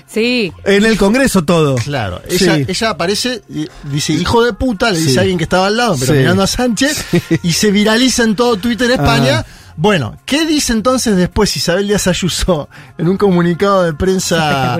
[0.07, 0.51] Sí.
[0.63, 1.75] En el Congreso todo.
[1.75, 2.65] Claro, ella, Sí.
[2.67, 3.43] ella aparece,
[3.91, 6.19] dice hijo de puta, le dice a alguien que estaba al lado, pero Sí.
[6.19, 7.05] mirando a Sánchez,
[7.43, 9.39] y se viraliza en todo Twitter España.
[9.39, 9.45] Ah.
[9.79, 12.67] Bueno, ¿qué dice entonces después Isabel Díaz Ayuso
[12.97, 14.75] en un comunicado de prensa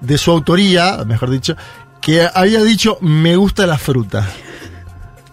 [0.00, 1.54] de su autoría, mejor dicho,
[2.00, 4.26] que había dicho me gusta la fruta?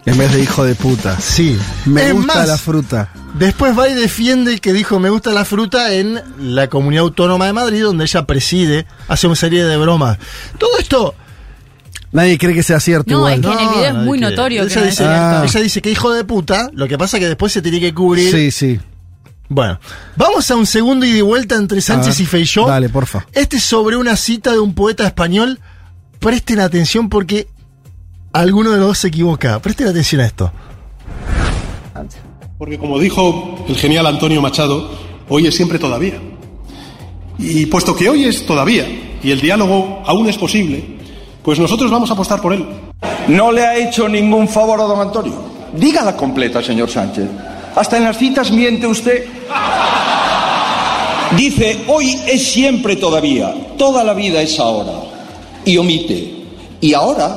[0.04, 1.18] En vez de hijo de puta.
[1.18, 1.58] Sí.
[1.86, 3.08] Me Es gusta más, la fruta.
[3.34, 7.52] Después va y defiende que dijo me gusta la fruta en la comunidad autónoma de
[7.54, 10.18] Madrid, donde ella preside, hace una serie de bromas.
[10.58, 11.14] Todo esto
[12.12, 13.34] Nadie cree que sea cierto No, igual.
[13.34, 15.42] es que en el video es muy notorio que Ella no es dice, Ah.
[15.44, 18.30] ella dice que hijo de puta, lo que pasa que después se tiene que cubrir.
[18.30, 18.80] Sí, sí.
[19.48, 19.78] Bueno,
[20.16, 22.66] vamos a un segundo y de vuelta entre Sánchez ver, y Feijó.
[22.66, 23.26] Dale, porfa.
[23.32, 25.60] Este es sobre una cita de un poeta español.
[26.18, 27.46] Presten atención porque
[28.32, 29.60] alguno de los dos se equivoca.
[29.60, 30.52] Presten atención a esto.
[32.58, 34.90] Porque como dijo el genial Antonio Machado,
[35.28, 36.20] hoy es siempre todavía.
[37.38, 38.86] Y puesto que hoy es todavía
[39.22, 40.84] y el diálogo aún es posible,
[41.42, 42.66] pues nosotros vamos a apostar por él.
[43.28, 45.34] No le ha hecho ningún favor a don Antonio.
[45.74, 47.28] Dígala completa, señor Sánchez.
[47.76, 49.26] Hasta en las citas miente usted.
[51.36, 54.92] Dice, hoy es siempre todavía, toda la vida es ahora.
[55.64, 56.34] Y omite.
[56.80, 57.36] Y ahora,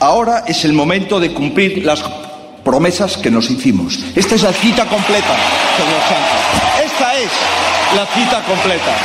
[0.00, 2.02] ahora es el momento de cumplir las
[2.64, 4.00] promesas que nos hicimos.
[4.16, 5.36] Esta es la cita completa,
[5.76, 6.92] señor Sánchez.
[6.92, 7.30] Esta es
[7.96, 8.96] la cita completa.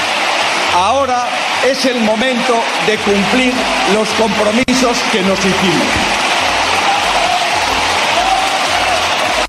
[0.73, 1.27] Ahora
[1.69, 2.55] es el momento
[2.87, 3.53] de cumplir
[3.93, 6.16] los compromisos que nos hicimos.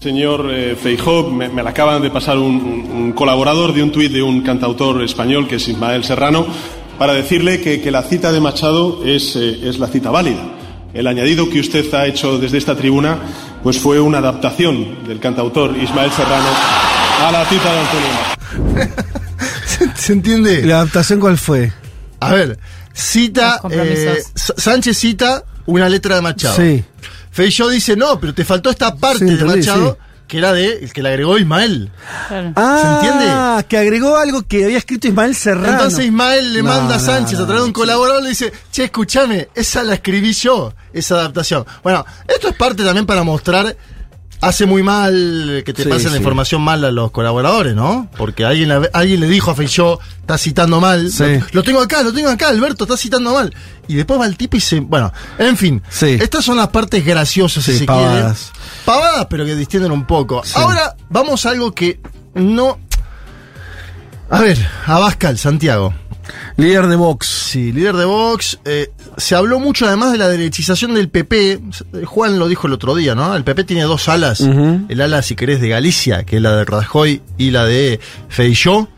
[0.03, 3.91] Señor eh, Feijóo, me, me la acaban de pasar un, un- un colaborador de un
[3.91, 6.47] tuit de un cantautor español que es Ismael Serrano
[6.99, 10.41] para decirle que, que la cita de Machado es, eh, es la cita válida.
[10.95, 13.19] El añadido que usted ha hecho desde esta tribuna
[13.63, 16.47] pues fue una adaptación del cantautor Ismael Serrano
[17.21, 18.09] a la cita de Antonio
[18.75, 18.99] Machado.
[19.97, 20.63] ¿Se entiende?
[20.65, 21.73] ¿La adaptación cuál fue?
[22.21, 22.59] A ver,
[22.93, 23.61] cita.
[23.71, 26.57] Eh, Sánchez cita una letra de Machado.
[26.57, 26.85] Sí.
[27.39, 30.07] Feijó dice, no, pero te faltó esta parte Sí, de Machado, sí.
[30.27, 31.89] que era de el que le agregó Ismael.
[32.27, 32.53] Claro.
[32.57, 33.67] Ah, entiende?
[33.69, 35.69] que agregó algo que había escrito Ismael Serrano.
[35.75, 38.53] Entonces Ismael le No, manda a Sánchez no, a través de un colaborador, le dice,
[38.73, 41.65] che, escúchame, esa la escribí yo, esa adaptación.
[41.85, 43.77] Bueno, esto es parte también para mostrar,
[44.41, 48.09] hace muy mal que te Sí, pasen la información mal a los colaboradores, ¿no?
[48.17, 51.25] Porque alguien, la- alguien le dijo a Feijó, está citando mal, Sí.
[51.25, 53.53] lo, lo tengo acá, lo tengo acá, Alberto, está citando mal.
[53.89, 54.81] Y después va el tipo y se...
[54.81, 56.19] Bueno, en fin, Sí.
[56.21, 58.53] estas son las partes graciosas, si se pavadas.
[58.53, 58.85] quiere.
[58.85, 60.43] Pavadas, pero que distienden un poco.
[60.55, 61.99] Ahora vamos a algo que
[62.35, 62.79] no...
[64.31, 65.95] A ver, Abascal, Santiago.
[66.59, 67.27] Líder de Vox.
[67.27, 68.59] Sí, líder de Vox.
[68.67, 71.61] eh, se habló mucho además de la derechización del PP.
[72.07, 73.37] Juan lo dijo el otro día, ¿no?
[73.37, 74.41] El PP tiene dos alas.
[74.41, 78.89] El ala, si querés, de Galicia, que es la de Rajoy, y la de Feijó.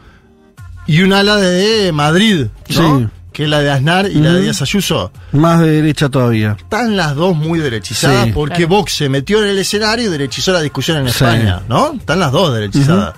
[0.87, 2.99] Y un ala de Madrid, ¿no?
[3.01, 3.07] Sí.
[3.33, 4.43] Que es la de Aznar y la de.
[4.43, 5.13] Díaz Ayuso.
[5.33, 6.57] Más de derecha todavía.
[6.59, 8.33] Están las dos muy derechizadas Sí.
[8.33, 8.69] porque Claro.
[8.77, 11.11] Vox se metió en el escenario y derechizó la discusión en Sí.
[11.13, 11.93] España, ¿no?
[11.93, 13.15] Están las dos derechizadas.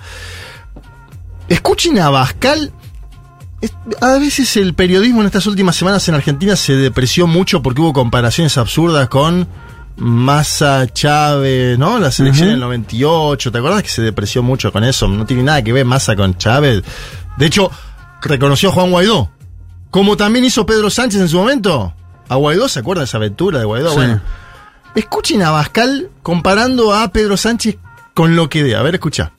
[1.49, 2.71] Escuchen a Bascal.
[4.01, 7.93] A veces el periodismo en estas últimas semanas en Argentina se depreció mucho porque hubo
[7.93, 9.47] comparaciones absurdas con
[9.95, 11.99] Massa, Chávez, ¿no?
[11.99, 12.51] La selección Ujú.
[12.51, 13.51] del 98.
[13.51, 15.07] ¿Te acuerdas que se depreció mucho con eso?
[15.07, 16.83] No tiene nada que ver Massa con Chávez.
[17.37, 17.71] De hecho,
[18.21, 19.29] reconoció a Juan Guaidó.
[19.91, 21.93] Como también hizo Pedro Sánchez en su momento.
[22.29, 23.89] A Guaidó, ¿se acuerdan de esa aventura de Guaidó?
[23.91, 23.95] Sí.
[23.97, 24.21] Bueno,
[24.95, 27.77] escuchen a Bascal comparando a Pedro Sánchez
[28.15, 28.75] con lo que de.
[28.75, 29.33] A ver, escucha.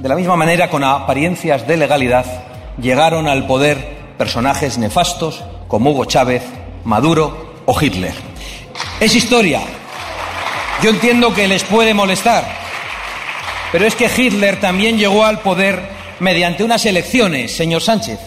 [0.00, 2.24] De la misma manera, con apariencias de legalidad,
[2.80, 6.42] llegaron al poder personajes nefastos como Hugo Chávez,
[6.84, 8.14] Maduro o Hitler.
[9.00, 9.60] Es historia.
[10.82, 12.44] Yo entiendo que les puede molestar,
[13.72, 15.82] pero es que Hitler también llegó al poder
[16.20, 18.20] mediante unas elecciones, señor Sánchez,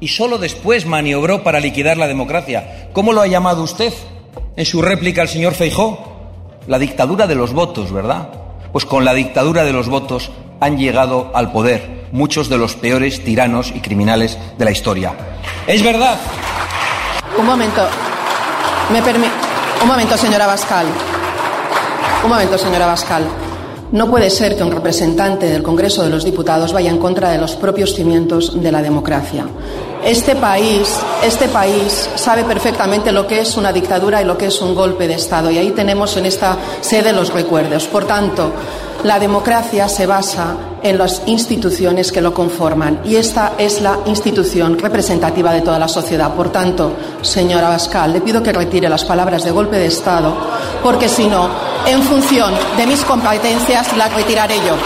[0.00, 2.88] y solo después maniobró para liquidar la democracia.
[2.92, 3.92] ¿Cómo lo ha llamado usted?
[4.56, 5.98] en su réplica al señor Feijó,
[6.66, 8.28] la dictadura de los votos, ¿verdad?
[8.72, 10.30] Pues con la dictadura de los votos
[10.60, 15.14] han llegado al poder muchos de los peores tiranos y criminales de la historia.
[15.66, 16.18] Es verdad.
[17.38, 17.82] Un momento.
[18.92, 20.86] Me Un momento, señora Bascal.
[22.24, 23.24] Un momento, señora Bascal.
[23.92, 27.38] No puede ser que un representante del Congreso de los Diputados vaya en contra de
[27.38, 29.46] los propios cimientos de la democracia.
[30.04, 34.60] Este país, este país sabe perfectamente lo que es una dictadura y lo que es
[34.62, 35.50] un golpe de Estado.
[35.50, 37.84] Y ahí tenemos en esta sede los recuerdos.
[37.86, 38.50] Por tanto,
[39.04, 44.78] la democracia se basa en las instituciones que lo conforman y esta es la institución
[44.78, 46.32] representativa de toda la sociedad.
[46.34, 50.34] Por tanto, señora Bascal, le pido que retire las palabras de golpe de Estado
[50.82, 51.48] porque si no,
[51.86, 54.76] en función de mis competencias, las retiraré yo.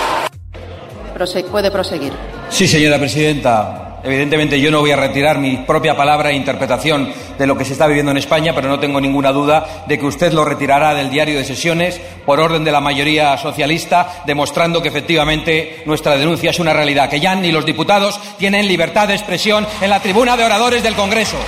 [1.15, 2.13] Prose- puede proseguir.
[2.51, 3.94] Sí, señora presidenta.
[4.05, 7.73] Evidentemente yo no voy a retirar mi propia palabra e interpretación de lo que se
[7.73, 11.09] está viviendo en España, pero no tengo ninguna duda de que usted lo retirará del
[11.09, 16.59] diario de sesiones por orden de la mayoría socialista, demostrando que efectivamente nuestra denuncia es
[16.59, 20.45] una realidad, que ya ni los diputados tienen libertad de expresión en la tribuna de
[20.45, 21.39] oradores del Congreso.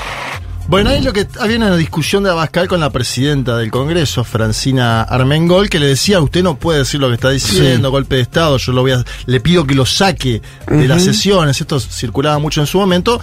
[0.69, 5.03] Bueno, ahí lo que había una discusión de Abascal con la presidenta del Congreso, Francina
[5.03, 7.93] Armengol, que le decía, usted no puede decir lo que está diciendo, Sí.
[7.93, 11.61] golpe de Estado, yo lo voy a, le pido que lo saque de las sesiones,
[11.61, 13.21] esto circulaba mucho en su momento,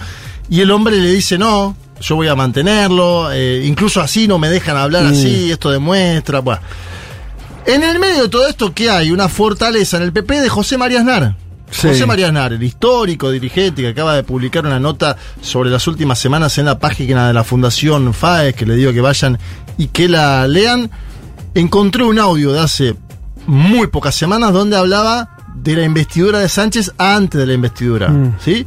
[0.48, 4.48] y el hombre le dice, no, yo voy a mantenerlo, eh, incluso así no me
[4.48, 5.08] dejan hablar Mm.
[5.08, 6.62] así, esto demuestra, bueno.
[7.66, 9.10] En el medio de todo esto, ¿qué hay?
[9.10, 11.36] Una fortaleza en el PP de José María Aznar.
[11.74, 11.88] Sí.
[11.88, 16.18] José María Aznar, el histórico dirigente que acaba de publicar una nota sobre las últimas
[16.20, 19.38] semanas en la página de la Fundación FAES, que le digo que vayan
[19.76, 20.88] y que la lean,
[21.54, 22.94] encontré un audio de hace
[23.46, 28.08] muy pocas semanas donde hablaba de la investidura de Sánchez antes de la investidura.
[28.08, 28.36] Mm.
[28.38, 28.66] ¿Sí?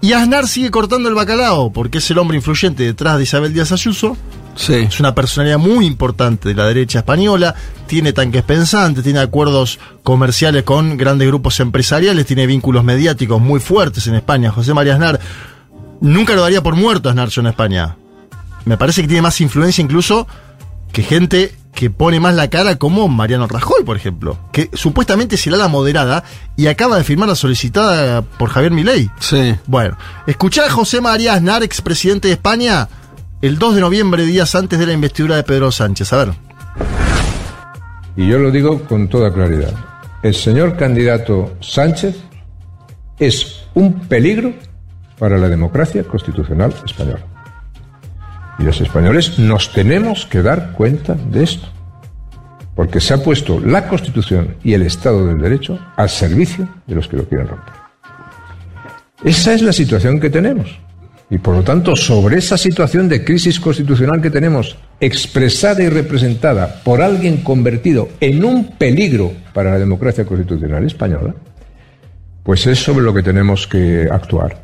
[0.00, 3.72] Y Aznar sigue cortando el bacalao, porque es el hombre influyente detrás de Isabel Díaz
[3.72, 4.16] Ayuso.
[4.66, 7.54] Es una personalidad muy importante de la derecha española,
[7.86, 14.06] tiene tanques pensantes, tiene acuerdos comerciales con grandes grupos empresariales, tiene vínculos mediáticos muy fuertes
[14.08, 14.50] en España.
[14.50, 15.20] José María Aznar,
[16.00, 17.96] nunca lo daría por muerto a Aznar en España.
[18.64, 20.26] Me parece que tiene más influencia incluso
[20.92, 25.56] que gente que pone más la cara como Mariano Rajoy, por ejemplo, que supuestamente será
[25.56, 26.24] la moderada
[26.56, 29.08] y acaba de firmar la solicitada por Javier Milei.
[29.20, 29.54] Sí.
[29.66, 32.88] Bueno, escuchá a José María Aznar, expresidente de España,
[33.40, 36.12] el 2 de noviembre, días antes de la investidura de Pedro Sánchez.
[36.12, 36.28] A ver.
[38.16, 39.72] Y yo lo digo con toda claridad.
[40.22, 42.16] El señor candidato Sánchez
[43.18, 44.52] es un peligro
[45.18, 47.24] para la democracia constitucional española.
[48.58, 51.68] Y los españoles nos tenemos que dar cuenta de esto.
[52.74, 57.06] Porque se ha puesto la Constitución y el Estado del Derecho al servicio de los
[57.06, 57.74] que lo quieren romper.
[59.24, 60.78] Esa es la situación que tenemos.
[61.30, 66.80] Y por lo tanto, sobre esa situación de crisis constitucional que tenemos, expresada y representada
[66.82, 71.34] por alguien convertido en un peligro para la democracia constitucional española,
[72.42, 74.58] pues es sobre lo que tenemos que actuar.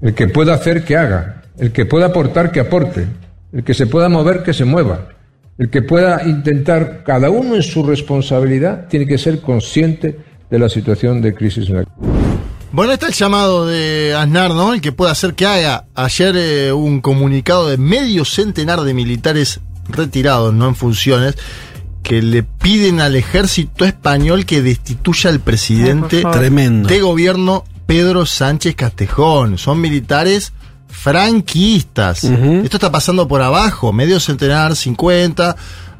[0.00, 1.42] El que pueda hacer, que haga.
[1.56, 3.06] El que pueda aportar, que aporte.
[3.52, 5.08] El que se pueda mover, que se mueva.
[5.56, 10.18] El que pueda intentar, cada uno en su responsabilidad, tiene que ser consciente
[10.50, 12.23] de la situación de crisis en la
[12.74, 14.74] Bueno, está el llamado de Aznar, ¿no?
[14.74, 15.84] El que puede hacer que haga.
[15.94, 21.36] Ayer eh, un comunicado de medio centenar de militares retirados, no en funciones,
[22.02, 26.32] que le piden al ejército español que destituya al presidente Ay.
[26.32, 26.88] Tremendo.
[26.88, 29.56] de gobierno Pedro Sánchez Castejón.
[29.56, 30.52] Son militares
[30.88, 32.24] franquistas.
[32.24, 35.54] Esto está pasando por abajo, medio centenar, 50.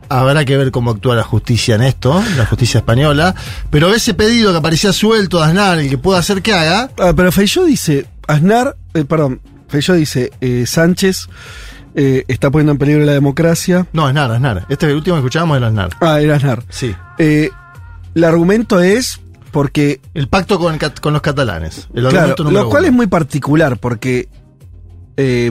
[0.09, 3.35] Habrá que ver cómo actúa la justicia en esto, la justicia española.
[3.70, 7.12] Pero ese pedido que aparecía suelto de Aznar, el que pueda hacer que haga, Ah,
[7.16, 11.28] pero Feijó dice, Aznar, eh, perdón, Feijó dice, eh, Sánchez
[11.94, 13.86] eh, está poniendo en peligro la democracia.
[13.93, 14.66] No, Aznar, Aznar.
[14.68, 15.90] Este el último que escuchábamos era Aznar.
[16.01, 16.62] Ah, era Aznar.
[16.68, 16.94] Sí.
[17.18, 19.20] El argumento es
[19.51, 20.01] porque...
[20.14, 21.89] El pacto con, el con los catalanes.
[21.94, 22.89] El Claro, argumento número lo cual uno.
[22.90, 24.28] es muy particular porque
[25.16, 25.51] eh,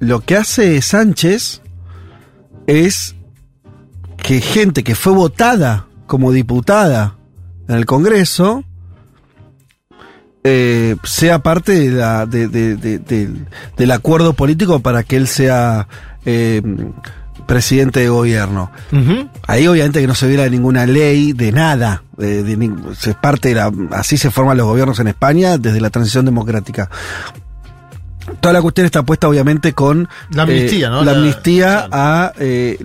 [0.00, 1.62] lo que hace Sánchez
[2.66, 3.14] es
[4.24, 7.16] que gente que fue votada como diputada
[7.68, 8.64] en el Congreso
[10.46, 13.46] eh, sea parte de la- de- de- de- del-
[13.76, 15.88] del acuerdo político para que él sea
[16.26, 16.62] eh,
[17.46, 18.70] presidente de gobierno.
[19.46, 22.02] Ahí obviamente que no se viera ninguna ley de nada.
[22.16, 25.90] de- de se parte de la, así se forman los gobiernos en España desde la
[25.90, 26.88] transición democrática.
[28.40, 31.02] Toda la cuestión está puesta obviamente con La amnistía, eh, ¿no?
[31.04, 32.78] La, La- amnistía a eh,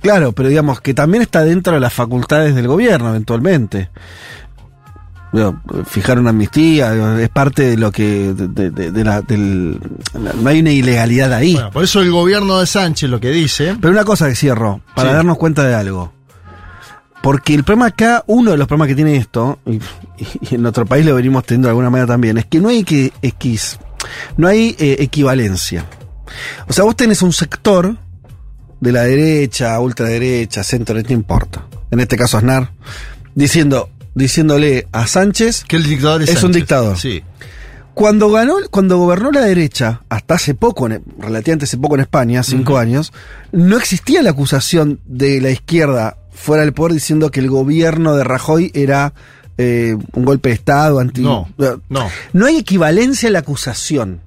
[0.00, 3.90] claro, pero digamos que también está dentro de las facultades del gobierno eventualmente.
[5.32, 8.34] Digo, Fijar una amnistía, es parte de lo que.
[8.34, 9.78] de- de- de- de la- del,
[10.42, 11.54] no hay una ilegalidad ahí.
[11.54, 13.76] Bueno, por eso el gobierno de Sánchez lo que dice.
[13.80, 15.14] Pero una cosa que cierro, para Sí.
[15.16, 16.12] darnos cuenta de algo.
[17.22, 19.74] Porque el problema acá, uno de los problemas que tiene esto, y,
[20.50, 22.82] y en nuestro país lo venimos teniendo de alguna manera también, es que no hay
[22.82, 23.78] que equis,
[24.36, 25.84] no hay eh, equivalencia.
[26.68, 27.96] O sea, vos tenés un sector
[28.80, 31.66] de la derecha, ultraderecha, centro, no importa.
[31.90, 32.72] En este caso Aznar,
[33.34, 36.98] diciendo, diciéndole a Sánchez que el dictador es, es un dictador.
[36.98, 37.22] Sí.
[37.94, 42.42] Cuando ganó, cuando gobernó la derecha, hasta hace poco, en- relativamente hace poco en España,
[42.42, 43.12] cinco años,
[43.52, 48.24] no existía la acusación de la izquierda fuera del poder diciendo que el gobierno de
[48.24, 49.12] Rajoy era
[49.62, 51.20] eh, un golpe de Estado anti.
[51.20, 51.46] No,
[51.90, 52.10] no.
[52.32, 54.20] No hay equivalencia en la acusación.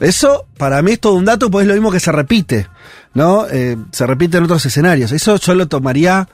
[0.00, 2.68] Eso, para mí, es todo un dato, pues es lo mismo que se repite,
[3.14, 3.46] ¿no?
[3.50, 5.12] Eh, se repite en otros escenarios.
[5.12, 6.28] Eso yo lo tomaría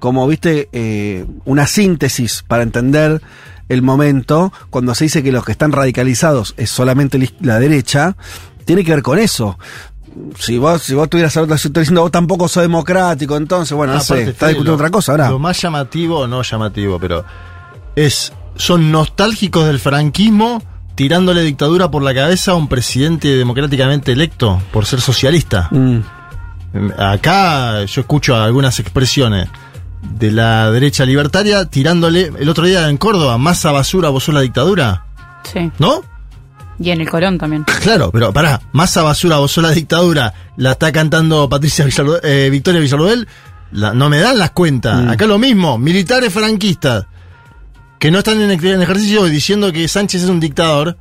[0.00, 3.22] como, viste, eh, una síntesis para entender
[3.68, 8.16] el momento, cuando se dice que los que están radicalizados es solamente la derecha,
[8.64, 9.56] tiene que ver con eso.
[10.36, 14.24] Si vos, si vos tuvieras sector diciendo vos tampoco sos democrático, entonces, bueno, no sé,
[14.24, 15.30] está discutiendo otra cosa ahora.
[15.30, 17.24] Lo más llamativo, no llamativo, pero
[17.96, 18.32] es.
[18.56, 20.62] Son nostálgicos del franquismo
[20.94, 25.68] tirándole dictadura por la cabeza a un presidente democráticamente electo por ser socialista.
[25.70, 26.00] Mm.
[26.98, 29.48] Acá yo escucho algunas expresiones
[30.02, 34.40] de la derecha libertaria tirándole el otro día en Córdoba, masa basura, vos sos la
[34.40, 35.04] dictadura.
[35.44, 35.70] Sí.
[35.78, 36.02] ¿No?
[36.78, 37.64] Y en el Colón también.
[37.82, 41.86] Claro, pero pará, masa basura, vos sos la dictadura, la está cantando Patricia
[42.22, 43.28] eh, Victoria Villarruel,
[43.72, 45.02] la- no me dan las cuentas.
[45.02, 45.10] Mm.
[45.10, 47.06] Acá lo mismo, militares franquistas,
[48.02, 50.96] que no están en, en ejercicio diciendo que Sánchez es un dictador.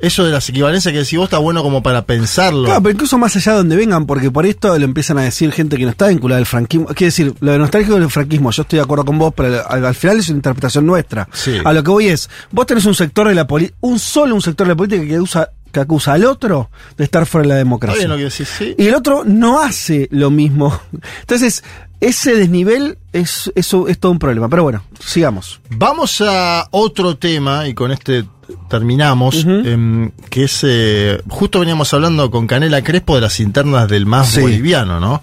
[0.00, 2.64] Eso de las equivalencias que decís vos está bueno como para pensarlo.
[2.64, 5.52] Claro, pero incluso más allá de donde vengan, porque por esto lo empiezan a decir
[5.52, 6.86] gente que no está vinculada al franquismo.
[6.86, 9.84] Quiere decir, lo de nostálgico del franquismo, yo estoy de acuerdo con vos, pero al,
[9.84, 11.28] al final es una interpretación nuestra.
[11.32, 11.58] Sí.
[11.64, 14.42] A lo que voy es, vos tenés un sector de la política, un solo un
[14.42, 17.56] sector de la política que usa que acusa al otro de estar fuera de la
[17.58, 17.96] democracia.
[17.96, 18.74] bien lo que decís, sí.
[18.76, 20.80] Y el otro no hace lo mismo.
[21.20, 21.62] Entonces,
[22.00, 24.48] ese desnivel es, eso es todo un problema.
[24.48, 25.60] Pero bueno, sigamos.
[25.70, 28.24] Vamos a otro tema, y con este
[28.68, 34.06] terminamos, em, que es, eh, justo veníamos hablando con Canela Crespo de las internas del
[34.06, 34.40] más Sí.
[34.40, 35.22] boliviano, ¿no?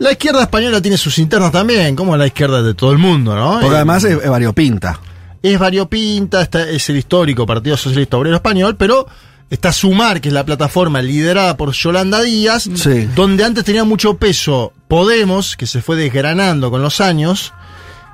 [0.00, 3.60] La izquierda española tiene sus internas también, como la izquierda de todo el mundo, ¿no?
[3.60, 4.98] Porque Eh, además es, es variopinta.
[5.42, 9.06] es variopinta, está, es el histórico Partido Socialista Obrero Español, pero
[9.50, 13.08] está Sumar, que es la plataforma liderada por Yolanda Díaz, Sí.
[13.14, 17.52] donde antes tenía mucho peso Podemos, que se fue desgranando con los años,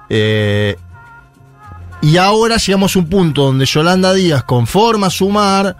[0.09, 0.77] eh,
[2.03, 5.77] y ahora llegamos a un punto donde Yolanda Díaz conforma Sumar,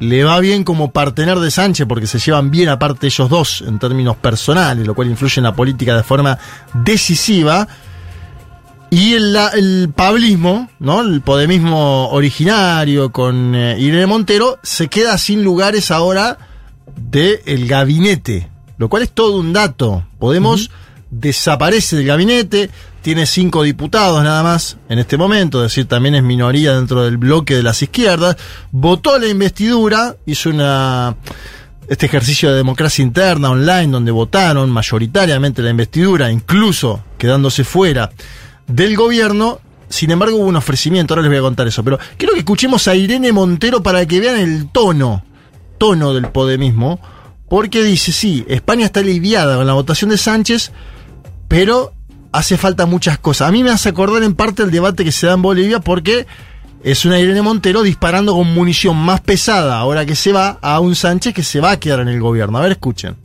[0.00, 3.78] le va bien como partener de Sánchez porque se llevan bien aparte ellos dos en
[3.78, 6.36] términos personales, lo cual influye en la política de forma
[6.74, 7.68] decisiva.
[8.92, 11.00] Y el, el pablismo, ¿no?
[11.00, 16.36] El podemismo originario con eh, Irene Montero se queda sin lugares ahora
[16.94, 20.04] del gabinete, lo cual es todo un dato.
[20.18, 20.70] Podemos
[21.10, 22.68] desaparece del gabinete,
[23.00, 27.16] tiene cinco diputados nada más en este momento, es decir, también es minoría dentro del
[27.16, 28.36] bloque de las izquierdas.
[28.72, 31.16] Votó la investidura, hizo una
[31.88, 38.10] este ejercicio de democracia interna online donde votaron mayoritariamente la investidura, incluso quedándose fuera
[38.66, 39.60] del gobierno.
[39.88, 42.88] Sin embargo, hubo un ofrecimiento, ahora les voy a contar eso, pero quiero que escuchemos
[42.88, 45.22] a Irene Montero para que vean el tono,
[45.78, 46.98] tono del podemismo,
[47.48, 50.72] porque dice, sí, España está aliviada con la votación de Sánchez,
[51.48, 51.92] pero
[52.32, 53.48] hace falta muchas cosas.
[53.48, 56.26] A mí me hace acordar en parte el debate que se da en Bolivia porque
[56.82, 60.96] es una Irene Montero disparando con munición más pesada ahora que se va a un
[60.96, 62.58] Sánchez que se va a quedar en el gobierno.
[62.58, 63.16] A ver, escuchen.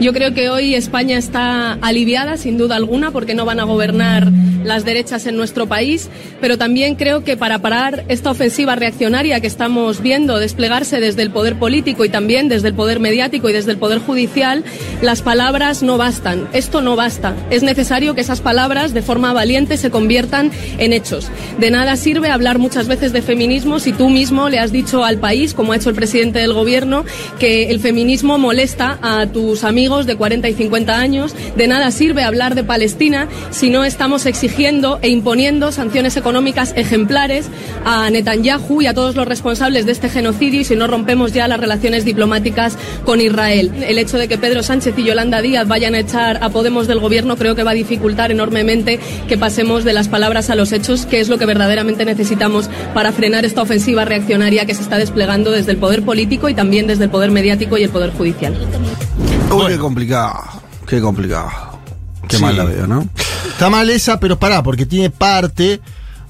[0.00, 4.32] Yo creo que hoy España está aliviada, sin duda alguna, porque no van a gobernar
[4.64, 6.08] las derechas en nuestro país,
[6.40, 11.30] pero también creo que para parar esta ofensiva reaccionaria que estamos viendo desplegarse desde el
[11.30, 14.64] poder político y también desde el poder mediático y desde el poder judicial,
[15.02, 16.48] las palabras no bastan.
[16.54, 17.34] Esto no basta.
[17.50, 21.28] Es necesario que esas palabras, de forma valiente, se conviertan en hechos.
[21.58, 25.18] De nada sirve hablar muchas veces de feminismo si tú mismo le has dicho al
[25.18, 27.04] país, como ha hecho el presidente del gobierno,
[27.38, 31.34] que el feminismo molesta a tus amigos de 40 y 50 años.
[31.56, 37.48] De nada sirve hablar de Palestina si no estamos exigiendo e imponiendo sanciones económicas ejemplares
[37.84, 41.48] a Netanyahu y a todos los responsables de este genocidio y si no rompemos ya
[41.48, 43.72] las relaciones diplomáticas con Israel.
[43.82, 47.00] El hecho de que Pedro Sánchez y Yolanda Díaz vayan a echar a Podemos del
[47.00, 51.06] gobierno creo que va a dificultar enormemente que pasemos de las palabras a los hechos,
[51.06, 55.50] que es lo que verdaderamente necesitamos para frenar esta ofensiva reaccionaria que se está desplegando
[55.50, 58.54] desde el poder político y también desde el poder mediático y el poder judicial.
[59.50, 60.40] Uy, qué complicado.
[60.86, 61.50] Qué complicado.
[62.28, 62.42] Qué Sí.
[62.42, 63.08] mal la veo, ¿no?
[63.48, 65.80] Está mal esa, pero pará, porque tiene parte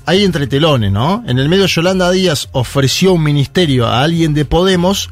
[0.07, 1.23] hay entretelones, ¿no?
[1.27, 5.11] En el medio Yolanda Díaz ofreció un ministerio a alguien de Podemos,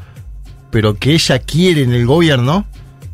[0.71, 2.65] pero que ella quiere en el gobierno,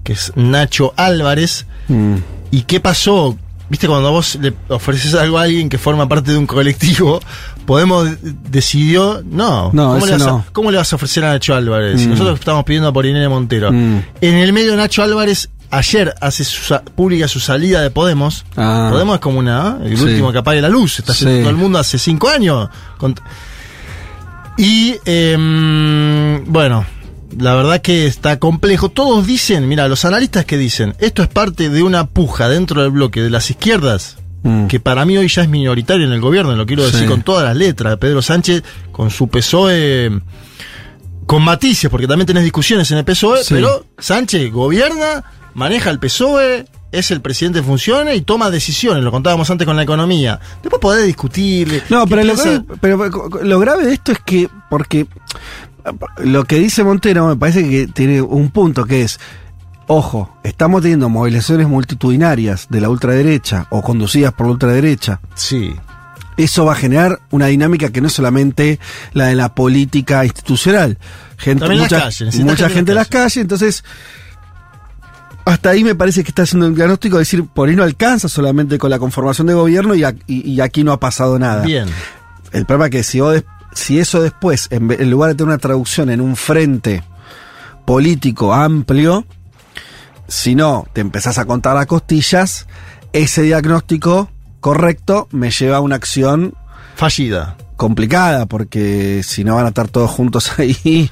[0.03, 1.67] que es Nacho Álvarez.
[1.89, 2.15] Mm.
[2.53, 3.37] ¿Y qué pasó?
[3.69, 7.21] Viste, cuando vos le ofreces algo a alguien que forma parte de un colectivo,
[7.67, 10.37] Podemos de- decidió, no, No, ¿cómo, le no.
[10.49, 12.07] a, cómo le vas a ofrecer a Nacho Álvarez?
[12.07, 12.11] Mm.
[12.11, 13.73] Nosotros estamos pidiendo por Irene Montero.
[13.73, 14.03] Mm.
[14.21, 18.45] En el medio Nacho Álvarez ayer hace su pública su salida de Podemos.
[18.57, 18.89] Ah.
[18.93, 19.89] Podemos es como una, ¿eh?
[19.89, 20.05] el Sí.
[20.05, 20.99] último que apague la luz.
[20.99, 21.41] Está haciendo Sí.
[21.43, 22.69] todo el mundo hace cinco años.
[22.99, 23.15] Con-
[24.57, 26.87] y em, bueno,
[27.39, 28.89] la verdad que está complejo.
[28.91, 32.91] Todos dicen, mira, los analistas que dicen, esto es parte de una puja dentro del
[32.93, 34.67] bloque de las izquierdas, Mm.
[34.67, 37.07] que para mí hoy ya es minoritario en el gobierno, lo quiero decir Sí.
[37.07, 37.97] con todas las letras.
[37.97, 38.63] Pedro Sánchez
[38.93, 40.21] con su PSOE,
[41.27, 43.55] con matices, porque también tenés discusiones en el PSOE, Sí.
[43.55, 49.11] pero Sánchez gobierna, maneja el PSOE, es el presidente en funciones y toma decisiones, lo
[49.11, 50.39] contábamos antes con la economía.
[50.63, 51.83] Después podés discutir.
[51.89, 53.11] No, pero lo, grave, pero
[53.43, 55.07] lo grave de esto es que, porque
[56.19, 59.19] lo que dice Montero me parece que tiene un punto que es,
[59.87, 65.21] ojo, estamos teniendo movilizaciones multitudinarias de la ultraderecha o conducidas por la ultraderecha.
[65.35, 65.75] Sí.
[66.37, 68.81] Eso va a generar una dinámica que no es solamente
[69.13, 70.99] la de la política institucional.
[71.37, 73.85] Gente, También las mucha, calles, necesita mucha gente en las las calles, entonces
[75.45, 78.29] hasta ahí me parece que está haciendo un diagnóstico de decir, por ahí no alcanza
[78.29, 81.63] solamente con la conformación de gobierno y, a- y- y aquí no ha pasado nada.
[81.65, 81.87] Bien.
[82.53, 83.43] El problema es que si, vos
[83.75, 87.05] si eso después, en, en lugar de tener una traducción en un frente
[87.85, 89.27] político amplio,
[90.29, 92.67] si no te empezás a contar a costillas,
[93.13, 94.31] ese diagnóstico
[94.61, 96.55] correcto me lleva a una acción
[96.97, 97.57] Fallida.
[97.77, 101.11] complicada, porque si no van a estar todos juntos ahí,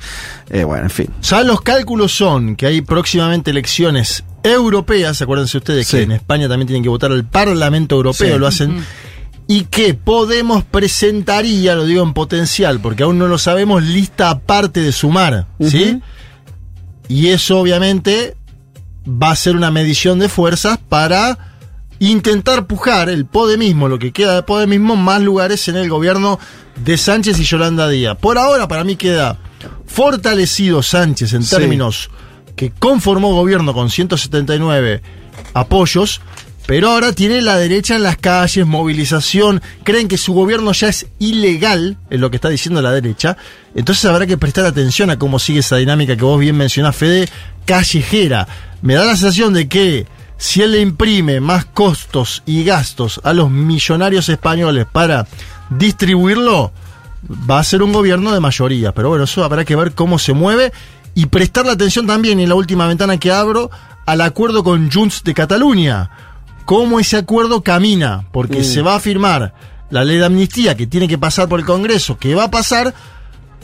[0.50, 1.08] eh, bueno, en fin.
[1.22, 5.98] Ya los cálculos son que hay próximamente elecciones europeas, acuérdense ustedes Sí.
[5.98, 8.38] que en España también tienen que votar al Parlamento Europeo, Sí.
[8.40, 8.84] lo hacen,
[9.46, 14.80] y que Podemos presentaría, lo digo en potencial, porque aún no lo sabemos, lista aparte
[14.80, 16.00] de sumar, ¿sí?
[17.08, 18.36] Y eso obviamente
[19.06, 21.38] va a ser una medición de fuerzas para
[21.98, 26.38] intentar pujar el Podemismo, lo que queda de Podemismo, más lugares en el gobierno
[26.84, 28.16] de Sánchez y Yolanda Díaz.
[28.18, 29.38] Por ahora, para mí queda
[29.86, 31.56] fortalecido Sánchez en Sí.
[31.56, 32.10] términos
[32.56, 35.02] que conformó gobierno con 179
[35.54, 36.20] apoyos,
[36.66, 41.06] pero ahora tiene la derecha en las calles, movilización, creen que su gobierno ya es
[41.18, 43.36] ilegal, es lo que está diciendo la derecha,
[43.74, 47.28] entonces habrá que prestar atención a cómo sigue esa dinámica que vos bien mencionás, Fede,
[47.64, 48.46] callejera.
[48.80, 50.06] Me da la sensación de que
[50.36, 55.26] si él le imprime más costos y gastos a los millonarios españoles para
[55.70, 56.72] distribuirlo,
[57.48, 58.92] va a ser un gobierno de mayoría.
[58.92, 60.72] Pero bueno, eso habrá que ver cómo se mueve
[61.14, 63.70] y prestar la atención también en la última ventana que abro
[64.06, 66.10] al acuerdo con Junts de Cataluña.
[66.64, 68.64] Cómo ese acuerdo camina, porque Mm.
[68.64, 69.54] se va a firmar
[69.90, 72.94] la ley de amnistía que tiene que pasar por el Congreso, que va a pasar,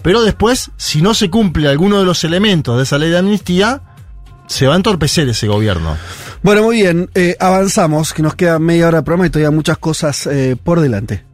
[0.03, 3.81] pero después, si no se cumple alguno de los elementos de esa ley de amnistía,
[4.47, 5.97] se va a entorpecer ese gobierno.
[6.43, 9.79] Bueno, muy bien, eh, avanzamos, que nos queda media hora de programa y todavía muchas
[9.79, 11.25] cosas eh, por delante.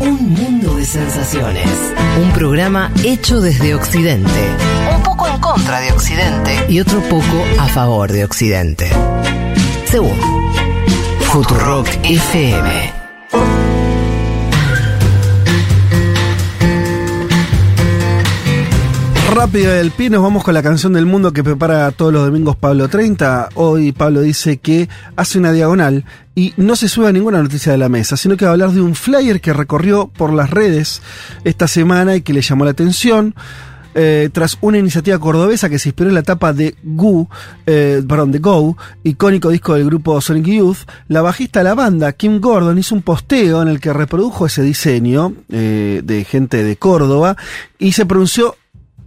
[0.00, 1.68] Un mundo de sensaciones.
[2.22, 4.30] Un programa hecho desde Occidente.
[4.94, 6.66] Un poco en contra de Occidente.
[6.68, 8.90] Y otro poco a favor de Occidente.
[9.86, 10.16] Según
[11.32, 12.92] Futurock FM.
[19.34, 22.56] Rápido del pie, nos vamos con la canción del mundo que prepara todos los domingos
[22.56, 23.48] Pablo 30.
[23.54, 26.04] Hoy Pablo dice que hace una diagonal
[26.34, 28.72] y no se sube a ninguna noticia de la mesa, sino que va a hablar
[28.72, 31.00] de un flyer que recorrió por las redes
[31.44, 33.34] esta semana y que le llamó la atención.
[33.94, 37.28] Eh, tras una iniciativa cordobesa que se inspiró en la etapa de Goo,
[37.66, 40.78] eh, de Go, icónico disco del grupo Sonic Youth,
[41.08, 44.62] la bajista de la banda, Kim Gordon, hizo un posteo en el que reprodujo ese
[44.62, 47.36] diseño eh, de gente de Córdoba
[47.78, 48.56] y se pronunció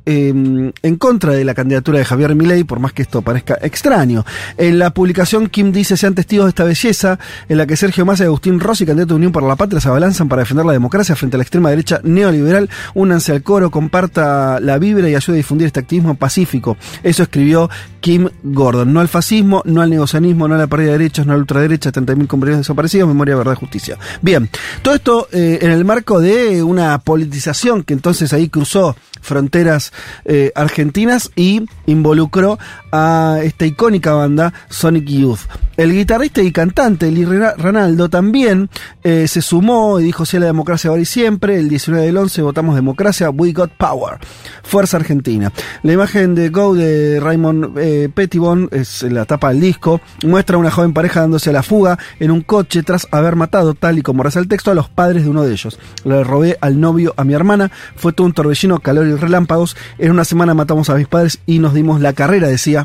[0.06, 4.26] eh, en contra de la candidatura de Javier Milei, por más que esto parezca extraño.
[4.58, 7.20] En la publicación, Kim dice, sean testigos de esta belleza,
[7.50, 9.88] en la que Sergio Massa y Agustín Rossi, candidato de Unión por la Patria, se
[9.88, 12.70] abalanzan para defender la democracia frente a la extrema derecha neoliberal.
[12.94, 16.78] Únanse al coro, comparta la vibra y ayude a difundir este activismo pacífico.
[17.04, 17.70] Eso escribió
[18.00, 18.94] Kim Gordon.
[18.94, 21.42] No al fascismo, no al negocianismo, no a la pérdida de derechos, no a la
[21.42, 23.98] ultraderecha, 30.000 compañeros desaparecidos, memoria, verdad, justicia.
[24.22, 24.50] Bien,
[24.82, 29.92] todo esto eh, en el marco de una politización que entonces ahí cruzó fronteras
[30.26, 32.58] eh, argentinas y involucró
[32.96, 35.40] a esta icónica banda Sonic Youth.
[35.78, 38.70] El guitarrista y cantante Lee Ra- Ranaldo también
[39.04, 41.60] eh, se sumó y dijo sí a la democracia ahora y siempre.
[41.60, 44.18] El 19 del 11 votamos democracia, we got power.
[44.64, 45.52] Fuerza Argentina.
[45.84, 50.00] La imagen de Go de Raymond eh, Pettibon es la tapa del disco.
[50.24, 53.74] Muestra a una joven pareja dándose a la fuga en un coche tras haber matado,
[53.74, 55.78] tal y como reza el texto, a los padres de uno de ellos.
[56.06, 57.70] Le robé al novio a mi hermana.
[57.98, 59.76] Fue todo un torbellino, calor y relámpagos.
[59.98, 62.85] En una semana matamos a mis padres y nos dimos la carrera, decía.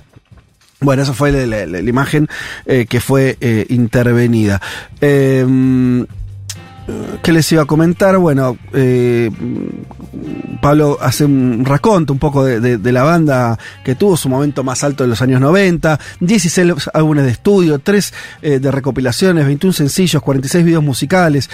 [0.81, 2.28] Bueno, esa fue la, imagen
[2.65, 4.61] eh, que fue eh, intervenida.
[5.01, 5.47] Eh,
[7.23, 8.16] ¿Qué les iba a comentar?
[8.16, 9.31] Bueno, eh,
[10.61, 15.05] Pablo hace un raconto un poco de, la banda que tuvo su momento más alto
[15.05, 20.82] en los años 90, 16 álbumes de estudio, 3 de recopilaciones, 21 sencillos, 46 videos
[20.82, 21.48] musicales.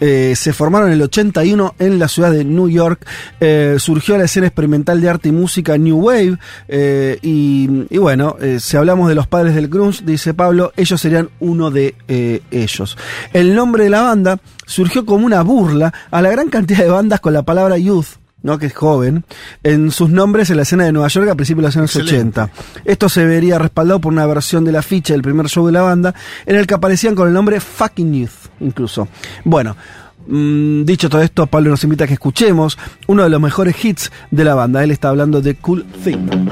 [0.00, 3.06] Eh, se formaron en el 81 en la ciudad de New York.
[3.40, 6.38] Eh, surgió la escena experimental de arte y música New Wave.
[6.68, 11.00] eh, y, y bueno, eh, si hablamos de los padres del grunge, dice Pablo, ellos
[11.00, 12.96] serían uno de eh, ellos.
[13.32, 17.20] El nombre de la banda surgió como una burla a la gran cantidad de bandas
[17.20, 18.06] con la palabra youth.
[18.40, 18.56] ¿no?
[18.56, 19.24] que es joven,
[19.64, 22.40] en sus nombres en la escena de Nueva York a principios de los años Excelente.
[22.40, 22.52] 80.
[22.84, 25.82] Esto se vería respaldado por una versión de la ficha del primer show de la
[25.82, 26.14] banda,
[26.46, 29.08] en el que aparecían con el nombre Fucking Youth, incluso.
[29.44, 29.76] Bueno,
[30.26, 34.10] mm, dicho todo esto, Pablo nos invita a que escuchemos uno de los mejores hits
[34.30, 34.82] de la banda.
[34.82, 36.48] Él está hablando de Cool Thing.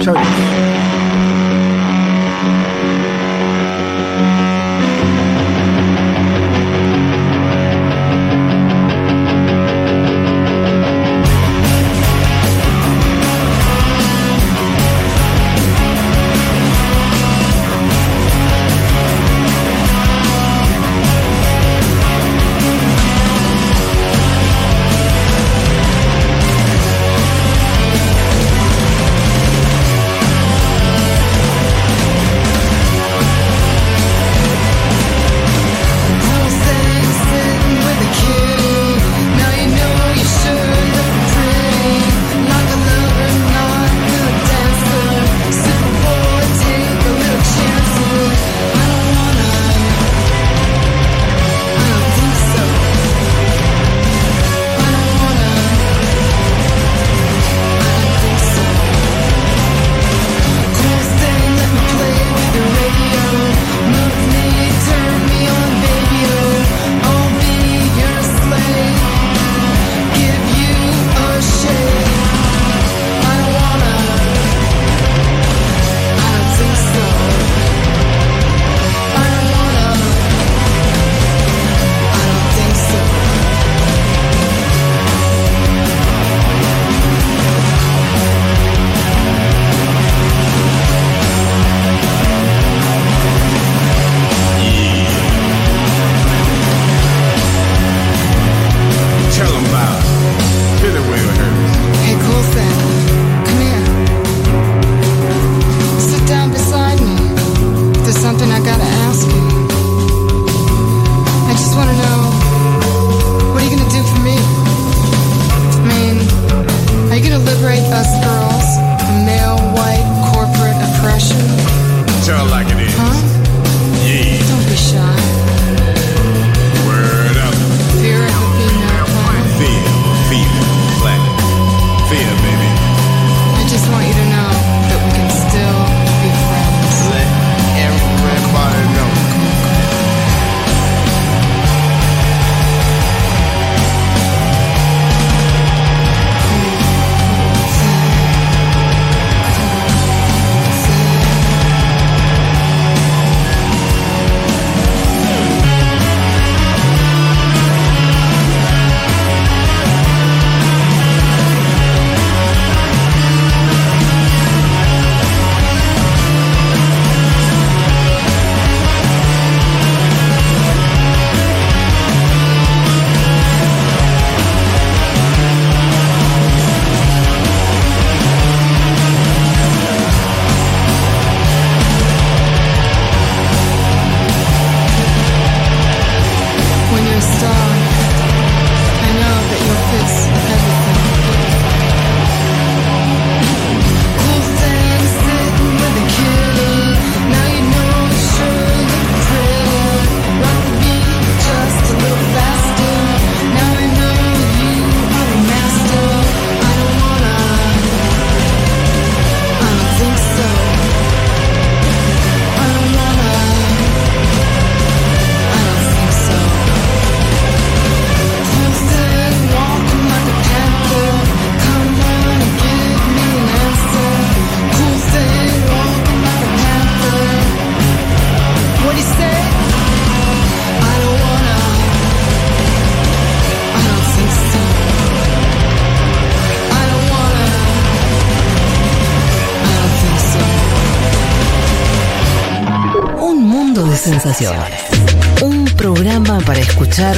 [245.41, 247.17] Un programa para escuchar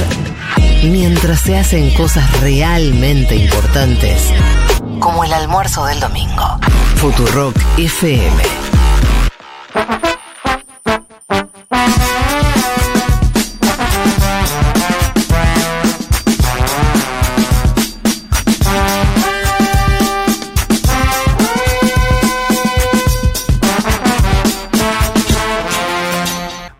[0.83, 4.21] mientras se hacen cosas realmente importantes,
[5.01, 6.59] como el almuerzo del domingo.
[6.95, 8.68] Futurock FM.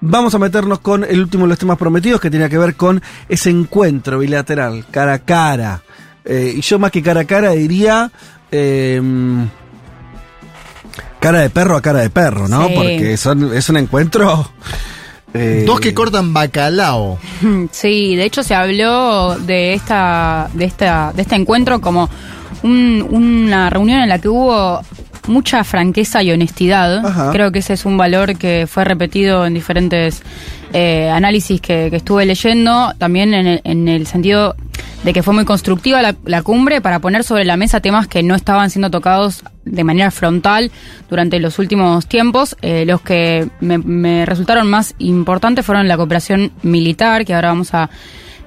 [0.09, 3.01] Vamos a meternos con el último de los temas prometidos que tiene que ver con
[3.27, 5.81] ese encuentro bilateral, cara a cara.
[6.25, 8.11] Eh, y yo más que cara a cara diría
[8.51, 8.99] eh,
[11.19, 12.67] cara de perro a cara de perro, ¿no?
[12.67, 12.73] Sí.
[12.75, 14.49] Porque son, es un encuentro...
[15.33, 17.19] eh, Dos que cortan bacalao.
[17.71, 22.09] Sí, de hecho se habló de esta, de esta, de este encuentro como
[22.63, 24.81] un- una reunión en la que hubo
[25.29, 27.05] mucha franqueza y honestidad.
[27.05, 27.31] Ajá.
[27.31, 30.21] Creo que ese es un valor que fue repetido en diferentes
[30.73, 34.55] eh, análisis que, que estuve leyendo, también en el, en el sentido
[35.03, 38.21] de que fue muy constructiva la, la cumbre para poner sobre la mesa temas que
[38.21, 40.71] no estaban siendo tocados de manera frontal
[41.09, 42.57] durante los últimos tiempos.
[42.61, 47.73] Eh, los que me, me resultaron más importantes fueron la cooperación militar, que ahora vamos
[47.73, 47.89] a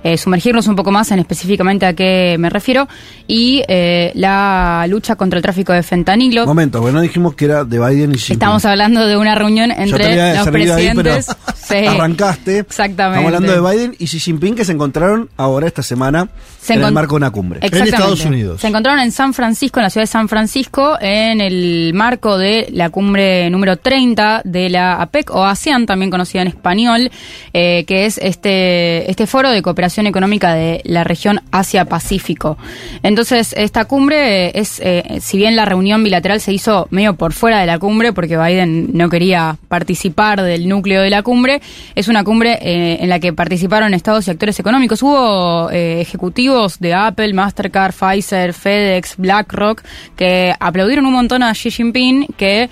[0.03, 2.89] eh, sumergirnos un poco más en específicamente a qué me refiero,
[3.27, 6.47] y eh, la lucha contra el tráfico de fentanilo.
[6.47, 10.35] Momento, bueno, dijimos que era de Biden y Xi Estamos hablando de una reunión entre
[10.35, 11.37] los servido ahí, pero presidentes.
[11.63, 11.87] Sí.
[11.87, 12.59] Arrancaste.
[12.59, 13.25] Exactamente.
[13.25, 16.29] Estamos hablando de Biden y Xi Jinping que se encontraron ahora esta semana
[16.61, 17.61] Se en el marco de una cumbre.
[17.63, 18.59] Exactamente.
[18.59, 22.69] Se encontraron en San Francisco, en la ciudad de San Francisco, en el marco de
[22.73, 27.11] la cumbre número 30 de la APEC o ASEAN, también conocida en español,
[27.55, 32.57] eh, que es este, este foro de cooperación económica de la región Asia-Pacífico.
[33.03, 37.61] Entonces, esta cumbre es, eh, si bien la reunión bilateral se hizo medio por fuera
[37.61, 41.61] de la cumbre, porque Biden no quería participar del núcleo de la cumbre,
[41.95, 45.03] es una cumbre eh, en la que participaron estados y actores económicos.
[45.03, 49.83] Hubo eh, ejecutivos de Apple, Mastercard, Pfizer, FedEx, BlackRock,
[50.17, 52.69] que aplaudieron un montón a Xi Jinping, que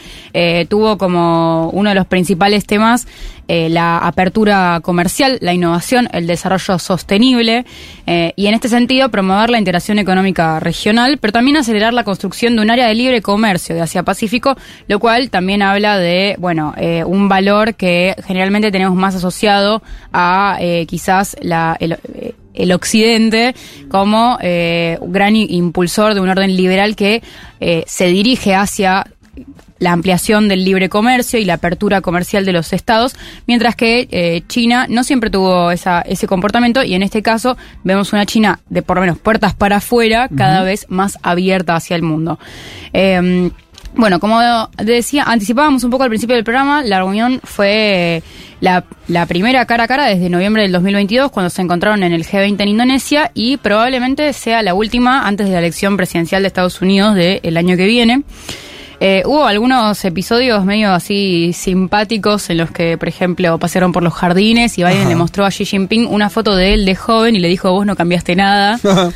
[0.68, 3.06] tuvo como uno de los principales temas
[3.52, 7.64] eh, la apertura comercial, la innovación, el desarrollo sostenible
[8.06, 12.55] eh, y en este sentido promover la integración económica regional, pero también acelerar la construcción
[12.55, 14.55] de un área de libre comercio de Asia-Pacífico,
[14.86, 19.82] lo cual también habla de, bueno, eh, un valor que generalmente tenemos más asociado
[20.12, 20.56] a
[20.86, 23.56] quizás la, el, occidente
[23.89, 27.20] como gran impulsor de un orden liberal que
[27.86, 29.06] se dirige hacia
[29.81, 33.16] la ampliación del libre comercio y la apertura comercial de los estados,
[33.48, 38.12] mientras que eh, China no siempre tuvo esa, ese comportamiento y en este caso vemos
[38.12, 42.02] una China de por lo menos puertas para afuera, cada vez más abierta hacia el
[42.02, 42.39] mundo.
[42.93, 43.51] Eh,
[43.94, 44.40] bueno, como
[44.77, 48.23] decía, anticipábamos un poco al principio del programa, la reunión fue
[48.61, 52.24] la, la primera cara a cara desde noviembre del 2022, cuando se encontraron en el
[52.24, 56.81] G20 en Indonesia, y probablemente sea la última antes de la elección presidencial de Estados
[56.81, 58.23] Unidos del año que viene.
[59.02, 64.12] Eh, hubo algunos episodios medio así simpáticos en los que, por ejemplo, pasaron por los
[64.12, 65.09] jardines y Biden Ajá.
[65.09, 67.86] le mostró a Xi Jinping una foto de él de joven y le dijo, vos
[67.86, 68.78] no cambiaste nada.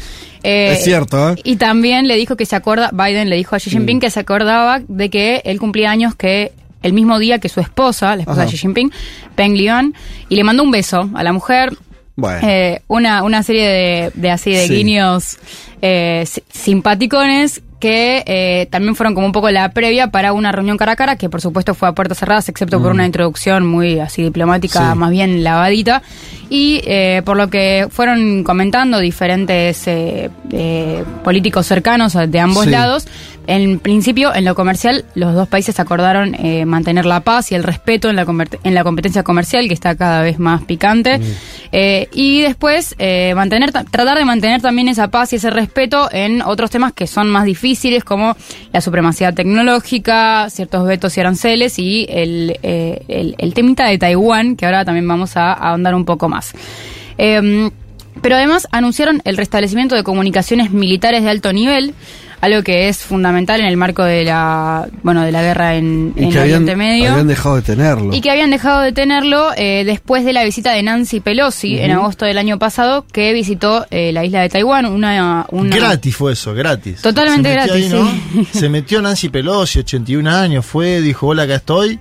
[0.47, 1.37] Eh, es cierto, ¿eh?
[1.43, 4.21] y también le dijo que se acuerda, Biden le dijo a Xi Jinping que se
[4.21, 6.53] acordaba de que él cumplía años que
[6.83, 8.51] el mismo día que su esposa, la esposa Ajá.
[8.51, 8.93] de Xi Jinping,
[9.37, 9.95] Peng Liyuan,
[10.29, 11.71] y le mandó un beso a la mujer.
[12.15, 12.47] Bueno.
[12.47, 14.75] Eh, una, una serie de, de así de Sí.
[14.75, 15.39] guiños
[15.81, 20.79] eh, si- simpaticones que eh, también fueron como un poco la previa para una reunión
[20.79, 22.95] cara a cara, que por supuesto fue a puertas cerradas, excepto por Mm.
[22.95, 24.99] una introducción muy así diplomática, Sí.
[24.99, 26.01] más bien lavadita.
[26.49, 32.71] Y eh, por lo que fueron comentando diferentes eh, eh, políticos cercanos de ambos Sí.
[32.71, 33.07] lados,
[33.47, 37.63] en principio, en lo comercial, los dos países acordaron eh, mantener la paz y el
[37.65, 38.25] respeto en la,
[38.63, 41.21] en la competencia comercial, que está cada vez más picante.
[41.77, 46.09] Eh, y después, eh, mantener ta- tratar de mantener también esa paz y ese respeto
[46.13, 48.37] en otros temas que son más difíciles, como
[48.73, 54.67] la supremacía tecnológica, ciertos vetos y aranceles y el, eh, el temita de Taiwán, que
[54.67, 56.53] ahora también vamos a ahondar un poco más.
[57.19, 57.73] Em,
[58.23, 61.93] pero además anunciaron el restablecimiento de comunicaciones militares de alto nivel,
[62.45, 66.25] algo que es fundamental en el marco de la bueno de la guerra en, Y
[66.25, 67.11] en que habían, Oriente Medio.
[67.13, 68.15] habían dejado de tenerlo.
[68.15, 71.91] Y que habían dejado de tenerlo eh, después de la visita de Nancy Pelosi en
[71.91, 75.47] agosto del año pasado, que visitó eh, la isla de Taiwán, una...
[75.51, 77.03] una Gratis fue eso, gratis.
[77.03, 77.93] Totalmente gratis.
[78.53, 81.99] Se metió Nancy Pelosi, 81 años, fue, dijo, hola, acá estoy.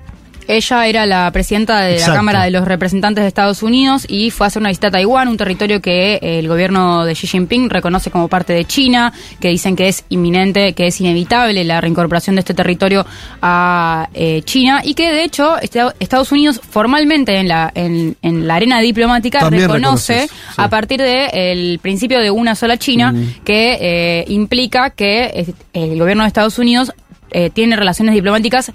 [0.47, 2.11] Ella era la presidenta de Exacto.
[2.11, 4.91] la Cámara de los Representantes de Estados Unidos y fue a hacer una visita a
[4.91, 9.13] Taiwán, un territorio que eh, el gobierno de Xi Jinping reconoce como parte de China,
[9.39, 13.05] que dicen que es inminente, que es inevitable la reincorporación de este territorio
[13.41, 18.55] a eh, China y que de hecho Estados Unidos formalmente en la, en, en la
[18.55, 20.35] arena diplomática También reconoce sí.
[20.57, 23.43] a partir del principio de una sola China Mm.
[23.43, 26.93] que eh, implica que eh, el gobierno de Estados Unidos
[27.31, 28.71] eh, tiene relaciones diplomáticas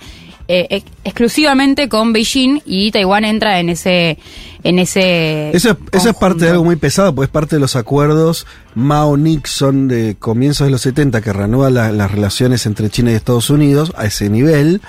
[0.49, 4.19] eh, ex- exclusivamente con Beijing y Taiwán entra en ese
[4.65, 7.61] en ese Eso, es- eso es parte de algo muy pesado, porque es parte de
[7.61, 13.13] los acuerdos Mao-Nixon de comienzos de los 70 que reanuda la- las relaciones entre China
[13.13, 14.81] y Estados Unidos a ese nivel.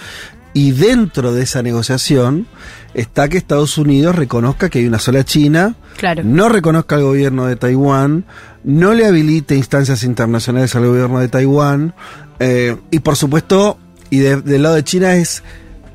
[0.53, 2.47] Y dentro de esa negociación
[2.95, 6.23] está que Estados Unidos reconozca que hay una sola China, Claro.
[6.25, 8.25] no reconozca al gobierno de Taiwán,
[8.63, 11.93] no le habilite instancias internacionales al gobierno de Taiwán,
[12.39, 13.77] eh, y por supuesto,
[14.09, 15.43] y de- del lado de China es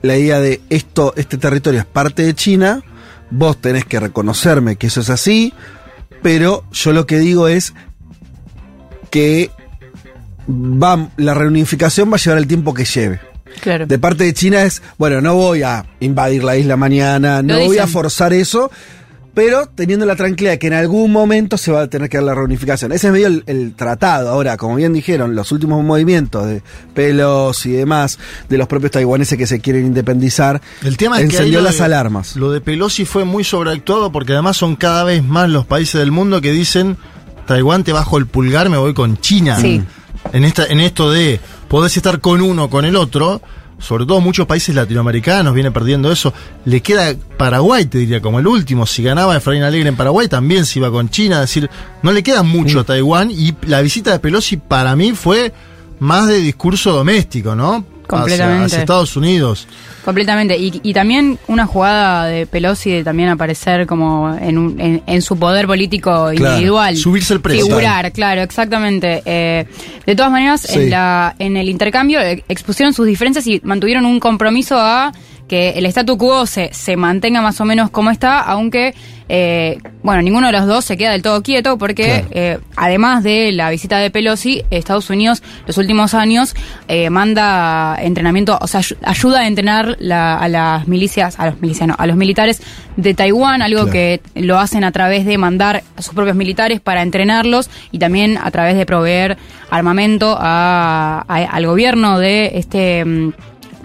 [0.03, 2.82] la idea de esto, este territorio es parte de China,
[3.31, 5.53] vos tenés que reconocerme que eso es así,
[6.23, 7.73] pero yo lo que digo es
[9.11, 9.51] que
[10.49, 13.20] va, la reunificación va a llevar el tiempo que lleve.
[13.61, 13.86] Claro.
[13.86, 17.78] De parte de China es, bueno, no voy a invadir la isla mañana, no voy
[17.78, 18.70] a forzar eso,
[19.35, 22.24] pero teniendo la tranquilidad de que en algún momento se va a tener que dar
[22.24, 22.93] la reunificación.
[22.93, 24.28] Ese es medio el, el tratado.
[24.31, 26.62] Ahora, como bien dijeron, los últimos movimientos de
[26.94, 31.36] Pelos y demás, de los propios taiwaneses que se quieren independizar, El tema es que
[31.36, 32.36] encendió lo las de- alarmas.
[32.36, 36.12] Lo de Pelosi fue muy sobreactuado porque además son cada vez más los países del
[36.12, 36.97] mundo que dicen
[37.47, 39.59] Taiwán te bajo el pulgar, me voy con China.
[39.61, 39.82] Sí.
[40.32, 43.43] En esta, en esto de podés estar con uno o con el otro,
[43.79, 46.33] sobre todo muchos países latinoamericanos vienen perdiendo eso.
[46.65, 48.87] Le queda Paraguay, te diría, como el último.
[48.87, 51.37] Si ganaba Efraín Alegre en Paraguay, también se iba con China.
[51.37, 51.71] Es decir,
[52.03, 55.53] no le queda mucho a Taiwán y la visita de Pelosi para mí fue
[56.01, 57.85] más de discurso doméstico, ¿no?
[58.07, 58.67] Completamente.
[58.67, 59.67] hacia Estados Unidos.
[60.05, 60.57] Completamente.
[60.59, 65.23] Y, y también una jugada de Pelosi de también aparecer como en, un- en, en
[65.23, 66.97] su poder político individual.
[66.97, 67.65] subirse el precio.
[67.67, 69.23] Figurar, claro, exactamente.
[69.25, 69.67] Eh,
[70.05, 70.79] de todas maneras, Sí.
[70.79, 75.13] en, la, en el intercambio eh, expusieron sus diferencias y mantuvieron un compromiso a
[75.49, 78.95] que el statu quo se, se mantenga más o menos como está, aunque,
[79.29, 82.29] eh, bueno, ninguno de los dos se queda del todo quieto porque, Claro.
[82.33, 86.55] eh, además de la visita de Pelosi, Estados Unidos los últimos años
[86.89, 91.61] eh, manda entrenamiento, o sea, ayu- ayuda a entrenar la- a las milicias, a los
[91.61, 92.62] milicianos, a los militares
[92.97, 93.93] de Taiwán, algo Claro.
[93.93, 98.39] que lo hacen a través de mandar a sus propios militares para entrenarlos y también
[98.43, 99.37] a través de proveer
[99.71, 103.33] armamento a- a- al gobierno de este mm,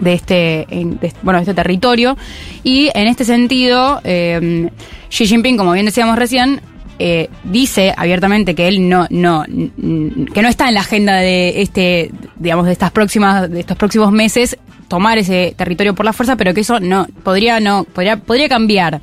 [0.00, 2.16] de este de- bueno de este territorio.
[2.64, 4.68] Y en este sentido eh,
[5.08, 6.60] Xi Jinping como bien decíamos recién
[6.98, 12.10] eh, dice abiertamente que él no no que no está en la agenda de este
[12.36, 14.58] digamos de estas próximas de estos próximos meses
[14.88, 19.00] tomar ese territorio por la fuerza pero que eso no podría no podría podría cambiar.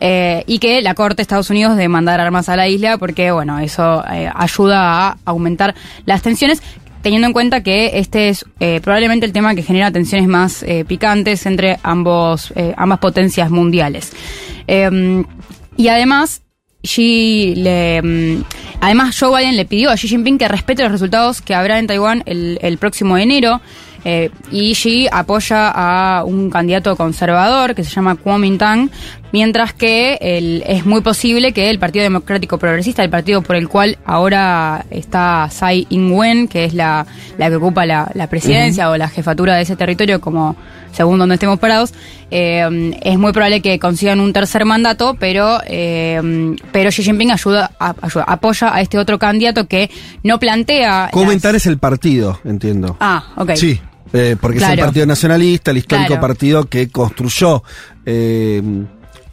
[0.00, 3.32] Eh, y que la corte de Estados Unidos de mandar armas a la isla porque
[3.32, 5.74] bueno eso eh, ayuda a aumentar
[6.04, 6.62] las tensiones
[7.04, 10.86] teniendo en cuenta que este es eh, probablemente el tema que genera tensiones más eh,
[10.88, 14.12] picantes entre ambos eh, ambas potencias mundiales.
[14.66, 15.22] Eh,
[15.76, 16.40] y además
[16.82, 18.42] Xi mm,
[18.80, 21.86] además Joe Biden le pidió a Xi Jinping que respete los resultados que habrá en
[21.86, 23.60] Taiwán el, el próximo enero
[24.50, 28.90] y Xi apoya a un candidato conservador que se llama Kuomintang,
[29.34, 33.66] mientras que el- es muy posible que el Partido Democrático Progresista, el partido por el
[33.68, 37.04] cual ahora está Tsai Ing-wen, que es la,
[37.36, 40.54] la que ocupa la, la presidencia o la jefatura de ese territorio como
[40.92, 41.92] según donde estemos parados,
[42.30, 47.72] eh, es muy probable que consigan un tercer mandato, pero eh, pero Xi Jinping ayuda,
[47.80, 49.90] a- ayuda- apoya a este otro candidato que
[50.22, 51.08] no plantea...
[51.12, 52.96] Comentar es el partido, entiendo.
[53.00, 53.50] Ah, ok.
[53.56, 53.80] Sí.
[54.12, 54.78] Eh, porque es el.
[54.78, 56.20] Partido Nacionalista, el histórico Claro.
[56.20, 57.64] partido que construyó
[58.06, 58.62] eh,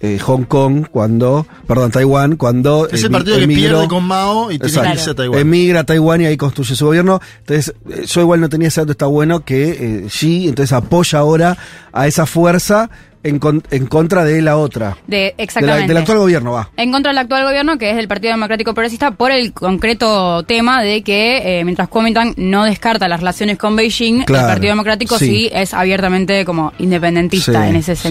[0.01, 4.51] eh, Hong Kong cuando, perdón, Taiwán, cuando Es el partido que emigró- pierde con Mao
[4.51, 4.89] y tiene Exacto.
[4.89, 5.39] que irse a Taiwán.
[5.39, 7.19] Emigra a Taiwán y ahí construye su gobierno.
[7.39, 11.19] Entonces, eh, yo igual no tenía ese dato, está bueno que eh, Xi entonces apoya
[11.19, 11.57] ahora
[11.93, 12.89] a esa fuerza
[13.23, 14.97] en, con- en contra de la otra.
[15.05, 15.87] De, De la- exactamente.
[15.89, 16.71] del actual gobierno, va.
[16.75, 20.81] En contra del actual gobierno, que es del Partido Democrático Progresista, por el concreto tema
[20.81, 25.19] de que eh, mientras Kuomintang no descarta las relaciones con Beijing, Claro, el Partido Democrático
[25.19, 25.27] sí.
[25.27, 25.49] sí.
[25.53, 28.09] es abiertamente como independentista Sí, en ese sí.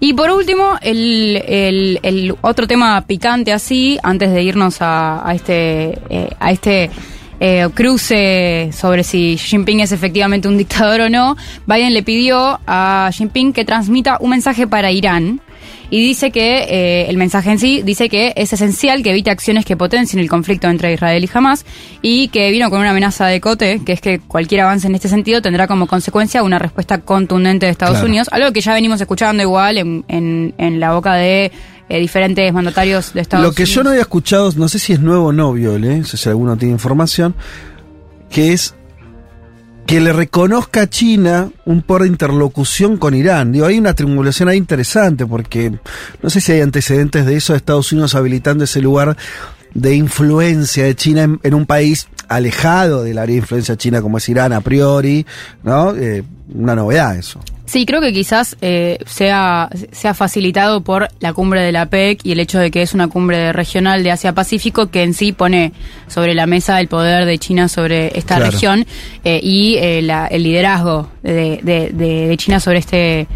[0.00, 5.34] Y por último, el, el- el otro tema picante así, antes de irnos a, a
[5.34, 6.90] este, eh, a este
[7.40, 11.36] eh, cruce sobre si Xi Jinping es efectivamente un dictador o no,
[11.66, 15.40] Biden le pidió a Xi Jinping que transmita un mensaje para Irán
[15.90, 19.64] y dice que eh, el mensaje en sí dice que es esencial que evite acciones
[19.64, 21.64] que potencien el conflicto entre Israel y Hamas
[22.02, 25.08] y que vino con una amenaza de cote, que es que cualquier avance en este
[25.08, 28.06] sentido tendrá como consecuencia una respuesta contundente de Estados Claro.
[28.08, 31.50] Unidos, algo que ya venimos escuchando igual en, en, en la boca de
[31.88, 33.74] eh, diferentes mandatarios de Estados Lo que Unidos.
[33.74, 36.28] yo no había escuchado, no sé si es nuevo o no, Viole, no sé si
[36.28, 37.34] alguno tiene información,
[38.30, 38.74] que es
[39.88, 43.52] que le reconozca a China un por de interlocución con Irán.
[43.52, 45.72] Digo, hay una triangulación ahí interesante porque
[46.22, 49.16] no sé si hay antecedentes de eso de Estados Unidos habilitando ese lugar
[49.72, 54.18] de influencia de China en, en un país alejado del área de influencia china como
[54.18, 55.24] es Irán a priori,
[55.62, 55.96] ¿no?
[55.96, 56.22] Eh,
[56.54, 57.40] una novedad eso.
[57.68, 62.32] Sí, creo que quizás eh, sea, sea facilitado por la cumbre de la PEC y
[62.32, 65.74] el hecho de que es una cumbre regional de Asia-Pacífico que en sí pone
[66.06, 68.50] sobre la mesa el poder de China sobre esta Claro.
[68.52, 68.86] región
[69.22, 73.26] eh, y eh, la- el liderazgo de, de- de- China sobre este,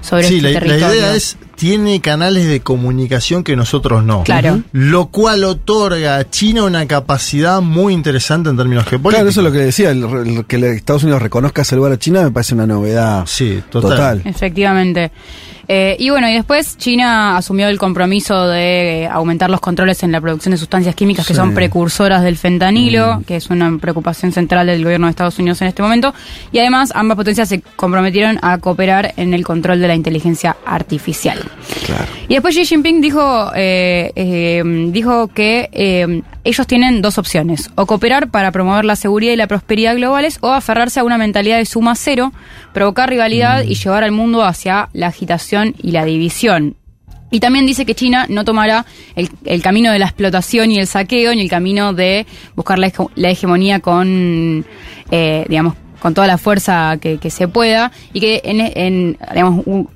[0.00, 0.94] sobre sí, este la, la territorio.
[1.00, 4.24] idea es, tiene canales de comunicación que nosotros no.
[4.24, 4.62] Claro.
[4.72, 9.14] Lo cual otorga a China una capacidad muy interesante en términos geopolíticos.
[9.14, 11.98] Claro, eso es lo que decía, el, el que Estados Unidos reconozca ese lugar a
[12.00, 14.22] China me parece una novedad sí, total.
[14.24, 15.12] Efectivamente.
[15.68, 20.12] Eh, y bueno, y después China asumió el compromiso de eh, aumentar los controles en
[20.12, 24.66] la producción de sustancias químicas que son precursoras del fentanilo, que es una preocupación central
[24.66, 26.14] del gobierno de Estados Unidos en este momento.
[26.50, 31.40] Y además ambas potencias se comprometieron a cooperar en el control de la inteligencia artificial.
[32.28, 38.30] Y después Xi Jinping dijo, eh, eh, dijo que ellos tienen dos opciones, o cooperar
[38.30, 41.94] para promover la seguridad y la prosperidad globales, o aferrarse a una mentalidad de suma
[41.94, 42.32] cero,
[42.72, 46.76] provocar rivalidad y llevar al mundo hacia la agitación y la división.
[47.30, 48.84] Y también dice que China no tomará
[49.16, 52.88] el, el camino de la explotación y el saqueo, ni el camino de buscar la,
[52.88, 54.66] hege- la hegemonía con,
[55.10, 59.62] eh, digamos, con toda la fuerza que, que se pueda, y que en, en, digamos,
[59.66, 59.88] un-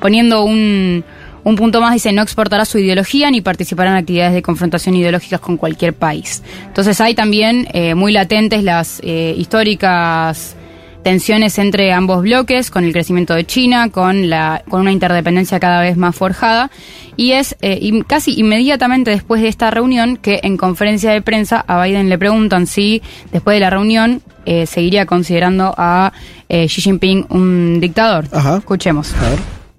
[0.00, 1.04] poniendo un,
[1.44, 5.40] un punto más, dice, no exportará su ideología ni participará en actividades de confrontación ideológicas
[5.40, 6.42] con cualquier país.
[6.66, 10.56] Entonces hay también eh, muy latentes las eh, históricas
[11.02, 15.80] tensiones entre ambos bloques, con el crecimiento de China, con, la, con una interdependencia cada
[15.82, 16.70] vez más forjada.
[17.16, 21.82] Y es eh, casi inmediatamente después de esta reunión que en conferencia de prensa a
[21.84, 26.12] Biden le preguntan si después de la reunión eh, seguiría considerando a
[26.48, 28.24] eh, Xi Jinping un dictador.
[28.58, 29.14] Escuchemos.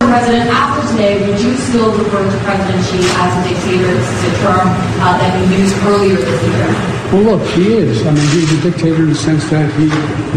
[0.09, 3.93] President, after today, would you still refer to President Xi as a dictator?
[3.93, 4.67] This is a term
[4.99, 6.67] uh, that you used earlier this year.
[7.13, 8.05] Well, look, he is.
[8.07, 9.85] I mean, he's a dictator in the sense that he,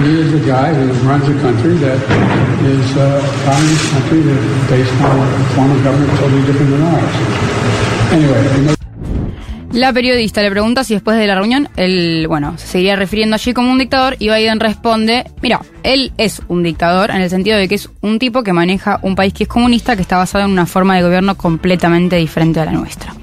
[0.02, 1.98] he is a guy who runs a country that
[2.64, 6.82] is uh, a communist country that based on a form of government totally different than
[6.82, 7.16] ours.
[8.12, 8.75] Anyway,
[9.72, 13.52] La periodista le pregunta si después de la reunión él, bueno, se seguiría refiriendo allí
[13.52, 17.68] como un dictador y Biden responde, mira, él es un dictador en el sentido de
[17.68, 20.52] que es un tipo que maneja un país que es comunista, que está basado en
[20.52, 23.14] una forma de gobierno completamente diferente a la nuestra.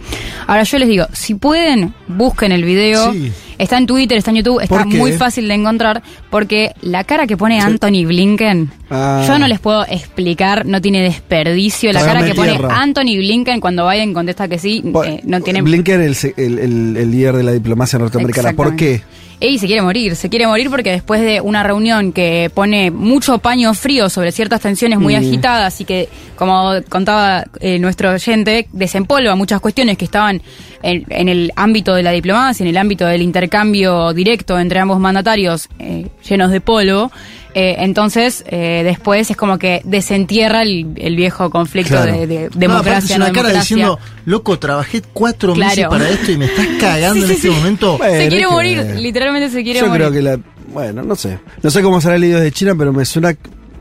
[0.47, 3.13] Ahora yo les digo, si pueden, busquen el video.
[3.13, 3.31] Sí.
[3.63, 7.37] Está en Twitter, está en YouTube, está muy fácil de encontrar porque la cara que
[7.37, 9.23] pone Anthony Blinken, Ah.
[9.27, 11.91] yo no les puedo explicar, no tiene desperdicio.
[11.93, 12.81] La cara que pone tierra.
[12.81, 17.11] Anthony Blinken cuando Biden contesta que sí, eh, no tiene Blinken, el, el, el- el
[17.11, 18.53] líder de la diplomacia norteamericana.
[18.53, 19.01] ¿Por qué?
[19.45, 23.39] Y se quiere morir, se quiere morir porque después de una reunión que pone mucho
[23.39, 25.17] paño frío sobre ciertas tensiones muy Mm.
[25.17, 26.07] agitadas y que,
[26.37, 30.41] como contaba eh, nuestro oyente, desempolva muchas cuestiones que estaban
[30.81, 34.97] en, en el ámbito de la diplomacia, en el ámbito del intercambio directo entre ambos
[34.99, 37.11] mandatarios eh, llenos de polvo.
[37.55, 42.11] Eh, entonces, eh, después es como que desentierra el, el viejo conflicto Claro.
[42.13, 43.13] de, de No, democracia.
[43.13, 43.75] es una no cara democracia.
[43.75, 45.89] diciendo, loco, trabajé cuatro meses Claro.
[45.91, 47.53] para esto y me estás cagando Sí, en sí, este sí.
[47.53, 47.97] momento.
[48.01, 48.99] se quiere que morir, ver.
[48.99, 50.07] literalmente se quiere Yo morir.
[50.07, 50.39] creo que la.
[50.73, 51.37] Bueno, no sé.
[51.61, 53.35] No sé cómo será el líder de China, pero me suena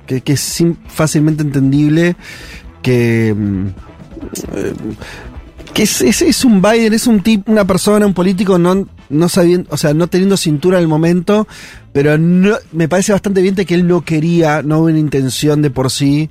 [0.06, 2.16] que, que es fácilmente entendible
[2.82, 3.34] que.
[3.36, 3.66] mm,
[4.54, 4.72] eh,
[5.72, 9.28] que es, es- es un Biden, es un tipo, una persona, un político no, no
[9.28, 11.46] sabiendo, o sea, no teniendo cintura en el momento,
[11.92, 15.70] pero no, me parece bastante evidente que él no quería, no hubo una intención de
[15.70, 16.28] por sí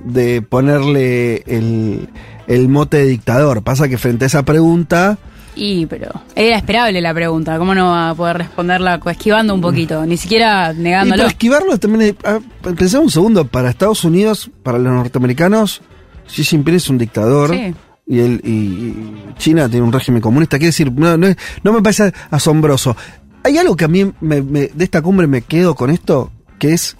[0.00, 2.08] de ponerle el,
[2.46, 3.62] el mote de dictador.
[3.62, 5.18] Pasa que frente a esa pregunta,
[5.54, 7.58] Y, pero era esperable la pregunta.
[7.58, 10.04] ¿Cómo no va a poder responderla esquivando un poquito?
[10.06, 11.18] Ni siquiera Y negándolo.
[11.22, 15.82] para esquivarlo también, es- ah, pensemos un segundo, para Estados Unidos, para los norteamericanos,
[16.26, 17.50] Xi Jinping es un dictador.
[17.50, 17.74] Sí.
[18.06, 20.58] Y, el, y, China tiene un régimen comunista.
[20.58, 21.28] Quiere decir, no, no,
[21.62, 22.96] no me parece asombroso.
[23.44, 26.72] Hay algo que a mí me- me- de esta cumbre me quedo con esto, que
[26.74, 26.96] es,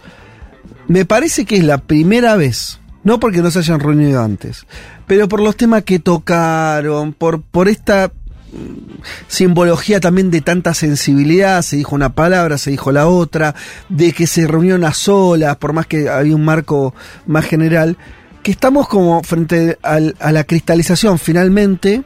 [0.89, 4.66] me parece que es la primera vez, no porque no se hayan reunido antes,
[5.06, 8.08] pero por los temas que tocaron, por, por esta
[8.52, 13.55] mm, simbología también de tanta sensibilidad, se dijo una palabra, se dijo la otra,
[13.89, 16.92] de que se reunieron a solas, por más que había un marco
[17.26, 17.97] más general,
[18.42, 22.02] que estamos como frente al- a la cristalización finalmente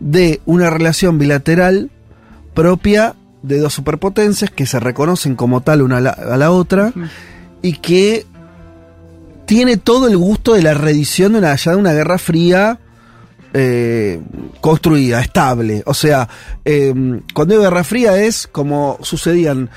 [0.00, 1.90] de una relación bilateral
[2.54, 6.92] propia de dos superpotencias que se reconocen como tal una a la, a la otra
[7.62, 8.26] y que
[9.46, 12.78] tiene todo el gusto de la reedición de una, ya de una guerra fría
[13.52, 14.20] eh,
[14.60, 15.82] construida, estable.
[15.86, 16.28] O sea,
[16.64, 16.92] eh,
[17.34, 19.68] cuando digo guerra fría es como sucedían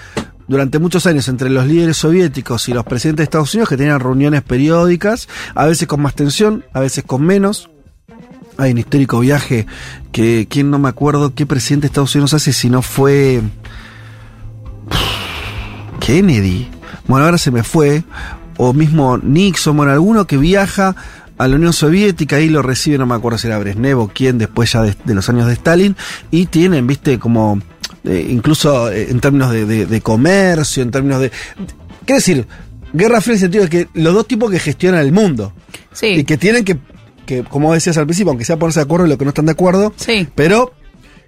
[0.54, 4.00] durante muchos años entre los líderes soviéticos y los presidentes de Estados Unidos que tenían
[4.00, 7.72] reuniones periódicas, a veces con más tensión, a veces con menos.
[8.58, 9.66] Hay un histórico viaje
[10.12, 13.42] que, quién no me acuerdo qué presidente de Estados Unidos hace, si no fue
[16.00, 16.70] Kennedy.
[17.08, 18.04] Bueno, ahora se me fue.
[18.58, 20.96] O mismo Nixon, bueno, alguno que viaja
[21.40, 24.38] a la Unión Soviética y lo recibe, no me acuerdo si era Brezhnev o quién,
[24.38, 25.96] después ya de, de los años de Stalin,
[26.30, 27.60] y tienen, viste, como,
[28.06, 31.32] eh, incluso eh, en términos de, de- de comercio, en términos de...
[32.06, 32.48] Quiero decir,
[32.94, 35.54] guerra fría en el sentido de que los dos tipos que gestionan el mundo.
[35.94, 36.08] Sí.
[36.08, 36.78] Y que tienen que,
[37.26, 39.46] que, como decías al principio, aunque sea ponerse de acuerdo en lo que no están
[39.46, 40.28] de acuerdo, Sí.
[40.36, 40.74] pero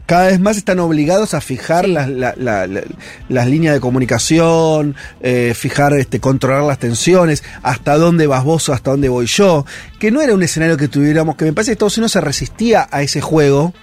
[0.06, 2.84] cada vez más están obligados a fijar las, la- la- la-
[3.30, 8.74] las líneas de comunicación, eh, fijar, este, controlar las tensiones, hasta dónde vas vos o
[8.74, 9.66] hasta dónde voy yo,
[10.00, 12.88] que no era un escenario que tuviéramos, que me parece que Estados Unidos se resistía
[12.92, 13.74] a ese juego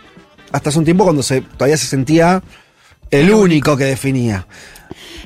[0.52, 2.42] hasta hace un tiempo cuando se, todavía se sentía
[3.12, 4.46] el único que definía.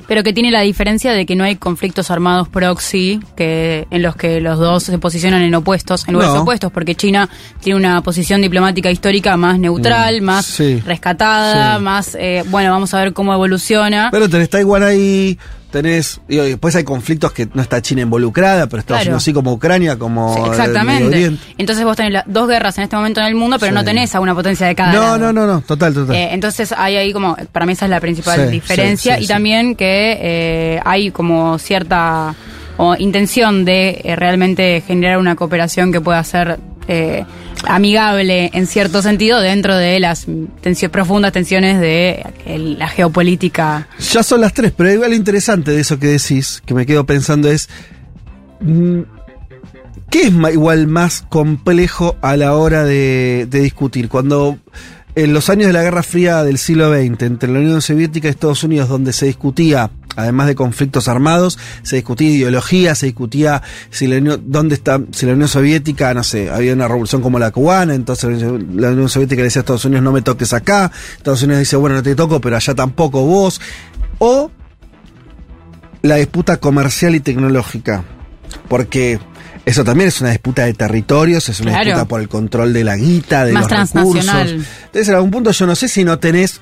[0.07, 4.15] Pero que tiene la diferencia de que no hay conflictos armados proxy que en los
[4.15, 6.43] que los dos se posicionan en opuestos, en lugares No.
[6.43, 7.27] opuestos, porque China
[7.59, 10.81] tiene una posición diplomática histórica más neutral, Mm, más sí.
[10.85, 11.83] rescatada, Sí.
[11.83, 14.07] más, eh, bueno, vamos a ver cómo evoluciona.
[14.11, 15.37] Pero tenés Taiwán ahí,
[15.71, 19.11] tenés, digo, y después hay conflictos que no está China involucrada, pero Estados Claro.
[19.11, 21.31] Unidos sí como Ucrania, como Sí, exactamente.
[21.57, 23.75] Entonces vos tenés las dos guerras en este momento en el mundo, pero Sí.
[23.75, 25.17] no tenés a una potencia de cada No, lado.
[25.17, 26.15] no, no, no, total, total.
[26.15, 29.75] Eh, entonces hay ahí como, para mí esa es la principal Sí, diferencia y también
[29.75, 32.33] que eh, hay como cierta
[32.77, 37.25] o intención de eh, realmente generar una cooperación que pueda ser eh,
[37.67, 40.25] amigable en cierto sentido dentro de las
[40.61, 42.23] tensio- profundas tensiones de
[42.77, 43.87] la geopolítica.
[44.11, 47.05] Ya son las tres, pero igual lo interesante de eso que decís, que me quedo
[47.05, 47.69] pensando es.
[48.61, 49.01] mm,
[50.09, 54.07] ¿Qué es igual más complejo a la hora de discutir?
[54.07, 54.57] Cuando
[55.17, 58.31] en los años de la Guerra Fría del siglo XX, entre la Unión Soviética y
[58.31, 64.05] Estados Unidos, donde se discutía, además de conflictos armados, se discutía ideología, se discutía si
[64.05, 67.49] la Unión, dónde está, si la Unión Soviética, no sé, había una revolución como la
[67.49, 71.41] cubana, entonces la Unión Soviética le decía a Estados Unidos no me toques acá, Estados
[71.41, 73.59] Unidos dice bueno no te toco, pero allá tampoco vos,
[74.19, 74.51] o
[76.03, 78.03] la disputa comercial y tecnológica,
[78.69, 79.19] porque
[79.67, 81.85] eso también es una disputa de territorios, es una Claro.
[81.85, 84.25] disputa por el control de la guita, de Más los recursos.
[84.25, 86.61] Entonces, en algún punto yo no sé si no tenés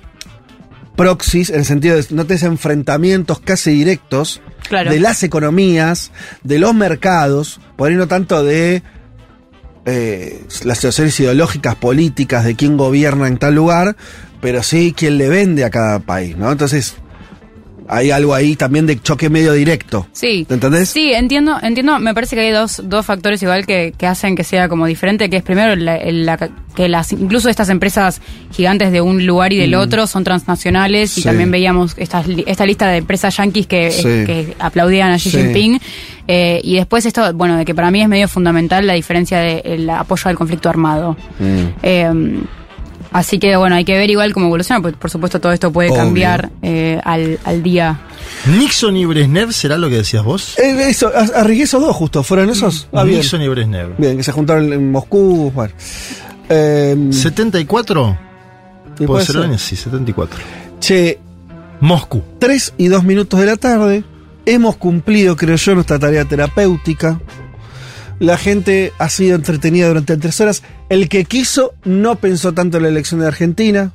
[0.95, 4.89] proxies, en el sentido de no tenés enfrentamientos casi directos Claro.
[4.91, 6.11] de las economías,
[6.43, 8.81] de los mercados, por ahí no tanto de
[9.85, 13.95] eh, las situaciones ideológicas, políticas, de quién gobierna en tal lugar,
[14.41, 16.51] pero sí quién le vende a cada país, ¿no?
[16.51, 16.95] Entonces,
[17.87, 20.07] hay algo ahí también de choque medio directo.
[20.11, 20.45] Sí.
[20.47, 20.89] ¿Te entendés?
[20.89, 21.99] Sí, entiendo, entiendo.
[21.99, 25.29] Me parece que hay dos, dos factores igual que, que hacen que sea como diferente,
[25.29, 29.53] que es primero la- el- la- que las incluso estas empresas gigantes de un lugar
[29.53, 29.79] y del Mm.
[29.79, 34.01] otro son transnacionales y también veíamos estas li- esta lista de empresas yanquis que, Sí.
[34.03, 35.37] que aplaudían a Xi Sí.
[35.37, 35.79] Jinping.
[36.27, 39.89] Eh, y después esto, bueno, de que para mí es medio fundamental la diferencia del
[39.89, 41.15] apoyo al conflicto armado.
[41.83, 42.09] Eh,
[43.15, 45.89] así que bueno, hay que ver igual cómo evoluciona, porque por supuesto todo esto puede
[45.89, 45.99] Obvio.
[46.01, 47.99] cambiar eh, al, al día.
[48.45, 50.57] Nixon y Brezhnev, ¿será lo que decías vos?
[50.59, 52.87] Eh, eso, arriesgué esos dos justo, ¿fueron esos?
[52.93, 53.19] Ah, bien.
[53.19, 53.95] Nixon y Brezhnev.
[53.97, 55.73] Bien, que se juntaron en Moscú, bueno.
[56.49, 58.17] Eh, ¿74?
[58.95, 59.43] puede Puede ser ser.
[59.43, 60.39] el año, sí, 74.
[60.79, 61.19] Che.
[61.81, 62.23] Moscú.
[62.39, 64.03] 3 y 2 minutos de la tarde.
[64.45, 67.19] Hemos cumplido, creo yo, nuestra tarea terapéutica.
[68.19, 70.63] La gente ha sido entretenida durante tres horas.
[70.89, 73.91] El que quiso no pensó tanto en la elección de Argentina,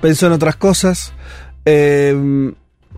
[0.00, 1.12] pensó en otras cosas.
[1.64, 2.52] Eh,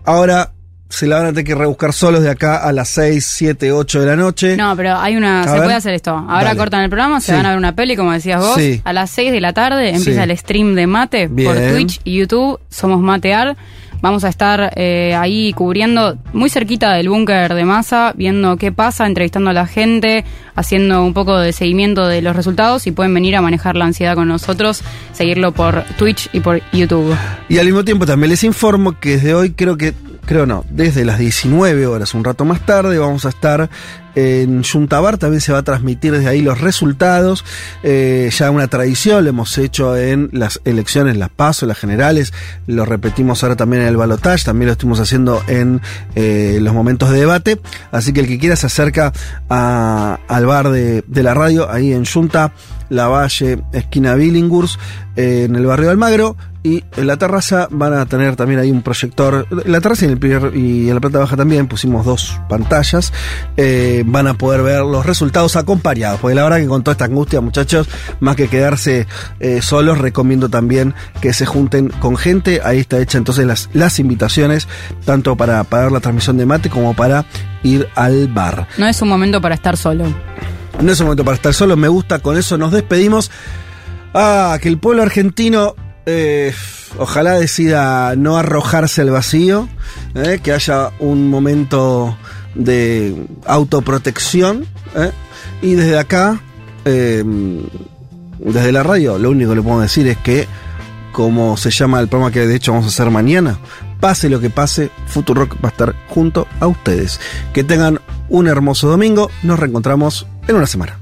[0.05, 0.51] ahora
[0.89, 3.99] se la van a tener que rebuscar solos de acá a las 6, 7, 8
[4.01, 4.55] de la noche.
[4.55, 5.41] No, pero hay una.
[5.41, 5.63] A se ver.
[5.63, 6.11] puede hacer esto.
[6.11, 6.57] Ahora Dale.
[6.57, 7.31] cortan el programa, se Sí.
[7.33, 8.55] van a ver una peli, como decías vos.
[8.55, 8.79] Sí.
[8.83, 10.29] A las 6 de la tarde empieza Sí.
[10.29, 11.55] el stream de Mate por.
[11.55, 12.59] Twitch y YouTube.
[12.69, 13.57] Somos Matear.
[14.03, 19.05] Vamos a estar eh, ahí cubriendo muy cerquita del búnker de masa, viendo qué pasa,
[19.05, 20.25] entrevistando a la gente,
[20.55, 24.15] haciendo un poco de seguimiento de los resultados y pueden venir a manejar la ansiedad
[24.15, 24.83] con nosotros,
[25.13, 27.15] seguirlo por Twitch y por YouTube.
[27.47, 29.93] Y al mismo tiempo también les informo que desde hoy creo que
[30.25, 33.69] creo no, desde las 19 horas, un rato más tarde, vamos a estar
[34.15, 37.43] en Yuntabar, también se va a transmitir desde ahí los resultados,
[37.81, 42.31] eh, ya una tradición, lo hemos hecho en las elecciones, las pasos, las generales,
[42.67, 45.81] lo repetimos ahora también en el balotage, también lo estuvimos haciendo en
[46.15, 47.59] eh, los momentos de debate,
[47.91, 49.11] así que el que quiera se acerca
[49.49, 52.53] a- al bar de, de la radio, ahí en Junta,
[52.93, 54.79] La Valle, esquina Billinghurst,
[55.15, 58.81] eh, en el barrio Almagro, y en la terraza van a tener también ahí un
[58.83, 59.45] proyector.
[59.65, 62.39] En la terraza y en, el primer- y en la planta baja también pusimos dos
[62.47, 63.11] pantallas.
[63.57, 66.21] Eh, van a poder ver los resultados acompañados.
[66.21, 67.89] Porque la verdad que con toda esta angustia, muchachos,
[68.21, 69.07] más que quedarse
[69.41, 72.61] eh, solos, recomiendo también que se junten con gente.
[72.63, 74.69] Ahí está hecha entonces las, las invitaciones,
[75.03, 77.25] tanto para pagar la transmisión de mate como para
[77.63, 78.67] ir al bar.
[78.77, 80.05] No es un momento para estar solo.
[80.81, 83.31] No es un momento para estar solo, me gusta, con eso nos despedimos.
[84.13, 86.53] Ah, que el pueblo argentino eh,
[86.97, 89.67] ojalá decida no arrojarse al vacío,
[90.15, 92.17] eh, que haya un momento
[92.55, 94.65] de autoprotección.
[94.95, 95.11] eh,
[95.61, 96.41] y desde acá,
[96.85, 97.23] eh,
[98.39, 100.47] desde la radio, lo único que le puedo decir es que,
[101.13, 103.59] como se llama el programa que de hecho vamos a hacer mañana,
[104.01, 107.19] pase lo que pase, Futurock va a estar junto a ustedes.
[107.53, 110.97] Que tengan un hermoso domingo, nos reencontramos en una semana.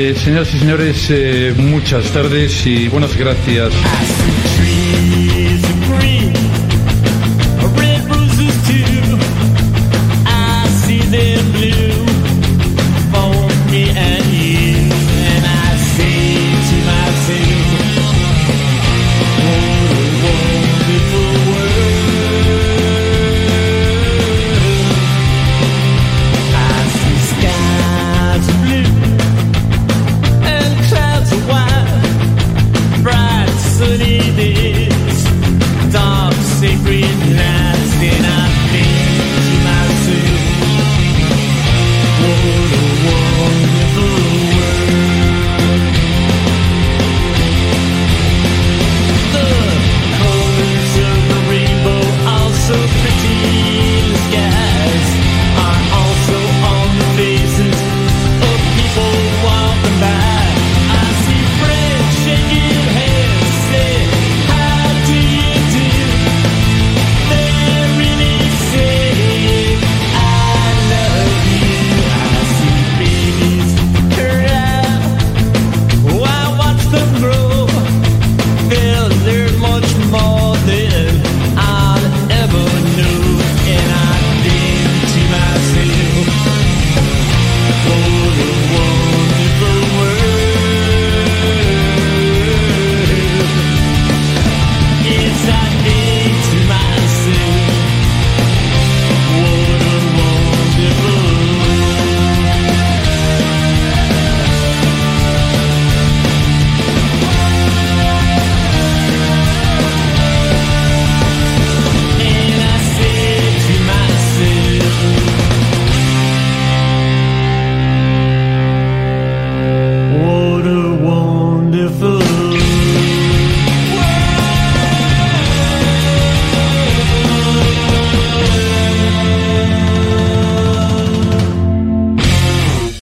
[0.00, 3.72] Eh, señoras y señores, eh, muchas tardes y buenas gracias.